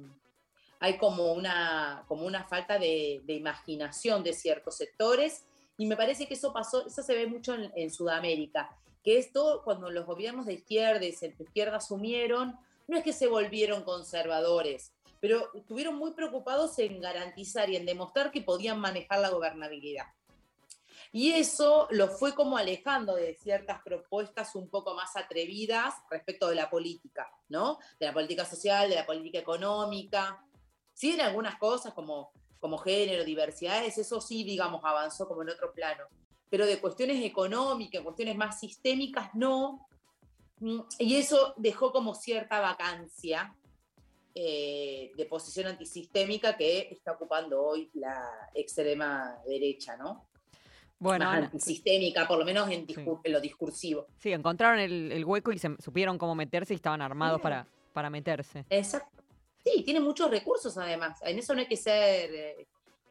hay 0.79 0.97
como 0.99 1.33
una, 1.33 2.05
como 2.09 2.25
una 2.27 2.45
falta 2.45 2.79
de, 2.79 3.21
de 3.25 3.35
imaginación 3.35 4.23
de 4.23 4.33
ciertos 4.33 4.77
sectores 4.77 5.45
y 5.77 5.87
me 5.87 5.97
parece 5.97 6.27
que 6.27 6.35
eso 6.35 6.53
pasó, 6.53 6.87
eso 6.87 7.03
se 7.03 7.15
ve 7.15 7.27
mucho 7.27 7.55
en, 7.55 7.73
en 7.75 7.91
Sudamérica, 7.91 8.71
que 9.03 9.19
esto 9.19 9.63
cuando 9.65 9.91
los 9.91 10.07
gobiernos 10.07 10.47
de 10.47 10.55
izquierda 10.55 11.05
y 11.05 11.13
centro 11.13 11.45
izquierda 11.45 11.79
asumieron, 11.79 12.59
no 12.87 12.97
es 12.97 13.05
que 13.05 13.13
se 13.13 13.29
volvieron 13.29 13.83
conservadores, 13.83 14.93
pero 15.21 15.51
estuvieron 15.55 15.97
muy 15.97 16.13
preocupados 16.13 16.79
en 16.79 17.01
garantizar 17.01 17.69
y 17.71 17.77
en 17.77 17.87
demostrar 17.87 18.31
que 18.31 18.43
podían 18.43 18.81
manejar 18.81 19.21
la 19.21 19.31
gobernabilidad. 19.31 20.07
Y 21.13 21.33
eso 21.33 21.89
lo 21.91 22.09
fue 22.09 22.35
como 22.35 22.57
alejando 22.57 23.17
de 23.17 23.35
ciertas 23.35 23.83
propuestas 23.83 24.55
un 24.55 24.69
poco 24.69 24.95
más 24.95 25.17
atrevidas 25.17 25.95
respecto 26.09 26.49
de 26.49 26.55
la 26.55 26.71
política, 26.71 27.29
¿no? 27.49 27.79
De 27.99 28.07
la 28.07 28.13
política 28.13 28.45
social, 28.45 28.89
de 28.89 28.95
la 28.95 29.07
política 29.07 29.41
económica. 29.41 30.45
Sí, 30.95 31.13
en 31.13 31.21
algunas 31.23 31.57
cosas 31.59 31.95
como, 31.95 32.33
como 32.61 32.79
género, 32.79 33.25
diversidades, 33.25 33.99
eso 33.99 34.21
sí, 34.21 34.45
digamos, 34.45 34.83
avanzó 34.85 35.27
como 35.27 35.43
en 35.43 35.51
otro 35.51 35.73
plano. 35.73 36.05
Pero 36.49 36.65
de 36.65 36.81
cuestiones 36.81 37.25
económicas, 37.25 38.03
cuestiones 38.03 38.37
más 38.37 38.61
sistémicas, 38.61 39.31
no. 39.35 39.89
Mm, 40.61 40.81
Y 41.01 41.17
eso 41.17 41.55
dejó 41.57 41.91
como 41.91 42.15
cierta 42.15 42.61
vacancia 42.61 43.57
eh, 44.33 45.11
de 45.17 45.27
posición 45.27 45.67
antisistémica 45.67 46.57
que 46.57 46.89
está 46.93 47.13
ocupando 47.13 47.61
hoy 47.61 47.91
la 47.95 48.49
extrema 48.55 49.37
derecha, 49.45 49.97
¿no? 49.97 50.30
Bueno, 51.01 51.25
más 51.25 51.45
antisistémica, 51.45 52.29
por 52.29 52.39
lo 52.39 52.45
menos 52.45 52.71
en, 52.71 52.87
discur- 52.87 53.21
lo 53.25 53.41
discursivo. 53.41 54.07
sí, 54.19 54.33
encontraron 54.33 54.79
el, 54.79 55.11
el 55.11 55.25
hueco 55.25 55.51
y 55.51 55.59
se, 55.59 55.75
supieron 55.83 56.19
cómo 56.19 56.35
meterse 56.35 56.75
y 56.75 56.77
estaban 56.77 57.01
armados 57.01 57.41
para, 57.41 57.67
para 57.95 58.11
meterse. 58.11 58.67
Exacto. 58.69 59.23
Sí, 59.65 59.83
tiene 59.83 60.01
muchos 60.01 60.31
recursos 60.31 60.77
además. 60.77 61.19
En 61.23 61.39
eso 61.39 61.55
no 61.55 61.61
hay 61.61 61.67
que 61.67 61.77
ser 61.77 62.31
eh, 62.35 62.67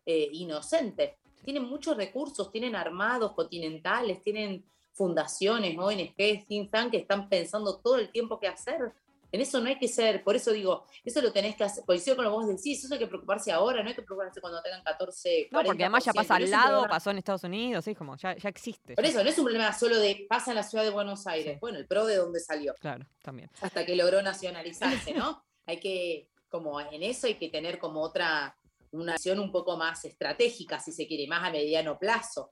eh, 0.06 0.30
inocente. 0.34 1.18
Tienen 1.44 1.64
muchos 1.64 1.98
recursos, 1.98 2.52
tienen 2.52 2.76
armados 2.76 3.34
continentales, 3.34 4.22
tienen 4.22 4.64
fundaciones, 4.94 5.78
ONG, 5.78 6.46
think 6.48 6.70
tank 6.70 6.92
que 6.92 6.98
están 6.98 7.28
pensando 7.28 7.78
todo 7.78 7.98
el 7.98 8.10
tiempo 8.12 8.40
qué 8.40 8.48
hacer. 8.48 8.92
En 9.32 9.42
eso 9.42 9.60
no 9.60 9.68
hay 9.70 9.78
que 9.78 9.88
ser, 9.88 10.24
por 10.24 10.36
eso 10.36 10.52
digo, 10.52 10.86
eso 11.04 11.22
lo 11.22 11.32
tenés 11.32 11.56
que 11.56 11.64
hacer, 11.64 11.84
coincido 11.86 12.16
con 12.16 12.26
lo 12.26 12.32
que 12.32 12.36
vos 12.38 12.48
decís, 12.48 12.84
eso 12.84 12.94
hay 12.94 13.00
que 13.00 13.06
preocuparse 13.08 13.52
ahora, 13.52 13.84
no 13.84 13.90
hay 13.90 13.96
que 13.96 14.02
preocuparse 14.02 14.42
cuando 14.42 14.62
tengan 14.64 14.82
14, 14.84 15.50
No, 15.52 15.62
porque 15.64 15.84
además 15.84 16.04
ya 16.06 16.12
40%, 16.12 16.16
pasa 16.16 16.36
al 16.36 16.44
es 16.44 16.50
lado, 16.50 16.64
problema- 16.82 16.90
pasó 16.90 17.12
en 17.12 17.18
Estados 17.20 17.44
Unidos, 17.44 17.86
sí, 17.86 17.94
como 17.94 18.16
ya, 18.18 18.36
ya 18.36 18.50
existe. 18.50 18.96
Por 18.96 19.04
ya- 19.04 19.10
eso, 19.12 19.24
no 19.24 19.30
es 19.30 19.38
un 19.38 19.46
problema 19.46 19.72
solo 19.74 19.98
de 20.00 20.26
pasa 20.28 20.50
en 20.52 20.56
la 20.56 20.64
ciudad 20.64 20.84
de 20.84 20.90
Buenos 20.90 21.28
Aires. 21.28 21.54
Sí. 21.54 21.60
Bueno, 21.62 21.78
el 21.78 21.86
pro 21.86 22.06
de 22.06 22.16
dónde 22.16 22.40
salió. 22.40 22.74
Claro, 22.80 23.06
también. 23.22 23.52
hasta 23.62 23.86
que 23.86 23.96
logró 23.96 24.22
nacionalizarse, 24.22 25.14
¿no? 25.14 25.44
hay 25.68 25.80
que, 25.80 26.30
como 26.50 26.82
en 26.82 27.04
eso 27.04 27.28
hay 27.28 27.36
que 27.36 27.50
tener 27.50 27.78
como 27.78 28.02
otra, 28.02 28.58
una 28.92 29.14
acción 29.14 29.40
un 29.40 29.52
poco 29.52 29.78
más 29.78 30.04
estratégica, 30.06 30.80
si 30.80 30.92
se 30.92 31.06
quiere, 31.06 31.28
más 31.28 31.44
a 31.48 31.52
mediano 31.52 32.00
plazo. 32.00 32.50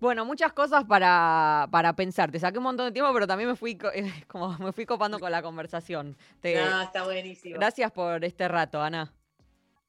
Bueno, 0.00 0.24
muchas 0.24 0.52
cosas 0.54 0.84
para, 0.84 1.68
para 1.70 1.92
pensar. 1.94 2.30
Te 2.30 2.38
saqué 2.40 2.58
un 2.58 2.64
montón 2.64 2.86
de 2.86 2.92
tiempo, 2.92 3.12
pero 3.12 3.26
también 3.26 3.50
me 3.50 3.56
fui, 3.56 3.76
co- 3.76 3.90
como 4.28 4.56
me 4.58 4.72
fui 4.72 4.86
copando 4.86 5.18
con 5.18 5.30
la 5.30 5.42
conversación. 5.42 6.16
Te- 6.40 6.54
No, 6.64 6.80
está 6.82 7.04
buenísimo. 7.04 7.56
gracias 7.56 7.92
por 7.92 8.24
este 8.24 8.48
rato, 8.48 8.80
Ana. 8.82 9.12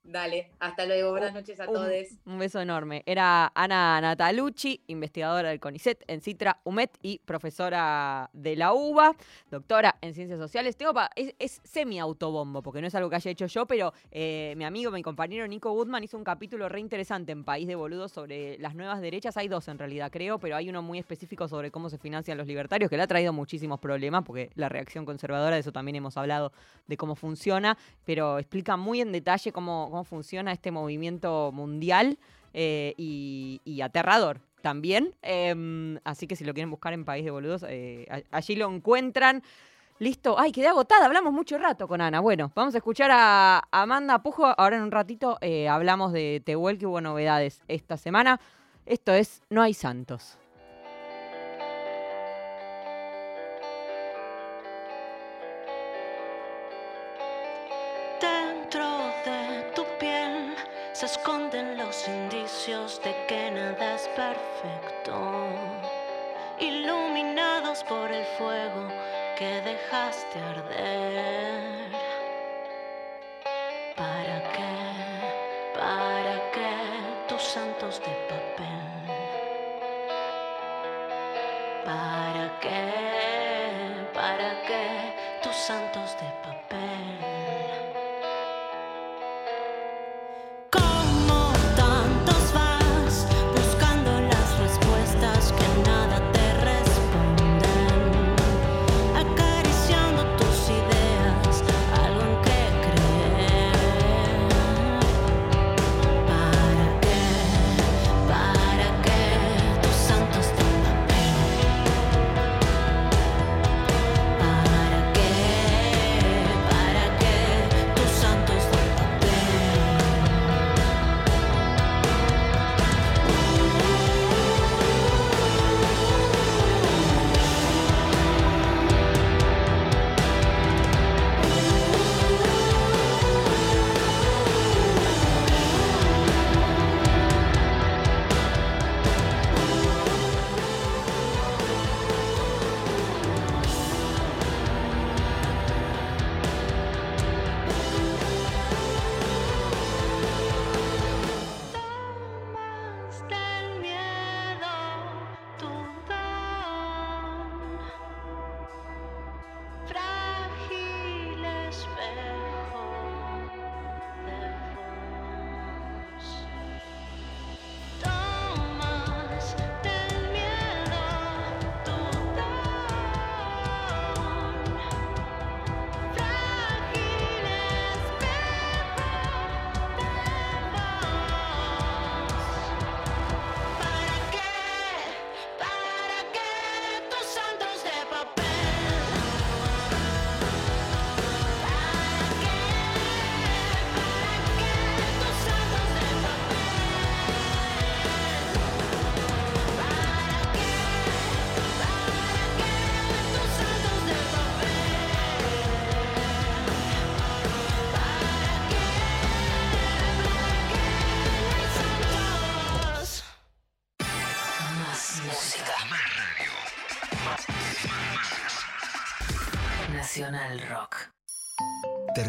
Dale, 0.03 0.49
hasta 0.59 0.87
luego, 0.87 1.11
buenas 1.11 1.31
noches 1.31 1.59
a 1.59 1.67
Un- 1.67 1.73
todos. 1.75 1.91
Un 2.25 2.39
beso 2.39 2.59
enorme. 2.59 3.03
Era 3.05 3.51
Ana 3.53 4.01
Natalucci, 4.01 4.81
investigadora 4.87 5.49
del 5.49 5.59
CONICET 5.59 6.03
en 6.07 6.21
Citra 6.21 6.59
UMET 6.63 6.97
y 7.03 7.19
profesora 7.19 8.27
de 8.33 8.55
la 8.55 8.73
UBA, 8.73 9.15
doctora 9.51 9.95
en 10.01 10.15
ciencias 10.15 10.39
sociales. 10.39 10.75
Tengo 10.75 10.95
pa- 10.95 11.11
es, 11.15 11.35
es 11.37 11.61
semi-autobombo, 11.63 12.63
porque 12.63 12.81
no 12.81 12.87
es 12.87 12.95
algo 12.95 13.11
que 13.11 13.17
haya 13.17 13.29
hecho 13.29 13.45
yo, 13.45 13.67
pero 13.67 13.93
eh, 14.09 14.55
mi 14.57 14.65
amigo, 14.65 14.89
mi 14.89 15.03
compañero 15.03 15.47
Nico 15.47 15.71
Goodman 15.71 16.03
hizo 16.03 16.17
un 16.17 16.23
capítulo 16.23 16.67
re 16.67 16.79
interesante 16.79 17.31
en 17.31 17.43
País 17.43 17.67
de 17.67 17.75
Boludos 17.75 18.11
sobre 18.11 18.57
las 18.57 18.73
nuevas 18.73 19.01
derechas. 19.01 19.37
Hay 19.37 19.49
dos 19.49 19.67
en 19.67 19.77
realidad, 19.77 20.09
creo, 20.11 20.39
pero 20.39 20.55
hay 20.55 20.67
uno 20.67 20.81
muy 20.81 20.97
específico 20.97 21.47
sobre 21.47 21.69
cómo 21.69 21.91
se 21.91 21.99
financian 21.99 22.39
los 22.39 22.47
libertarios, 22.47 22.89
que 22.89 22.97
le 22.97 23.03
ha 23.03 23.07
traído 23.07 23.33
muchísimos 23.33 23.79
problemas, 23.79 24.23
porque 24.25 24.49
la 24.55 24.67
reacción 24.67 25.05
conservadora, 25.05 25.53
de 25.55 25.59
eso 25.61 25.71
también 25.71 25.95
hemos 25.97 26.17
hablado, 26.17 26.51
de 26.87 26.97
cómo 26.97 27.13
funciona, 27.15 27.77
pero 28.03 28.39
explica 28.39 28.77
muy 28.77 28.99
en 28.99 29.11
detalle 29.11 29.51
cómo, 29.51 29.90
cómo 29.91 30.03
funciona 30.03 30.51
este 30.51 30.71
movimiento 30.71 31.51
mundial 31.53 32.17
eh, 32.53 32.93
y, 32.97 33.81
aterrador 33.81 34.41
también. 34.61 35.13
Em, 35.21 35.99
así 36.03 36.27
que 36.27 36.35
si 36.35 36.43
lo 36.43 36.53
quieren 36.53 36.69
buscar 36.69 36.93
en 36.93 37.05
País 37.05 37.25
de 37.25 37.31
Boludos, 37.31 37.65
eh, 37.67 38.05
allí 38.31 38.55
lo 38.55 38.71
encuentran. 38.71 39.43
Listo. 39.99 40.39
Ay, 40.39 40.51
quedé 40.51 40.67
agotada. 40.67 41.05
Hablamos 41.05 41.31
mucho 41.31 41.59
rato 41.59 41.87
con 41.87 42.01
Ana. 42.01 42.21
Bueno, 42.21 42.51
vamos 42.55 42.73
a 42.73 42.79
escuchar 42.79 43.11
a 43.13 43.61
Amanda 43.69 44.23
Pujo. 44.23 44.47
Ahora 44.57 44.77
en 44.77 44.81
un 44.81 44.91
ratito 44.91 45.37
eh, 45.41 45.69
hablamos 45.69 46.11
de 46.11 46.41
Tehuel, 46.43 46.79
que 46.79 46.87
hubo 46.87 47.01
novedades 47.01 47.61
esta 47.67 47.97
semana. 47.97 48.39
Esto 48.87 49.13
es 49.13 49.43
No 49.51 49.61
hay 49.61 49.75
santos. 49.75 50.40
Se 61.01 61.07
esconden 61.07 61.77
los 61.77 62.07
indicios 62.07 63.01
de 63.01 63.25
que 63.25 63.49
nada 63.49 63.95
es 63.95 64.07
perfecto. 64.09 65.15
Iluminados 66.59 67.83
por 67.85 68.11
el 68.11 68.23
fuego 68.37 68.87
que 69.35 69.61
dejaste 69.61 70.37
arder. 70.39 71.91
¿Para 73.95 74.37
qué? 74.53 74.73
¿Para 75.73 76.35
qué 76.51 76.71
tus 77.27 77.41
santos 77.41 77.99
de 78.01 78.13
papel? 78.29 79.07
¿Para 81.83 82.59
qué? 82.59 82.91
¿Para 84.13 84.61
qué 84.67 85.15
tus 85.41 85.55
santos 85.55 86.15
de 86.21 86.27
papel? 86.43 87.30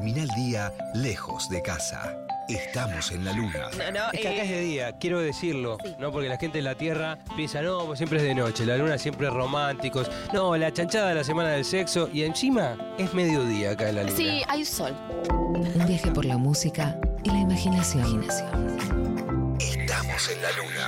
Termina 0.03 0.23
el 0.25 0.31
día 0.31 0.73
lejos 0.95 1.49
de 1.49 1.63
casa. 1.63 2.13
Estamos 2.49 3.13
en 3.13 3.25
la 3.25 3.33
luna. 3.33 3.69
Es 4.13 4.21
que 4.21 4.29
acá 4.29 4.43
es 4.43 4.51
de 4.51 4.61
día, 4.61 4.99
quiero 4.99 5.21
decirlo, 5.21 5.79
¿no? 6.01 6.11
Porque 6.11 6.29
la 6.29 6.39
gente 6.39 6.59
de 6.59 6.63
la 6.63 6.75
Tierra 6.75 7.21
piensa, 7.37 7.63
no, 7.63 7.87
pues 7.87 8.01
siempre 8.01 8.19
es 8.19 8.25
de 8.25 8.35
noche, 8.35 8.67
la 8.67 8.77
luna 8.77 8.99
siempre 8.99 9.29
es 9.29 9.33
románticos. 9.33 10.11
No, 10.33 10.57
la 10.57 10.73
chanchada 10.73 11.11
de 11.11 11.15
la 11.15 11.23
semana 11.23 11.51
del 11.51 11.65
sexo 11.65 12.11
y 12.13 12.25
encima 12.25 12.77
es 12.99 13.15
mediodía 13.15 13.71
acá 13.71 13.91
en 13.91 13.95
la 13.95 14.03
luna. 14.03 14.17
Sí, 14.17 14.43
hay 14.49 14.65
sol. 14.65 14.93
Un 15.31 15.87
viaje 15.87 16.11
por 16.11 16.25
la 16.25 16.37
música 16.37 16.99
y 17.23 17.29
la 17.29 17.39
imaginación. 17.39 18.25
Estamos 19.61 20.31
en 20.33 20.43
la 20.43 20.51
luna. 20.51 20.82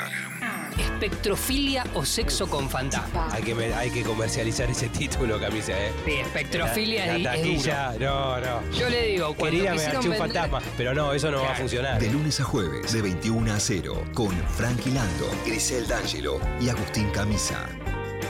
Espectrofilia 1.04 1.84
o 1.94 2.02
sexo 2.02 2.48
con 2.48 2.70
fantasma. 2.70 3.28
Hay 3.30 3.42
que, 3.42 3.54
me- 3.54 3.74
hay 3.74 3.90
que 3.90 4.02
comercializar 4.02 4.70
ese 4.70 4.88
título, 4.88 5.38
camisa, 5.38 5.72
¿eh? 5.78 5.92
Sí, 6.06 6.12
espectrofilia 6.12 7.06
la, 7.06 7.18
la 7.18 7.34
es 7.34 7.42
taquilla, 7.42 7.92
no, 8.00 8.40
no. 8.40 8.70
Yo 8.72 8.88
le 8.88 9.08
digo, 9.08 9.36
Querida, 9.36 9.74
me 9.74 9.84
arché 9.84 10.08
un 10.08 10.14
fantasma. 10.16 10.62
Pero 10.78 10.94
no, 10.94 11.12
eso 11.12 11.30
no 11.30 11.42
va 11.42 11.52
a 11.52 11.54
funcionar. 11.56 12.00
De 12.00 12.08
lunes 12.10 12.40
a 12.40 12.44
jueves, 12.44 12.90
de 12.94 13.02
21 13.02 13.52
a 13.52 13.60
0, 13.60 14.02
con 14.14 14.30
Frankie 14.56 14.90
Lando, 14.92 15.30
Grisel 15.44 15.86
D'Angelo 15.86 16.40
y 16.58 16.70
Agustín 16.70 17.10
Camisa. 17.10 17.68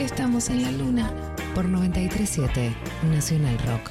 Estamos 0.01 0.49
en 0.49 0.63
la 0.63 0.71
luna 0.71 1.13
por 1.55 1.63
937 1.63 2.75
Nacional 3.03 3.57
Rock. 3.67 3.89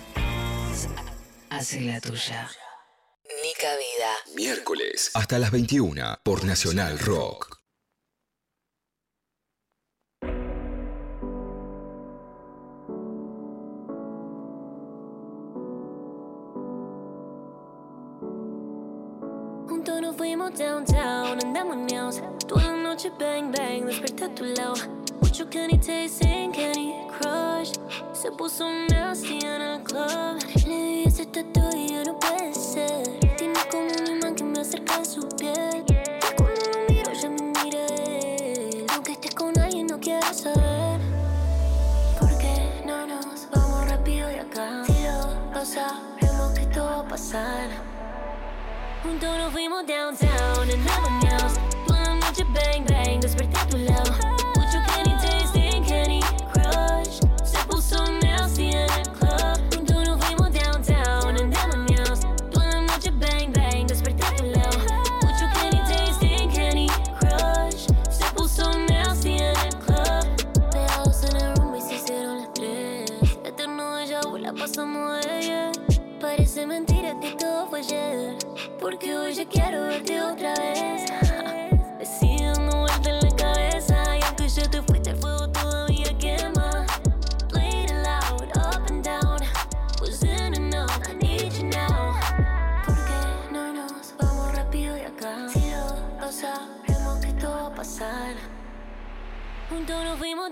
Hace 1.49 1.81
la 1.81 2.03
tuya. 2.03 2.51
Nica 3.43 3.69
Vida. 3.77 4.37
Miércoles 4.37 5.11
hasta 5.15 5.39
las 5.39 5.51
21 5.51 6.19
por 6.23 6.45
Nacional 6.45 6.99
Rock. 6.99 7.64
Andamos 21.43 21.77
neos 21.77 22.23
Toda 22.47 22.65
la 22.65 22.77
noche 22.77 23.11
bang 23.19 23.51
bang, 23.51 23.87
desperté 23.87 24.25
a 24.25 24.35
tu 24.35 24.45
lado 24.45 24.75
Mucho 25.21 25.49
Kenny 25.49 25.79
tasting, 25.79 26.53
Kenny 26.53 26.95
crush. 27.19 27.73
Se 28.13 28.31
puso 28.31 28.69
nasty 28.89 29.39
en 29.45 29.63
el 29.63 29.83
club. 29.83 30.39
Le 30.67 30.77
di 30.77 31.05
ese 31.07 31.27
tatu 31.27 31.61
y 31.77 31.89
ya 31.89 32.05
no 32.05 32.19
puede 32.19 32.55
ser 32.55 33.03
Tiene 33.37 33.59
como 33.71 33.87
un 33.87 34.17
imán 34.17 34.35
que 34.35 34.45
me 34.45 34.61
acerca 34.61 35.01
a 35.01 35.05
su 35.05 35.27
piel. 35.37 35.85
Y 35.89 36.35
cuando 36.37 36.61
lo 36.71 36.89
miro 36.89 37.13
ya 37.13 37.31
me 37.31 37.53
mira 37.65 37.87
él. 37.87 38.87
Aunque 38.95 39.13
estés 39.13 39.35
con 39.35 39.59
alguien 39.59 39.87
no 39.87 39.99
quiero 39.99 40.33
saber. 40.33 41.01
¿Por 42.21 42.39
qué 42.39 42.83
no 42.87 43.07
nos 43.07 43.49
vamos 43.51 43.91
rápido 43.91 44.29
de 44.29 44.41
acá? 44.41 44.85
Si 44.87 44.93
lo, 45.03 45.65
sabemos 45.65 46.53
que 46.55 46.61
esto 46.63 46.85
va 46.85 47.01
a 47.01 47.09
pasar 47.09 47.84
Juntos 49.05 49.37
nos 49.37 49.53
fuimos 49.53 49.87
downtown 49.87 50.71
en 50.71 50.89
Avenidas 50.89 51.61
Toda 51.87 52.01
la 52.01 52.15
noche 52.15 52.43
bang 52.45 52.87
bang, 52.87 53.21
desperté 53.21 53.59
a 53.59 53.67
tu 53.67 53.77
lado 53.77 54.34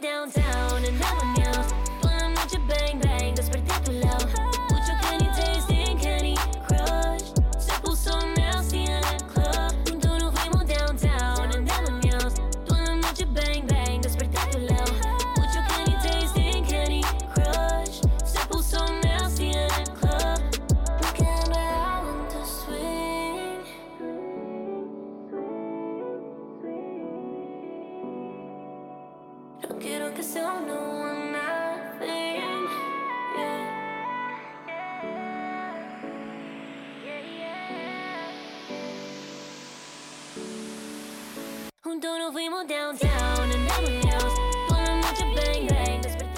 downtown 0.00 0.84
and 0.84 0.98
now 0.98 1.18
I'm 1.20 1.41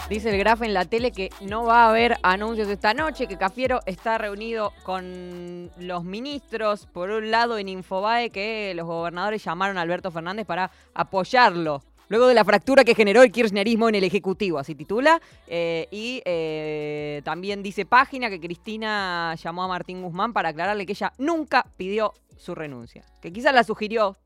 Dice 0.09 0.31
el 0.31 0.39
graf 0.39 0.61
en 0.63 0.75
la 0.75 0.85
tele 0.85 1.11
que 1.11 1.31
no 1.41 1.65
va 1.65 1.85
a 1.85 1.89
haber 1.89 2.19
anuncios 2.23 2.69
esta 2.69 2.93
noche, 2.93 3.27
que 3.27 3.39
Cafiero 3.39 3.81
está 3.87 4.19
reunido 4.19 4.73
con 4.83 5.71
los 5.79 6.05
ministros, 6.05 6.87
por 6.87 7.11
un 7.11 7.31
lado 7.31 7.57
en 7.57 7.69
Infobae, 7.69 8.31
que 8.31 8.75
los 8.77 8.87
gobernadores 8.87 9.43
llamaron 9.43 9.79
a 9.79 9.81
Alberto 9.81 10.11
Fernández 10.11 10.47
para 10.47 10.71
apoyarlo. 10.93 11.83
Luego 12.09 12.27
de 12.27 12.35
la 12.35 12.45
fractura 12.45 12.85
que 12.85 12.95
generó 12.95 13.23
el 13.23 13.33
kirchnerismo 13.33 13.89
en 13.89 13.95
el 13.95 14.05
Ejecutivo, 14.05 14.59
así 14.59 14.75
titula. 14.75 15.23
Eh, 15.47 15.89
y 15.91 16.21
eh, 16.27 17.23
también 17.25 17.63
dice 17.63 17.87
página 17.87 18.29
que 18.29 18.39
Cristina 18.39 19.35
llamó 19.43 19.65
a 19.65 19.69
Martín 19.69 20.03
Guzmán 20.03 20.35
para 20.35 20.51
aclararle 20.51 20.85
que 20.85 20.93
ella 20.93 21.13
nunca 21.17 21.65
pidió 21.77 22.13
su 22.37 22.55
renuncia. 22.55 23.05
Que 23.23 23.33
quizás 23.33 23.55
la 23.55 23.65
sugirió 23.65 24.17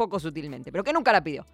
poco 0.00 0.18
sutilmente, 0.18 0.72
pero 0.72 0.82
que 0.82 0.94
nunca 0.94 1.12
la 1.12 1.22
pidió. 1.22 1.44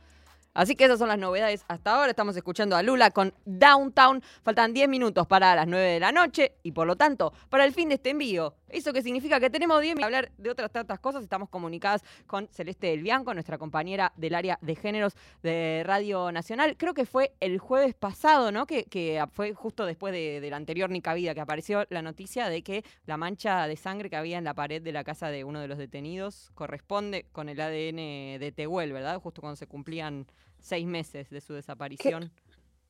Así 0.55 0.77
que 0.77 0.85
esas 0.85 1.01
son 1.01 1.09
las 1.09 1.19
novedades 1.19 1.65
hasta 1.67 1.97
ahora. 1.97 2.11
Estamos 2.11 2.37
escuchando 2.37 2.77
a 2.77 2.83
Lula 2.83 3.11
con 3.11 3.35
Downtown. 3.45 4.23
Faltan 4.45 4.73
10 4.73 4.89
minutos 4.89 5.27
para 5.27 5.57
las 5.57 5.67
9 5.67 5.85
de 5.85 6.01
la 6.01 6.13
noche 6.13 6.53
y 6.63 6.71
por 6.71 6.87
lo 6.87 6.95
tanto, 6.95 7.33
para 7.51 7.65
el 7.65 7.75
fin 7.75 7.89
de 7.89 7.97
este 7.97 8.11
envío. 8.11 8.55
¿Eso 8.69 8.93
que 8.93 9.03
significa? 9.03 9.39
Que 9.39 9.49
tenemos 9.49 9.81
10 9.81 9.95
minutos 9.95 10.11
para 10.11 10.19
hablar 10.19 10.33
de 10.39 10.51
otras 10.51 10.73
tantas 10.73 10.99
cosas. 10.99 11.23
Estamos 11.23 11.49
comunicadas 11.49 12.03
con 12.27 12.49
Celeste 12.49 12.89
del 12.89 13.03
Bianco, 13.03 13.33
nuestra 13.33 13.59
compañera 13.59 14.12
del 14.17 14.35
área 14.35 14.59
de 14.61 14.75
géneros 14.75 15.14
de 15.43 15.83
Radio 15.85 16.33
Nacional. 16.33 16.77
Creo 16.77 16.93
que 16.93 17.07
fue 17.07 17.33
el 17.39 17.59
jueves 17.59 17.95
pasado, 17.95 18.51
¿no? 18.51 18.67
Que, 18.67 18.85
que 18.85 19.25
fue 19.33 19.55
justo 19.55 19.87
después 19.87 20.12
de, 20.12 20.45
la 20.51 20.57
anterior 20.57 20.91
Nica 20.91 21.14
Vida, 21.14 21.33
que 21.35 21.41
apareció 21.41 21.87
la 21.91 22.03
noticia 22.03 22.49
de 22.49 22.62
que 22.62 22.85
la 23.07 23.17
mancha 23.17 23.69
de 23.69 23.77
sangre 23.77 24.11
que 24.11 24.17
había 24.17 24.39
en 24.39 24.45
la 24.45 24.55
pared 24.55 24.83
de 24.83 24.93
la 24.93 25.05
casa 25.05 25.29
de 25.29 25.45
uno 25.45 25.61
de 25.61 25.69
los 25.69 25.79
detenidos 25.79 26.51
corresponde 26.55 27.27
con 27.33 27.49
el 27.49 27.61
ADN 27.61 28.41
de 28.41 28.53
Tehuel, 28.55 28.93
¿verdad? 28.93 29.21
Justo 29.21 29.41
cuando 29.41 29.57
se 29.57 29.69
cumplían 29.69 30.27
seis 30.59 30.87
meses 30.87 31.31
de 31.31 31.41
su 31.41 31.55
desaparición. 31.55 32.33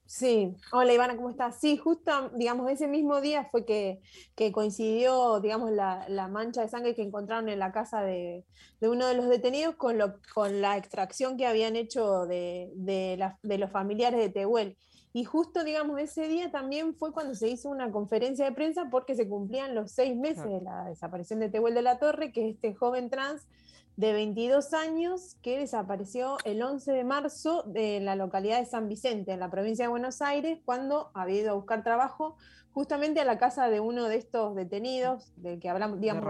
Sí, 0.08 0.54
hola 0.72 0.92
Ivana, 0.94 1.16
¿cómo 1.16 1.30
estás? 1.30 1.58
Sí, 1.58 1.76
justo, 1.78 2.30
digamos, 2.36 2.70
ese 2.70 2.86
mismo 2.86 3.20
día 3.20 3.48
fue 3.50 3.64
que, 3.64 3.98
que 4.36 4.52
coincidió, 4.52 5.40
digamos, 5.40 5.72
la, 5.72 6.06
la 6.08 6.28
mancha 6.28 6.62
de 6.62 6.68
sangre 6.68 6.94
que 6.94 7.02
encontraron 7.02 7.48
en 7.48 7.58
la 7.58 7.72
casa 7.72 8.02
de, 8.02 8.46
de 8.80 8.88
uno 8.88 9.08
de 9.08 9.14
los 9.14 9.28
detenidos 9.28 9.74
con, 9.74 9.98
lo, 9.98 10.14
con 10.32 10.60
la 10.60 10.76
extracción 10.76 11.36
que 11.36 11.44
habían 11.46 11.74
hecho 11.74 12.24
de, 12.26 12.70
de, 12.76 13.16
la- 13.18 13.38
de 13.42 13.58
los 13.58 13.72
familiares 13.72 14.20
de 14.20 14.28
Tehuel. 14.30 14.78
Y 15.12 15.24
justo, 15.24 15.64
digamos, 15.64 15.98
ese 16.00 16.28
día 16.28 16.52
también 16.52 16.94
fue 16.94 17.12
cuando 17.12 17.34
se 17.34 17.48
hizo 17.48 17.68
una 17.68 17.90
conferencia 17.90 18.44
de 18.44 18.52
prensa 18.52 18.88
porque 18.90 19.16
se 19.16 19.28
cumplían 19.28 19.74
los 19.74 19.90
seis 19.92 20.14
meses 20.16 20.44
de 20.44 20.60
la 20.62 20.84
desaparición 20.84 21.40
de 21.40 21.48
Tehuel 21.50 21.74
de 21.74 21.82
la 21.82 21.98
Torre, 21.98 22.32
que 22.32 22.48
es 22.48 22.54
este 22.54 22.74
joven 22.74 23.10
trans 23.10 23.48
de 23.96 24.12
22 24.12 24.74
años 24.74 25.36
que 25.42 25.58
desapareció 25.58 26.36
el 26.44 26.62
11 26.62 26.92
de 26.92 27.04
marzo 27.04 27.62
de 27.66 28.00
la 28.00 28.14
localidad 28.14 28.58
de 28.60 28.66
San 28.66 28.88
Vicente, 28.88 29.32
en 29.32 29.40
la 29.40 29.50
provincia 29.50 29.86
de 29.86 29.88
Buenos 29.90 30.20
Aires, 30.20 30.58
cuando 30.64 31.10
había 31.14 31.40
ido 31.40 31.50
a 31.52 31.54
buscar 31.54 31.82
trabajo 31.82 32.36
justamente 32.72 33.20
a 33.20 33.24
la 33.24 33.38
casa 33.38 33.70
de 33.70 33.80
uno 33.80 34.04
de 34.04 34.16
estos 34.16 34.54
detenidos, 34.54 35.32
del 35.36 35.58
que 35.60 35.70
hablamos, 35.70 35.98
digamos, 35.98 36.22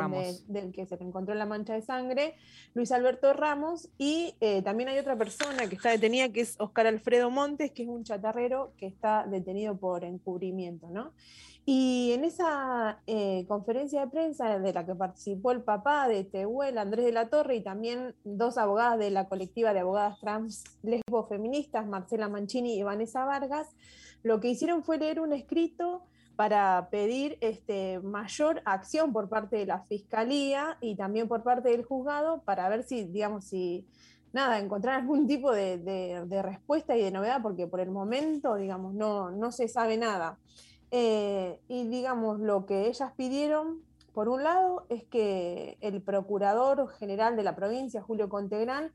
de- 0.46 0.60
del 0.60 0.72
que 0.72 0.86
se 0.86 0.96
le 0.96 1.04
encontró 1.04 1.34
la 1.34 1.44
mancha 1.44 1.74
de 1.74 1.82
sangre, 1.82 2.36
Luis 2.72 2.92
Alberto 2.92 3.32
Ramos, 3.32 3.88
y 3.98 4.36
eh, 4.40 4.62
también 4.62 4.88
hay 4.88 4.98
otra 4.98 5.16
persona 5.16 5.68
que 5.68 5.74
está 5.74 5.90
detenida, 5.90 6.28
que 6.28 6.42
es 6.42 6.54
Oscar 6.60 6.86
Alfredo 6.86 7.30
Montes, 7.30 7.72
que 7.72 7.82
es 7.82 7.88
un 7.88 8.04
chatarrero 8.04 8.72
que 8.78 8.86
está 8.86 9.26
detenido 9.26 9.76
por 9.76 10.04
encubrimiento, 10.04 10.88
¿no? 10.88 11.12
Y 11.68 12.12
en 12.12 12.24
esa 12.24 13.02
eh, 13.08 13.44
conferencia 13.48 14.02
de 14.02 14.06
prensa 14.06 14.56
de 14.60 14.72
la 14.72 14.86
que 14.86 14.94
participó 14.94 15.50
el 15.50 15.62
papá 15.64 16.06
de 16.06 16.22
Tehuel, 16.22 16.78
Andrés 16.78 17.04
de 17.06 17.10
la 17.12 17.28
Torre, 17.28 17.56
y 17.56 17.60
también 17.64 18.14
dos 18.22 18.56
abogadas 18.56 19.00
de 19.00 19.10
la 19.10 19.28
colectiva 19.28 19.72
de 19.72 19.80
abogadas 19.80 20.20
trans 20.20 20.62
lesbo 20.82 21.24
feministas, 21.26 21.84
Marcela 21.84 22.28
Mancini 22.28 22.78
y 22.78 22.84
Vanessa 22.84 23.24
Vargas, 23.24 23.74
lo 24.22 24.38
que 24.38 24.48
hicieron 24.50 24.84
fue 24.84 24.98
leer 24.98 25.18
un 25.20 25.32
escrito 25.32 26.04
para 26.36 26.88
pedir 26.90 27.36
este, 27.40 27.98
mayor 27.98 28.62
acción 28.64 29.12
por 29.12 29.28
parte 29.28 29.56
de 29.56 29.66
la 29.66 29.80
Fiscalía 29.80 30.76
y 30.80 30.94
también 30.94 31.26
por 31.26 31.42
parte 31.42 31.70
del 31.70 31.84
juzgado 31.84 32.42
para 32.44 32.68
ver 32.68 32.84
si, 32.84 33.04
digamos, 33.06 33.44
si, 33.46 33.88
nada, 34.32 34.60
encontrar 34.60 35.00
algún 35.00 35.26
tipo 35.26 35.50
de, 35.50 35.78
de- 35.78 36.26
de 36.26 36.42
respuesta 36.42 36.96
y 36.96 37.02
de 37.02 37.10
novedad, 37.10 37.40
porque 37.42 37.66
por 37.66 37.80
el 37.80 37.90
momento, 37.90 38.54
digamos, 38.54 38.94
no, 38.94 39.30
no 39.32 39.50
se 39.50 39.66
sabe 39.66 39.96
nada. 39.96 40.38
Eh, 40.91 41.61
y 41.68 41.89
digamos, 41.89 42.41
lo 42.41 42.66
que 42.66 42.87
ellas 42.89 43.12
pidieron, 43.16 43.82
por 44.12 44.28
un 44.28 44.43
lado, 44.43 44.87
es 44.89 45.05
que 45.05 45.76
el 45.80 46.03
Procurador 46.03 46.89
General 46.89 47.37
de 47.37 47.43
la 47.43 47.57
provincia, 47.57 48.03
Julio 48.03 48.28
Contegrán, 48.28 48.93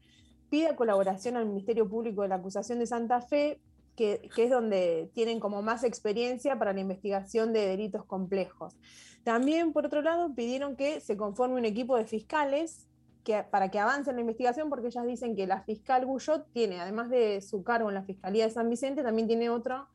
pida 0.50 0.76
colaboración 0.76 1.38
al 1.38 1.46
Ministerio 1.46 1.88
Público 1.88 2.22
de 2.24 2.30
la 2.30 2.36
Acusación 2.36 2.80
de 2.80 2.88
Santa 2.88 3.22
Fe, 3.22 3.60
que, 3.96 4.30
que 4.34 4.46
es 4.46 4.50
donde 4.50 5.12
tienen 5.14 5.40
como 5.40 5.62
más 5.62 5.84
experiencia 5.84 6.58
para 6.58 6.74
la 6.74 6.80
investigación 6.80 7.54
de 7.54 7.68
delitos 7.68 8.06
complejos. 8.06 8.76
También, 9.24 9.74
por 9.74 9.86
otro 9.86 10.02
lado, 10.02 10.34
pidieron 10.34 10.76
que 10.76 11.00
se 11.02 11.16
conforme 11.18 11.56
un 11.56 11.66
equipo 11.66 11.96
de 11.96 12.06
fiscales 12.06 12.88
que, 13.24 13.44
para 13.44 13.70
que 13.70 13.80
avance 13.80 14.10
en 14.10 14.16
la 14.16 14.22
investigación, 14.22 14.70
porque 14.70 14.88
ellas 14.88 15.06
dicen 15.06 15.36
que 15.36 15.46
la 15.46 15.62
fiscal 15.62 16.06
Guyot 16.06 16.52
tiene, 16.52 16.80
además 16.80 17.10
de 17.10 17.42
su 17.42 17.64
cargo 17.64 17.90
en 17.90 17.96
la 17.96 18.04
Fiscalía 18.04 18.46
de 18.46 18.52
San 18.52 18.70
Vicente, 18.70 19.04
también 19.04 19.28
tiene 19.28 19.50
otro, 19.50 19.88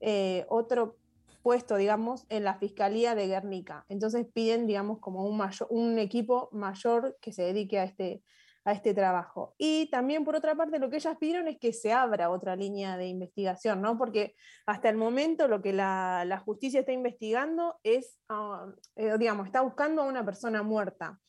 eh, 0.00 0.44
otro 0.48 0.96
puesto, 1.44 1.76
digamos, 1.76 2.24
en 2.30 2.42
la 2.42 2.54
Fiscalía 2.54 3.14
de 3.14 3.26
Guernica. 3.26 3.84
Entonces 3.90 4.26
piden, 4.32 4.66
digamos, 4.66 4.98
como 4.98 5.26
un, 5.26 5.98
equipo 5.98 6.48
mayor 6.52 7.18
que 7.20 7.34
se 7.34 7.42
dedique 7.42 7.78
a 7.78 7.84
este, 7.84 8.22
a 8.64 8.72
este 8.72 8.94
trabajo. 8.94 9.54
Y 9.58 9.90
también, 9.90 10.24
por 10.24 10.36
otra 10.36 10.54
parte, 10.54 10.78
lo 10.78 10.88
que 10.88 10.96
ellas 10.96 11.18
pidieron 11.18 11.46
es 11.46 11.58
que 11.58 11.74
se 11.74 11.92
abra 11.92 12.30
otra 12.30 12.56
línea 12.56 12.96
de 12.96 13.08
investigación, 13.08 13.82
¿no? 13.82 13.98
Porque 13.98 14.34
hasta 14.64 14.88
el 14.88 14.96
momento 14.96 15.46
lo 15.46 15.60
que 15.60 15.74
la, 15.74 16.42
justicia 16.46 16.80
está 16.80 16.92
investigando 16.92 17.78
es, 17.82 18.18
ah, 18.30 18.66
eh, 18.96 19.18
digamos, 19.18 19.44
está 19.46 19.60
buscando 19.60 20.00
a 20.00 20.06
una 20.06 20.24
persona 20.24 20.62
muerta. 20.62 21.20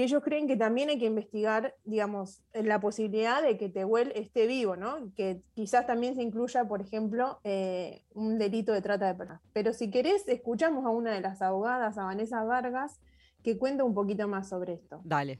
Y 0.00 0.02
ellos 0.02 0.22
creen 0.24 0.48
que 0.48 0.56
también 0.56 0.88
hay 0.88 0.98
que 0.98 1.04
investigar, 1.04 1.76
digamos, 1.84 2.42
la 2.54 2.80
posibilidad 2.80 3.42
de 3.42 3.58
que 3.58 3.68
Tehuel 3.68 4.12
esté 4.14 4.46
vivo, 4.46 4.74
¿no? 4.74 5.12
Que 5.14 5.42
quizás 5.52 5.86
también 5.86 6.14
se 6.14 6.22
incluya, 6.22 6.66
por 6.66 6.80
ejemplo, 6.80 7.38
eh, 7.44 8.06
un 8.14 8.38
delito 8.38 8.72
de 8.72 8.80
trata 8.80 9.08
de 9.08 9.14
personas. 9.14 9.42
Pero 9.52 9.74
si 9.74 9.90
querés, 9.90 10.26
escuchamos 10.26 10.86
a 10.86 10.88
una 10.88 11.12
de 11.12 11.20
las 11.20 11.42
abogadas, 11.42 11.98
a 11.98 12.04
Vanessa 12.04 12.42
Vargas, 12.44 12.98
que 13.42 13.58
cuenta 13.58 13.84
un 13.84 13.92
poquito 13.92 14.26
más 14.26 14.48
sobre 14.48 14.72
esto. 14.72 15.02
Dale. 15.04 15.38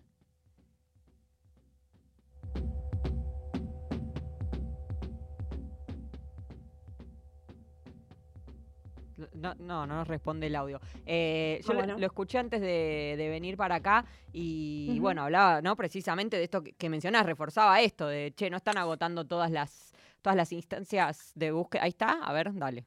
No, 9.35 9.55
no, 9.57 9.87
no 9.87 9.95
nos 9.97 10.09
responde 10.09 10.47
el 10.49 10.57
audio. 10.57 10.81
Eh, 11.07 11.61
yo 11.67 11.73
Ah, 11.79 11.87
lo- 11.87 12.07
escuché 12.07 12.39
antes 12.39 12.61
de, 12.61 13.15
de 13.17 13.29
venir 13.29 13.57
para 13.57 13.77
acá 13.77 14.05
y, 14.33 14.99
bueno, 15.01 15.23
hablaba, 15.23 15.61
¿no? 15.63 15.77
Precisamente 15.77 16.37
de 16.37 16.45
esto 16.45 16.63
que, 16.63 16.73
que 16.73 16.89
mencionás, 16.89 17.27
reforzaba 17.27 17.81
esto, 17.81 18.07
de, 18.07 18.33
che, 18.37 18.51
no 18.51 18.57
están 18.57 18.79
agotando 18.79 19.27
todas 19.27 19.51
las, 19.51 19.93
todas 20.23 20.37
las 20.37 20.53
instancias 20.53 21.33
de 21.35 21.51
búsqueda. 21.53 21.83
Ahí 21.85 21.91
está, 21.91 22.13
a 22.23 22.33
ver, 22.33 22.51
dale. 22.55 22.85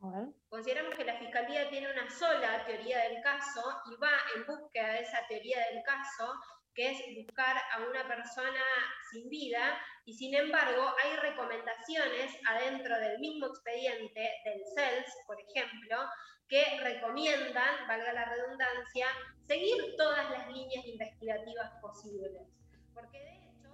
A 0.00 0.10
ver. 0.10 0.28
Consideramos 0.48 0.94
que 0.94 1.04
la 1.04 1.14
Fiscalía 1.16 1.68
tiene 1.70 1.90
una 1.90 2.08
sola 2.10 2.64
teoría 2.64 2.98
del 3.08 3.22
caso 3.22 3.60
y 3.90 3.96
va 4.00 4.10
en 4.36 4.46
búsqueda 4.46 4.92
de 4.92 5.00
esa 5.00 5.18
teoría 5.28 5.58
del 5.72 5.82
caso, 5.82 6.32
que 6.76 6.90
es 6.90 6.98
buscar 7.16 7.56
a 7.56 7.88
una 7.88 8.06
persona 8.06 8.60
sin 9.10 9.28
vida, 9.30 9.78
y 10.04 10.12
sin 10.12 10.34
embargo 10.34 10.82
hay 11.02 11.16
recomendaciones 11.16 12.38
adentro 12.48 12.96
del 13.00 13.18
mismo 13.18 13.46
expediente 13.46 14.20
del 14.44 14.62
CELS, 14.74 15.10
por 15.26 15.38
ejemplo, 15.40 15.96
que 16.48 16.62
recomiendan, 16.82 17.88
valga 17.88 18.12
la 18.12 18.26
redundancia, 18.26 19.06
seguir 19.46 19.96
todas 19.96 20.30
las 20.30 20.46
líneas 20.48 20.86
investigativas 20.86 21.72
posibles. 21.80 22.42
Porque 22.94 23.18
de 23.18 23.30
hecho, 23.30 23.70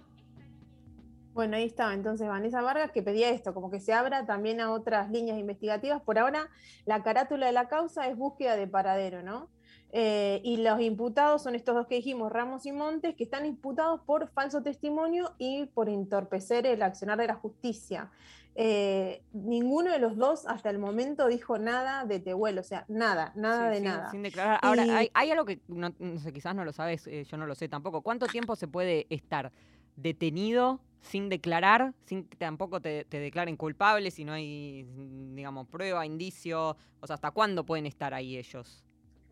Bueno, 1.33 1.57
ahí 1.57 1.65
estaba 1.65 1.93
entonces 1.93 2.27
Vanessa 2.27 2.61
Vargas 2.61 2.91
que 2.91 3.03
pedía 3.03 3.29
esto, 3.29 3.53
como 3.53 3.69
que 3.69 3.79
se 3.79 3.93
abra 3.93 4.25
también 4.25 4.61
a 4.61 4.71
otras 4.71 5.11
líneas 5.11 5.37
investigativas. 5.37 6.01
Por 6.01 6.17
ahora, 6.17 6.49
la 6.85 7.03
carátula 7.03 7.47
de 7.47 7.51
la 7.51 7.67
causa 7.67 8.07
es 8.07 8.15
búsqueda 8.15 8.55
de 8.55 8.67
paradero, 8.67 9.21
¿no? 9.21 9.49
Eh, 9.95 10.41
y 10.43 10.57
los 10.57 10.81
imputados 10.81 11.43
son 11.43 11.53
estos 11.53 11.75
dos 11.75 11.85
que 11.85 11.93
dijimos, 11.95 12.31
Ramos 12.31 12.65
y 12.65 12.71
Montes, 12.71 13.15
que 13.15 13.23
están 13.23 13.45
imputados 13.45 14.01
por 14.01 14.27
falso 14.29 14.63
testimonio 14.63 15.35
y 15.37 15.67
por 15.67 15.87
entorpecer 15.87 16.65
el 16.65 16.81
accionar 16.81 17.19
de 17.19 17.27
la 17.27 17.35
justicia. 17.35 18.09
Eh, 18.55 19.21
ninguno 19.33 19.91
de 19.91 19.99
los 19.99 20.17
dos 20.17 20.47
hasta 20.47 20.71
el 20.71 20.79
momento 20.79 21.27
dijo 21.27 21.59
nada 21.59 22.05
de 22.05 22.19
Tehuel, 22.19 22.57
o 22.57 22.63
sea, 22.63 22.85
nada, 22.87 23.33
nada 23.35 23.69
Sí, 23.69 23.75
de 23.75 23.81
nada. 23.87 24.09
Sin 24.09 24.23
declarar. 24.23 24.59
Ahora, 24.63 24.83
Y- 24.83 24.89
hay, 24.89 25.09
hay 25.13 25.29
algo 25.29 25.45
que 25.45 25.59
no, 25.67 25.93
no 25.99 26.19
sé, 26.19 26.33
quizás 26.33 26.55
no 26.55 26.65
lo 26.65 26.73
sabes, 26.73 27.05
eh, 27.05 27.23
yo 27.25 27.37
no 27.37 27.45
lo 27.45 27.53
sé 27.53 27.69
tampoco. 27.69 28.01
¿Cuánto 28.01 28.25
tiempo 28.25 28.55
se 28.55 28.67
puede 28.67 29.05
estar 29.11 29.51
detenido 29.95 30.79
sin 31.01 31.29
declarar, 31.29 31.93
sin 32.05 32.23
que 32.23 32.37
tampoco 32.37 32.79
te, 32.81 33.05
te 33.05 33.19
declaren 33.19 33.57
culpable 33.57 34.09
si 34.09 34.25
no 34.25 34.33
hay, 34.33 34.87
digamos, 35.35 35.67
prueba, 35.67 36.03
indicio? 36.03 36.75
O 36.99 37.05
sea, 37.05 37.13
¿hasta 37.13 37.29
cuándo 37.29 37.63
pueden 37.63 37.85
estar 37.85 38.13
ahí 38.15 38.37
ellos? 38.37 38.83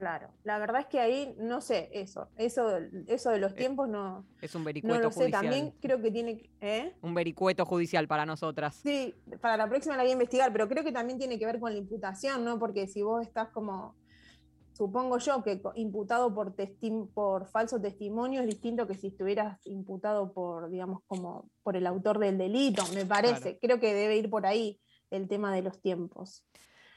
Claro, 0.01 0.29
la 0.43 0.57
verdad 0.57 0.81
es 0.81 0.87
que 0.87 0.99
ahí 0.99 1.35
no 1.37 1.61
sé 1.61 1.87
eso, 1.93 2.31
eso, 2.35 2.75
eso 3.05 3.29
de 3.29 3.37
los 3.37 3.53
tiempos 3.53 3.87
no, 3.87 4.25
Es 4.41 4.55
un 4.55 4.61
no 4.61 4.65
vericueto 4.65 4.99
lo 4.99 5.11
sé. 5.11 5.19
judicial. 5.19 5.43
También 5.43 5.75
creo 5.79 6.01
que 6.01 6.09
tiene, 6.09 6.49
¿eh? 6.59 6.95
Un 7.03 7.13
vericueto 7.13 7.67
judicial 7.67 8.07
para 8.07 8.25
nosotras. 8.25 8.77
Sí, 8.77 9.13
para 9.41 9.57
la 9.57 9.69
próxima 9.69 9.95
la 9.95 10.01
voy 10.01 10.09
a 10.09 10.13
investigar, 10.13 10.51
pero 10.51 10.67
creo 10.67 10.83
que 10.83 10.91
también 10.91 11.19
tiene 11.19 11.37
que 11.37 11.45
ver 11.45 11.59
con 11.59 11.71
la 11.71 11.77
imputación, 11.77 12.43
¿no? 12.43 12.57
Porque 12.57 12.87
si 12.87 13.03
vos 13.03 13.21
estás 13.21 13.49
como, 13.49 13.95
supongo 14.73 15.19
yo, 15.19 15.43
que 15.43 15.61
imputado 15.75 16.33
por, 16.33 16.55
testi- 16.55 17.07
por 17.13 17.45
falso 17.51 17.79
testimonio 17.79 18.41
es 18.41 18.47
distinto 18.47 18.87
que 18.87 18.95
si 18.97 19.09
estuvieras 19.09 19.59
imputado 19.67 20.33
por, 20.33 20.71
digamos, 20.71 21.03
como 21.05 21.47
por 21.61 21.77
el 21.77 21.85
autor 21.85 22.17
del 22.17 22.39
delito, 22.39 22.81
me 22.95 23.05
parece. 23.05 23.59
Creo 23.59 23.79
que 23.79 23.93
debe 23.93 24.17
ir 24.17 24.31
por 24.31 24.47
ahí 24.47 24.81
el 25.11 25.27
tema 25.27 25.53
de 25.53 25.61
los 25.61 25.79
tiempos. 25.79 26.43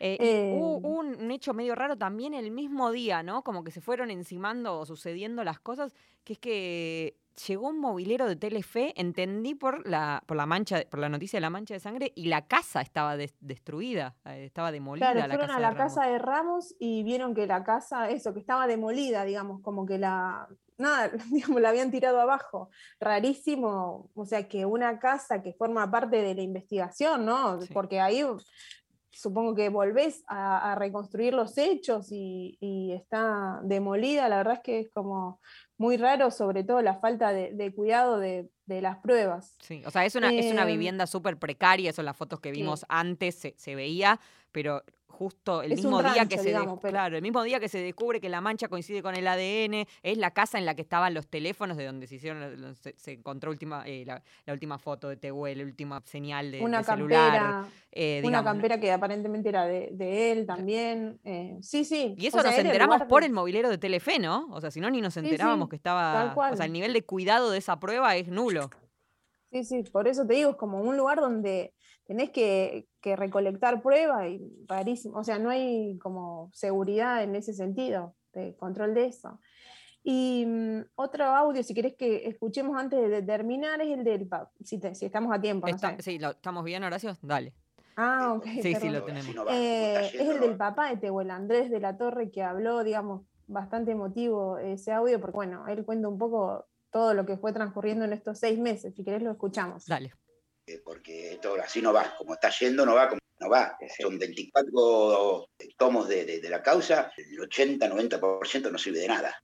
Eh, 0.00 0.16
y 0.20 0.24
Eh, 0.24 0.52
hubo 0.54 0.78
hubo 0.78 0.98
un, 1.00 1.16
un 1.22 1.30
hecho 1.30 1.54
medio 1.54 1.74
raro 1.74 1.96
también 1.96 2.34
el 2.34 2.50
mismo 2.50 2.90
día, 2.90 3.22
¿no? 3.22 3.42
Como 3.42 3.64
que 3.64 3.70
se 3.70 3.80
fueron 3.80 4.10
encimando 4.10 4.78
o 4.78 4.86
sucediendo 4.86 5.44
las 5.44 5.60
cosas, 5.60 5.94
que 6.24 6.34
es 6.34 6.38
que 6.38 7.16
llegó 7.48 7.68
un 7.68 7.78
movilero 7.80 8.26
de 8.28 8.36
Telefe, 8.36 8.92
entendí 9.00 9.54
por 9.56 9.88
la, 9.88 10.22
por 10.26 10.36
la 10.36 10.46
mancha, 10.46 10.82
por 10.88 11.00
la 11.00 11.08
noticia 11.08 11.38
de 11.38 11.40
la 11.42 11.50
mancha 11.50 11.74
de 11.74 11.80
sangre, 11.80 12.12
y 12.14 12.26
la 12.26 12.46
casa 12.46 12.80
estaba 12.80 13.16
des- 13.16 13.34
destruida, 13.40 14.14
eh, 14.24 14.44
estaba 14.44 14.70
demolida 14.70 15.12
Claro, 15.12 15.26
la 15.28 15.34
fueron 15.36 15.46
casa 15.48 15.54
a 15.54 15.56
de 15.56 15.62
la 15.62 15.70
Ramos. 15.72 15.94
casa 15.94 16.06
de 16.10 16.18
Ramos 16.18 16.74
y 16.78 17.02
vieron 17.02 17.34
que 17.34 17.46
la 17.48 17.64
casa, 17.64 18.08
eso, 18.10 18.32
que 18.34 18.40
estaba 18.40 18.66
demolida, 18.68 19.24
digamos, 19.24 19.62
como 19.62 19.84
que 19.84 19.98
la, 19.98 20.46
nada, 20.78 21.10
digamos, 21.32 21.60
la 21.60 21.70
habían 21.70 21.90
tirado 21.90 22.20
abajo. 22.20 22.70
Rarísimo, 23.00 24.10
o 24.14 24.24
sea, 24.26 24.46
que 24.48 24.64
una 24.66 24.98
casa 24.98 25.42
que 25.42 25.52
forma 25.54 25.90
parte 25.90 26.16
de 26.22 26.34
la 26.34 26.42
investigación, 26.42 27.24
¿no? 27.24 27.58
Porque 27.72 28.00
ahí 28.00 28.22
supongo 29.14 29.54
que 29.54 29.68
volvés 29.68 30.24
a, 30.26 30.72
a 30.72 30.74
reconstruir 30.74 31.34
los 31.34 31.56
hechos 31.58 32.08
y, 32.10 32.56
y 32.60 32.92
está 32.92 33.60
demolida, 33.64 34.28
la 34.28 34.36
verdad 34.38 34.54
es 34.54 34.60
que 34.60 34.80
es 34.80 34.90
como 34.92 35.40
muy 35.78 35.96
raro, 35.96 36.30
sobre 36.30 36.64
todo 36.64 36.82
la 36.82 36.98
falta 36.98 37.32
de, 37.32 37.52
de 37.52 37.74
cuidado 37.74 38.18
de, 38.18 38.50
de 38.66 38.80
las 38.82 38.98
pruebas. 38.98 39.56
Sí, 39.60 39.82
o 39.86 39.90
sea, 39.90 40.04
es 40.04 40.14
una, 40.14 40.32
es 40.32 40.50
una 40.50 40.62
Em, 40.62 40.68
vivienda 40.68 41.06
súper 41.06 41.38
precaria, 41.38 41.90
eso 41.90 42.00
en 42.02 42.06
las 42.06 42.16
fotos 42.16 42.40
que 42.40 42.52
sí. 42.52 42.60
vimos 42.60 42.84
antes 42.88 43.34
se, 43.36 43.54
se 43.56 43.74
veía, 43.74 44.20
pero 44.54 44.84
justo 45.08 45.62
el 45.62 45.70
Es 45.72 45.78
mismo 45.78 46.02
día 46.02 46.12
rancho, 46.14 46.28
que 46.28 46.38
se 46.38 46.48
digamos, 46.48 46.78
pero- 46.82 46.90
claro, 46.92 47.16
el 47.16 47.22
mismo 47.22 47.42
día 47.44 47.60
que 47.60 47.68
se 47.68 47.78
descubre 47.78 48.20
que 48.20 48.28
la 48.28 48.40
mancha 48.40 48.66
coincide 48.68 49.00
con 49.00 49.14
el 49.14 49.26
ADN, 49.28 49.86
es 50.02 50.18
la 50.18 50.32
casa 50.32 50.58
en 50.58 50.64
la 50.66 50.74
que 50.74 50.82
estaban 50.82 51.14
los 51.14 51.28
teléfonos 51.28 51.76
de 51.76 51.86
donde 51.86 52.08
se 52.08 52.16
hicieron 52.16 52.74
se, 52.74 52.94
se 52.96 53.12
encontró 53.12 53.50
última, 53.52 53.84
eh, 53.86 54.04
la, 54.04 54.22
la 54.44 54.52
última 54.52 54.76
foto 54.78 55.08
de 55.08 55.16
Tehuel, 55.16 55.58
la 55.58 55.64
última 55.64 56.00
señal 56.04 56.50
de, 56.50 56.62
una 56.62 56.78
de 56.78 56.84
celular. 56.84 57.30
campera, 57.32 57.68
eh, 57.92 58.18
una 58.24 58.28
digamos, 58.28 58.52
campera 58.52 58.80
que 58.80 58.90
aparentemente 58.90 59.48
era 59.50 59.66
de, 59.66 59.90
de 59.92 60.32
él 60.32 60.46
también. 60.46 61.20
eh, 61.24 61.58
sí, 61.60 61.84
sí. 61.84 62.14
Y 62.18 62.26
eso 62.26 62.38
o 62.38 62.40
sea, 62.40 62.50
nos 62.50 62.58
el 62.58 62.66
enteramos 62.66 63.02
por 63.02 63.22
el 63.22 63.32
movilero 63.32 63.70
de 63.70 63.78
Telefe, 63.78 64.18
¿no? 64.18 64.48
O 64.50 64.60
sea, 64.60 64.70
si 64.72 64.80
no, 64.80 64.90
ni 64.90 65.00
nos 65.00 65.14
Sí, 65.14 65.20
enterábamos 65.20 65.66
sí, 65.66 65.70
que 65.70 65.76
estaba. 65.76 66.12
tal 66.12 66.34
cual. 66.34 66.52
O 66.54 66.56
sea, 66.56 66.66
el 66.66 66.72
nivel 66.72 66.92
de 66.92 67.02
cuidado 67.02 67.50
de 67.52 67.58
esa 67.58 67.78
prueba 67.78 68.16
es 68.16 68.28
nulo. 68.28 68.68
Sí, 69.52 69.62
sí, 69.62 69.84
por 69.84 70.08
eso 70.08 70.26
te 70.26 70.34
digo, 70.34 70.50
es 70.50 70.56
como 70.56 70.80
un 70.80 70.96
lugar 70.96 71.20
donde 71.20 71.72
tenés 72.04 72.30
que, 72.30 72.88
que 73.00 73.16
recolectar 73.16 73.82
pruebas 73.82 74.28
y 74.28 74.40
rarísimo. 74.68 75.18
O 75.18 75.24
sea, 75.24 75.38
no 75.38 75.50
hay 75.50 75.98
como 75.98 76.50
seguridad 76.52 77.22
en 77.22 77.34
ese 77.34 77.52
sentido, 77.54 78.14
de 78.32 78.54
control 78.56 78.94
de 78.94 79.06
eso. 79.06 79.40
Y 80.02 80.44
mm, 80.46 80.80
otro 80.96 81.24
audio, 81.24 81.62
si 81.62 81.72
querés 81.74 81.94
que 81.96 82.28
escuchemos 82.28 82.76
antes 82.76 83.08
de 83.10 83.22
terminar, 83.22 83.80
es 83.80 83.88
el 83.96 84.04
del 84.04 84.28
pa- 84.28 84.50
si, 84.62 84.78
te- 84.78 84.94
si 84.94 85.06
estamos 85.06 85.34
a 85.34 85.40
tiempo. 85.40 85.66
no 85.68 85.78
sé. 85.78 85.96
sí, 86.00 86.18
lo- 86.18 86.32
¿estamos 86.32 86.62
bien, 86.64 86.84
Horacio? 86.84 87.16
Dale. 87.22 87.54
Ah, 87.96 88.34
ok. 88.36 88.44
Sí, 88.60 88.74
sí, 88.74 88.90
lo 88.90 89.04
tenemos. 89.04 89.34
Eh, 89.50 90.10
es 90.12 90.28
el 90.28 90.40
del 90.40 90.56
papá 90.56 90.90
de 90.90 90.96
Tehuel, 90.96 91.30
Andrés 91.30 91.70
de 91.70 91.80
la 91.80 91.96
Torre, 91.96 92.30
que 92.30 92.42
habló, 92.42 92.82
digamos, 92.84 93.22
bastante 93.46 93.92
emotivo 93.92 94.58
ese 94.58 94.92
audio, 94.92 95.20
porque 95.20 95.34
bueno, 95.36 95.66
él 95.68 95.84
cuenta 95.84 96.08
un 96.08 96.18
poco 96.18 96.66
todo 96.90 97.14
lo 97.14 97.24
que 97.24 97.36
fue 97.38 97.52
transcurriendo 97.52 98.04
en 98.04 98.12
estos 98.12 98.38
seis 98.38 98.58
meses. 98.58 98.94
Si 98.94 99.04
querés 99.04 99.22
lo 99.22 99.30
escuchamos. 99.30 99.86
Dale. 99.86 100.12
Eh, 100.66 100.80
porque 100.84 101.32
esto 101.32 101.54
así 101.62 101.82
no 101.82 101.92
va, 101.92 102.14
como 102.16 102.34
está 102.34 102.50
yendo 102.50 102.86
no 102.86 102.94
va, 102.94 103.08
como 103.08 103.20
no 103.40 103.50
va. 103.50 103.76
Son 104.00 104.18
24 104.18 105.48
tomos 105.76 106.08
de, 106.08 106.24
de- 106.24 106.40
de 106.40 106.48
la 106.48 106.62
causa, 106.62 107.12
el 107.16 107.38
80-90% 107.38 108.70
no 108.70 108.78
sirve 108.78 109.00
de 109.00 109.08
nada. 109.08 109.42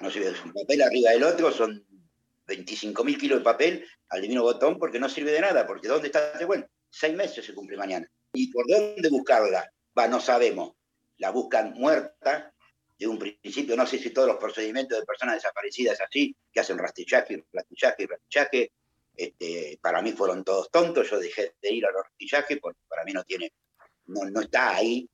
No 0.00 0.10
sirve 0.10 0.30
de 0.32 0.40
un 0.42 0.52
papel 0.52 0.82
arriba 0.82 1.10
del 1.10 1.24
otro, 1.24 1.50
son 1.50 1.84
25.000 2.46 3.18
kilos 3.18 3.38
de 3.40 3.44
papel 3.44 3.84
al 4.10 4.22
divino 4.22 4.42
botón 4.42 4.78
porque 4.78 5.00
no 5.00 5.08
sirve 5.08 5.32
de 5.32 5.40
nada, 5.40 5.66
porque 5.66 5.88
¿dónde 5.88 6.06
está 6.06 6.32
Bueno, 6.46 6.66
Seis 6.90 7.14
meses 7.14 7.44
se 7.44 7.52
cumple 7.54 7.76
mañana. 7.76 8.08
¿Y 8.32 8.50
por 8.50 8.66
dónde 8.66 9.08
buscarla? 9.10 9.70
Va, 9.98 10.08
no 10.08 10.20
sabemos. 10.20 10.74
La 11.18 11.30
buscan 11.30 11.74
muerta, 11.74 12.54
de 12.98 13.06
un 13.06 13.18
principio, 13.18 13.76
no 13.76 13.86
sé 13.86 13.98
si 13.98 14.10
todos 14.10 14.26
los 14.28 14.38
procedimientos 14.38 14.98
de 14.98 15.04
personas 15.04 15.34
desaparecidas 15.36 16.00
así, 16.00 16.34
que 16.52 16.60
hacen 16.60 16.78
rastrillaje, 16.78 17.44
rastrillaje, 17.52 18.06
rastrillaje, 18.06 18.72
este, 19.18 19.78
para 19.82 20.00
mí 20.00 20.12
fueron 20.12 20.44
todos 20.44 20.70
tontos, 20.70 21.10
yo 21.10 21.18
dejé 21.18 21.52
de 21.60 21.72
ir 21.72 21.84
a 21.84 21.90
los 21.90 22.04
rastrillajes 22.04 22.58
porque 22.60 22.80
para 22.88 23.04
mí 23.04 23.12
no 23.12 23.24
tiene, 23.24 23.52
no, 24.06 24.24
no 24.24 24.40
está 24.40 24.76
ahí, 24.76 25.10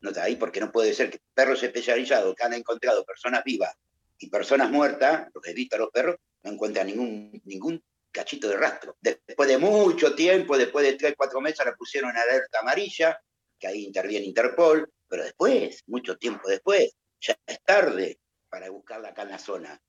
no 0.00 0.10
está 0.10 0.24
ahí 0.24 0.36
porque 0.36 0.60
no 0.60 0.70
puede 0.70 0.92
ser 0.92 1.10
que 1.10 1.20
perros 1.32 1.62
especializados 1.62 2.34
que 2.34 2.44
han 2.44 2.52
encontrado 2.52 3.02
personas 3.04 3.42
vivas 3.42 3.74
y 4.18 4.28
personas 4.28 4.70
muertas, 4.70 5.28
los 5.34 5.46
he 5.46 5.54
visto 5.54 5.76
a 5.76 5.78
los 5.78 5.90
perros, 5.90 6.16
no 6.42 6.52
encuentran 6.52 6.86
ningún, 6.86 7.40
ningún 7.44 7.82
cachito 8.12 8.46
de 8.46 8.58
rastro. 8.58 8.96
Después 9.00 9.48
de 9.48 9.56
mucho 9.56 10.14
tiempo, 10.14 10.58
después 10.58 10.86
de 10.86 10.92
tres, 10.92 11.14
cuatro 11.16 11.40
meses, 11.40 11.64
la 11.64 11.74
pusieron 11.74 12.10
en 12.10 12.18
alerta 12.18 12.60
amarilla, 12.60 13.18
que 13.58 13.66
ahí 13.66 13.84
interviene 13.84 14.26
Interpol, 14.26 14.92
pero 15.08 15.24
después, 15.24 15.82
mucho 15.86 16.18
tiempo 16.18 16.46
después, 16.48 16.92
ya 17.20 17.38
es 17.46 17.62
tarde 17.64 18.18
para 18.50 18.68
buscarla 18.68 19.08
acá 19.08 19.22
en 19.22 19.30
la 19.30 19.38
zona. 19.38 19.80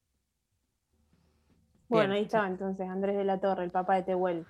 Bueno, 1.89 2.13
ahí 2.13 2.23
estaba 2.23 2.47
entonces 2.47 2.87
Andrés 2.89 3.15
de 3.15 3.23
la 3.23 3.39
Torre, 3.39 3.63
el 3.63 3.71
papá 3.71 3.95
de 3.95 4.03
Tehuel. 4.03 4.45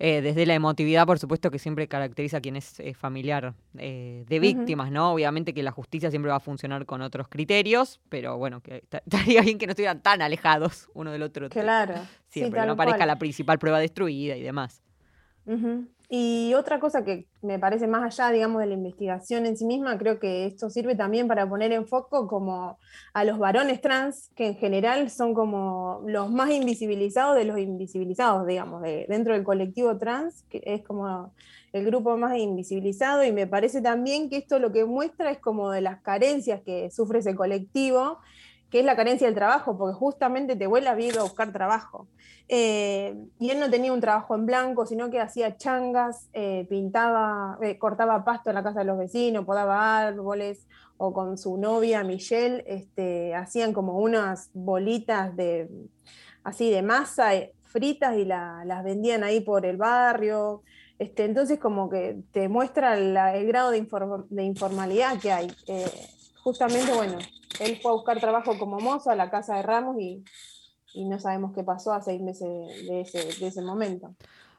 Eh, 0.00 0.20
desde 0.22 0.46
la 0.46 0.54
emotividad, 0.54 1.06
por 1.06 1.18
supuesto, 1.18 1.50
que 1.50 1.58
siempre 1.58 1.88
caracteriza 1.88 2.36
a 2.36 2.40
quien 2.40 2.54
es 2.54 2.78
eh, 2.78 2.94
familiar 2.94 3.54
eh, 3.76 4.24
de 4.28 4.38
víctimas, 4.38 4.92
¿no? 4.92 5.12
Obviamente 5.12 5.52
que 5.52 5.64
la 5.64 5.72
justicia 5.72 6.08
siempre 6.10 6.30
va 6.30 6.36
a 6.36 6.40
funcionar 6.40 6.86
con 6.86 7.02
otros 7.02 7.26
criterios, 7.26 8.00
pero 8.08 8.38
bueno, 8.38 8.60
que 8.60 8.76
esta- 8.84 8.98
estaría 8.98 9.42
bien 9.42 9.58
que 9.58 9.66
no 9.66 9.72
estuvieran 9.72 10.00
tan 10.00 10.22
alejados 10.22 10.88
uno 10.94 11.10
del 11.10 11.22
otro. 11.22 11.48
Claro. 11.48 11.94
sí, 12.28 12.40
Siempre, 12.40 12.60
que 12.60 12.66
no 12.68 12.74
aparezca 12.74 12.98
cual. 12.98 13.08
la 13.08 13.18
principal 13.18 13.58
prueba 13.58 13.80
destruida 13.80 14.36
y 14.36 14.42
demás. 14.42 14.82
Ujú. 15.46 15.86
Y 16.10 16.54
otra 16.54 16.80
cosa 16.80 17.04
que 17.04 17.28
me 17.42 17.58
parece 17.58 17.86
más 17.86 18.02
allá, 18.02 18.32
digamos, 18.32 18.60
de 18.62 18.66
la 18.66 18.72
investigación 18.74 19.44
en 19.44 19.58
sí 19.58 19.66
misma, 19.66 19.98
creo 19.98 20.18
que 20.18 20.46
esto 20.46 20.70
sirve 20.70 20.94
también 20.94 21.28
para 21.28 21.46
poner 21.46 21.70
en 21.72 21.86
foco 21.86 22.26
como 22.26 22.78
a 23.12 23.24
los 23.24 23.38
varones 23.38 23.82
trans, 23.82 24.30
que 24.34 24.46
en 24.48 24.56
general 24.56 25.10
son 25.10 25.34
como 25.34 26.00
los 26.06 26.30
más 26.30 26.50
invisibilizados 26.50 27.36
de 27.36 27.44
los 27.44 27.58
invisibilizados, 27.58 28.46
digamos, 28.46 28.80
de- 28.82 29.04
dentro 29.08 29.34
del 29.34 29.44
colectivo 29.44 29.98
trans, 29.98 30.44
que 30.48 30.62
es 30.64 30.82
como 30.82 31.34
el 31.74 31.84
grupo 31.84 32.16
más 32.16 32.38
invisibilizado, 32.38 33.22
y 33.22 33.32
me 33.32 33.46
parece 33.46 33.82
también 33.82 34.30
que 34.30 34.38
esto 34.38 34.58
lo 34.58 34.72
que 34.72 34.86
muestra 34.86 35.30
es 35.30 35.38
como 35.38 35.70
de 35.70 35.82
las 35.82 36.00
carencias 36.00 36.62
que 36.62 36.90
sufre 36.90 37.18
ese 37.18 37.34
colectivo 37.34 38.18
que 38.70 38.80
es 38.80 38.84
la 38.84 38.96
carencia 38.96 39.26
del 39.26 39.34
trabajo, 39.34 39.76
porque 39.78 39.94
justamente 39.94 40.56
Tehuel 40.56 40.86
había 40.86 41.08
ido 41.08 41.20
a 41.20 41.24
buscar 41.24 41.52
trabajo. 41.52 42.06
Eh, 42.48 43.14
y 43.38 43.50
él 43.50 43.60
no 43.60 43.70
tenía 43.70 43.92
un 43.92 44.00
trabajo 44.00 44.34
en 44.34 44.46
blanco, 44.46 44.86
sino 44.86 45.10
que 45.10 45.20
hacía 45.20 45.56
changas, 45.56 46.28
eh, 46.32 46.66
pintaba, 46.68 47.58
eh, 47.62 47.78
cortaba 47.78 48.24
pasto 48.24 48.50
en 48.50 48.54
la 48.54 48.62
casa 48.62 48.80
de 48.80 48.84
los 48.86 48.98
vecinos, 48.98 49.44
podaba 49.44 49.98
árboles, 50.06 50.66
o 50.96 51.12
con 51.12 51.38
su 51.38 51.56
novia 51.58 52.02
Michelle, 52.04 52.64
este, 52.66 53.34
hacían 53.34 53.72
como 53.72 53.98
unas 53.98 54.50
bolitas 54.52 55.34
de, 55.36 55.68
así 56.42 56.70
de 56.70 56.82
masa 56.82 57.30
fritas 57.64 58.16
y 58.16 58.24
la- 58.24 58.64
las 58.64 58.82
vendían 58.82 59.22
ahí 59.22 59.40
por 59.40 59.64
el 59.66 59.76
barrio. 59.76 60.62
Este, 60.98 61.24
entonces 61.24 61.60
como 61.60 61.88
que 61.88 62.18
te 62.32 62.48
muestra 62.48 62.98
el 62.98 63.46
grado 63.46 63.70
de, 63.70 63.86
infor- 63.86 64.26
de 64.28 64.42
informalidad 64.42 65.20
que 65.20 65.30
hay. 65.30 65.46
Justamente, 66.48 66.90
bueno, 66.94 67.18
él 67.60 67.78
fue 67.82 67.90
a 67.90 67.94
buscar 67.94 68.18
trabajo 68.20 68.58
como 68.58 68.80
mozo 68.80 69.10
a 69.10 69.14
la 69.14 69.28
casa 69.30 69.56
de 69.56 69.62
Ramos 69.62 69.98
y, 70.00 70.24
y 70.94 71.04
no 71.04 71.18
sabemos 71.18 71.52
qué 71.54 71.62
pasó 71.62 71.92
a 71.92 72.00
seis 72.00 72.22
meses 72.22 72.48
de 72.88 73.02
ese, 73.02 73.18
de 73.38 73.48
ese 73.48 73.60
momento. 73.60 74.14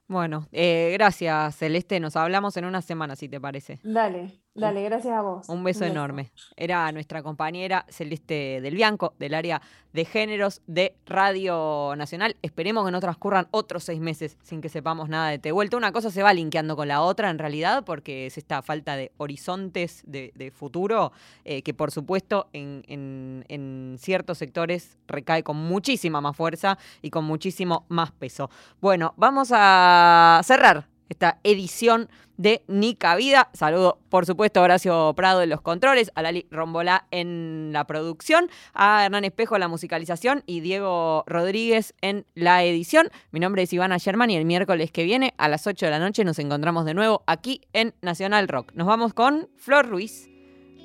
Bueno, 0.08 0.48
eh, 0.52 0.92
gracias 0.94 1.56
Celeste, 1.56 2.00
nos 2.00 2.16
hablamos 2.16 2.56
en 2.58 2.66
una 2.66 2.84
semana 2.84 3.16
si 3.16 3.28
te 3.28 3.42
parece. 3.42 3.80
Dale, 3.82 4.40
dale, 4.56 4.84
gracias 4.84 5.14
a 5.14 5.22
vos. 5.22 5.48
Un 5.48 5.64
beso 5.64 5.86
enorme. 5.86 6.32
Era 6.58 6.92
nuestra 6.92 7.24
compañera 7.24 7.86
Celeste 7.90 8.60
del 8.62 8.76
Bianco, 8.76 9.14
del 9.18 9.34
área 9.34 9.62
de 9.94 10.06
géneros 10.06 10.62
de 10.68 10.96
Radio 11.06 11.94
Nacional. 11.96 12.36
Esperemos 12.42 12.86
que 12.86 12.92
no 12.92 13.00
transcurran 13.00 13.48
otros 13.52 13.84
seis 13.86 14.00
meses 14.02 14.38
sin 14.44 14.60
que 14.62 14.68
sepamos 14.70 15.08
nada 15.10 15.30
de 15.30 15.40
Tehuelta. 15.40 15.78
Una 15.78 15.92
cosa 15.92 16.12
se 16.12 16.24
va 16.24 16.34
linkeando 16.34 16.76
con 16.76 16.88
la 16.90 17.02
otra 17.02 17.30
en 17.30 17.40
realidad, 17.40 17.84
porque 17.86 18.26
es 18.26 18.38
esta 18.38 18.62
falta 18.62 18.96
de 18.98 19.12
horizontes 19.18 20.04
de, 20.06 20.32
de 20.36 20.52
futuro, 20.52 21.12
eh, 21.46 21.62
que 21.62 21.74
por 21.74 21.92
supuesto 21.92 22.50
en, 22.54 22.84
en- 22.88 23.46
en 23.48 23.96
ciertos 23.98 24.38
sectores 24.38 24.98
recae 25.08 25.42
con 25.44 25.56
muchísima 25.58 26.20
más 26.22 26.36
fuerza 26.36 26.78
y 27.02 27.10
con 27.10 27.24
muchísimo 27.24 27.86
más 27.88 28.12
peso. 28.12 28.50
Bueno, 28.82 29.14
vamos 29.16 29.50
a 29.54 30.42
cerrar 30.44 30.88
esta 31.10 31.40
edición 31.44 32.10
de 32.38 32.64
Nica 32.68 33.16
Vida. 33.16 33.50
Saludo, 33.54 34.00
por 34.08 34.26
supuesto, 34.26 34.62
a 34.62 34.64
Horacio 34.64 35.14
Prado 35.14 35.42
en 35.42 35.50
los 35.50 35.62
controles, 35.62 36.12
a 36.16 36.22
Lali 36.22 36.48
Rombolá 36.50 37.06
en 37.12 37.72
la 37.74 37.86
producción, 37.86 38.50
a 38.74 39.06
Hernán 39.06 39.26
Espejo 39.26 39.56
en 39.56 39.60
la 39.62 39.68
musicalización 39.68 40.44
y 40.46 40.62
Diego 40.62 41.26
Rodríguez 41.28 41.94
en 42.02 42.26
la 42.36 42.64
edición. 42.64 43.10
Mi 43.32 43.42
nombre 43.42 43.64
es 43.64 43.74
Ivana 43.74 43.98
Sherman 43.98 44.30
y 44.30 44.38
el 44.38 44.46
miércoles 44.46 44.92
que 44.92 45.04
viene 45.04 45.34
a 45.38 45.50
las 45.50 45.68
8 45.68 45.86
de 45.86 45.92
la 45.92 46.00
noche 46.00 46.24
nos 46.24 46.40
encontramos 46.40 46.86
de 46.86 46.94
nuevo 46.94 47.24
aquí 47.28 47.62
en 47.74 47.94
Nacional 48.02 48.48
Rock. 48.48 48.72
Nos 48.74 48.88
vamos 48.88 49.14
con 49.14 49.50
Flor 49.58 49.90
Ruiz. 49.90 50.30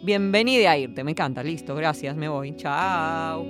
Bienvenida 0.02 0.72
a 0.72 0.76
irte, 0.76 1.04
me 1.04 1.12
encanta, 1.12 1.42
listo, 1.42 1.74
gracias, 1.76 2.16
me 2.16 2.28
voy. 2.28 2.56
Chao. 2.56 3.44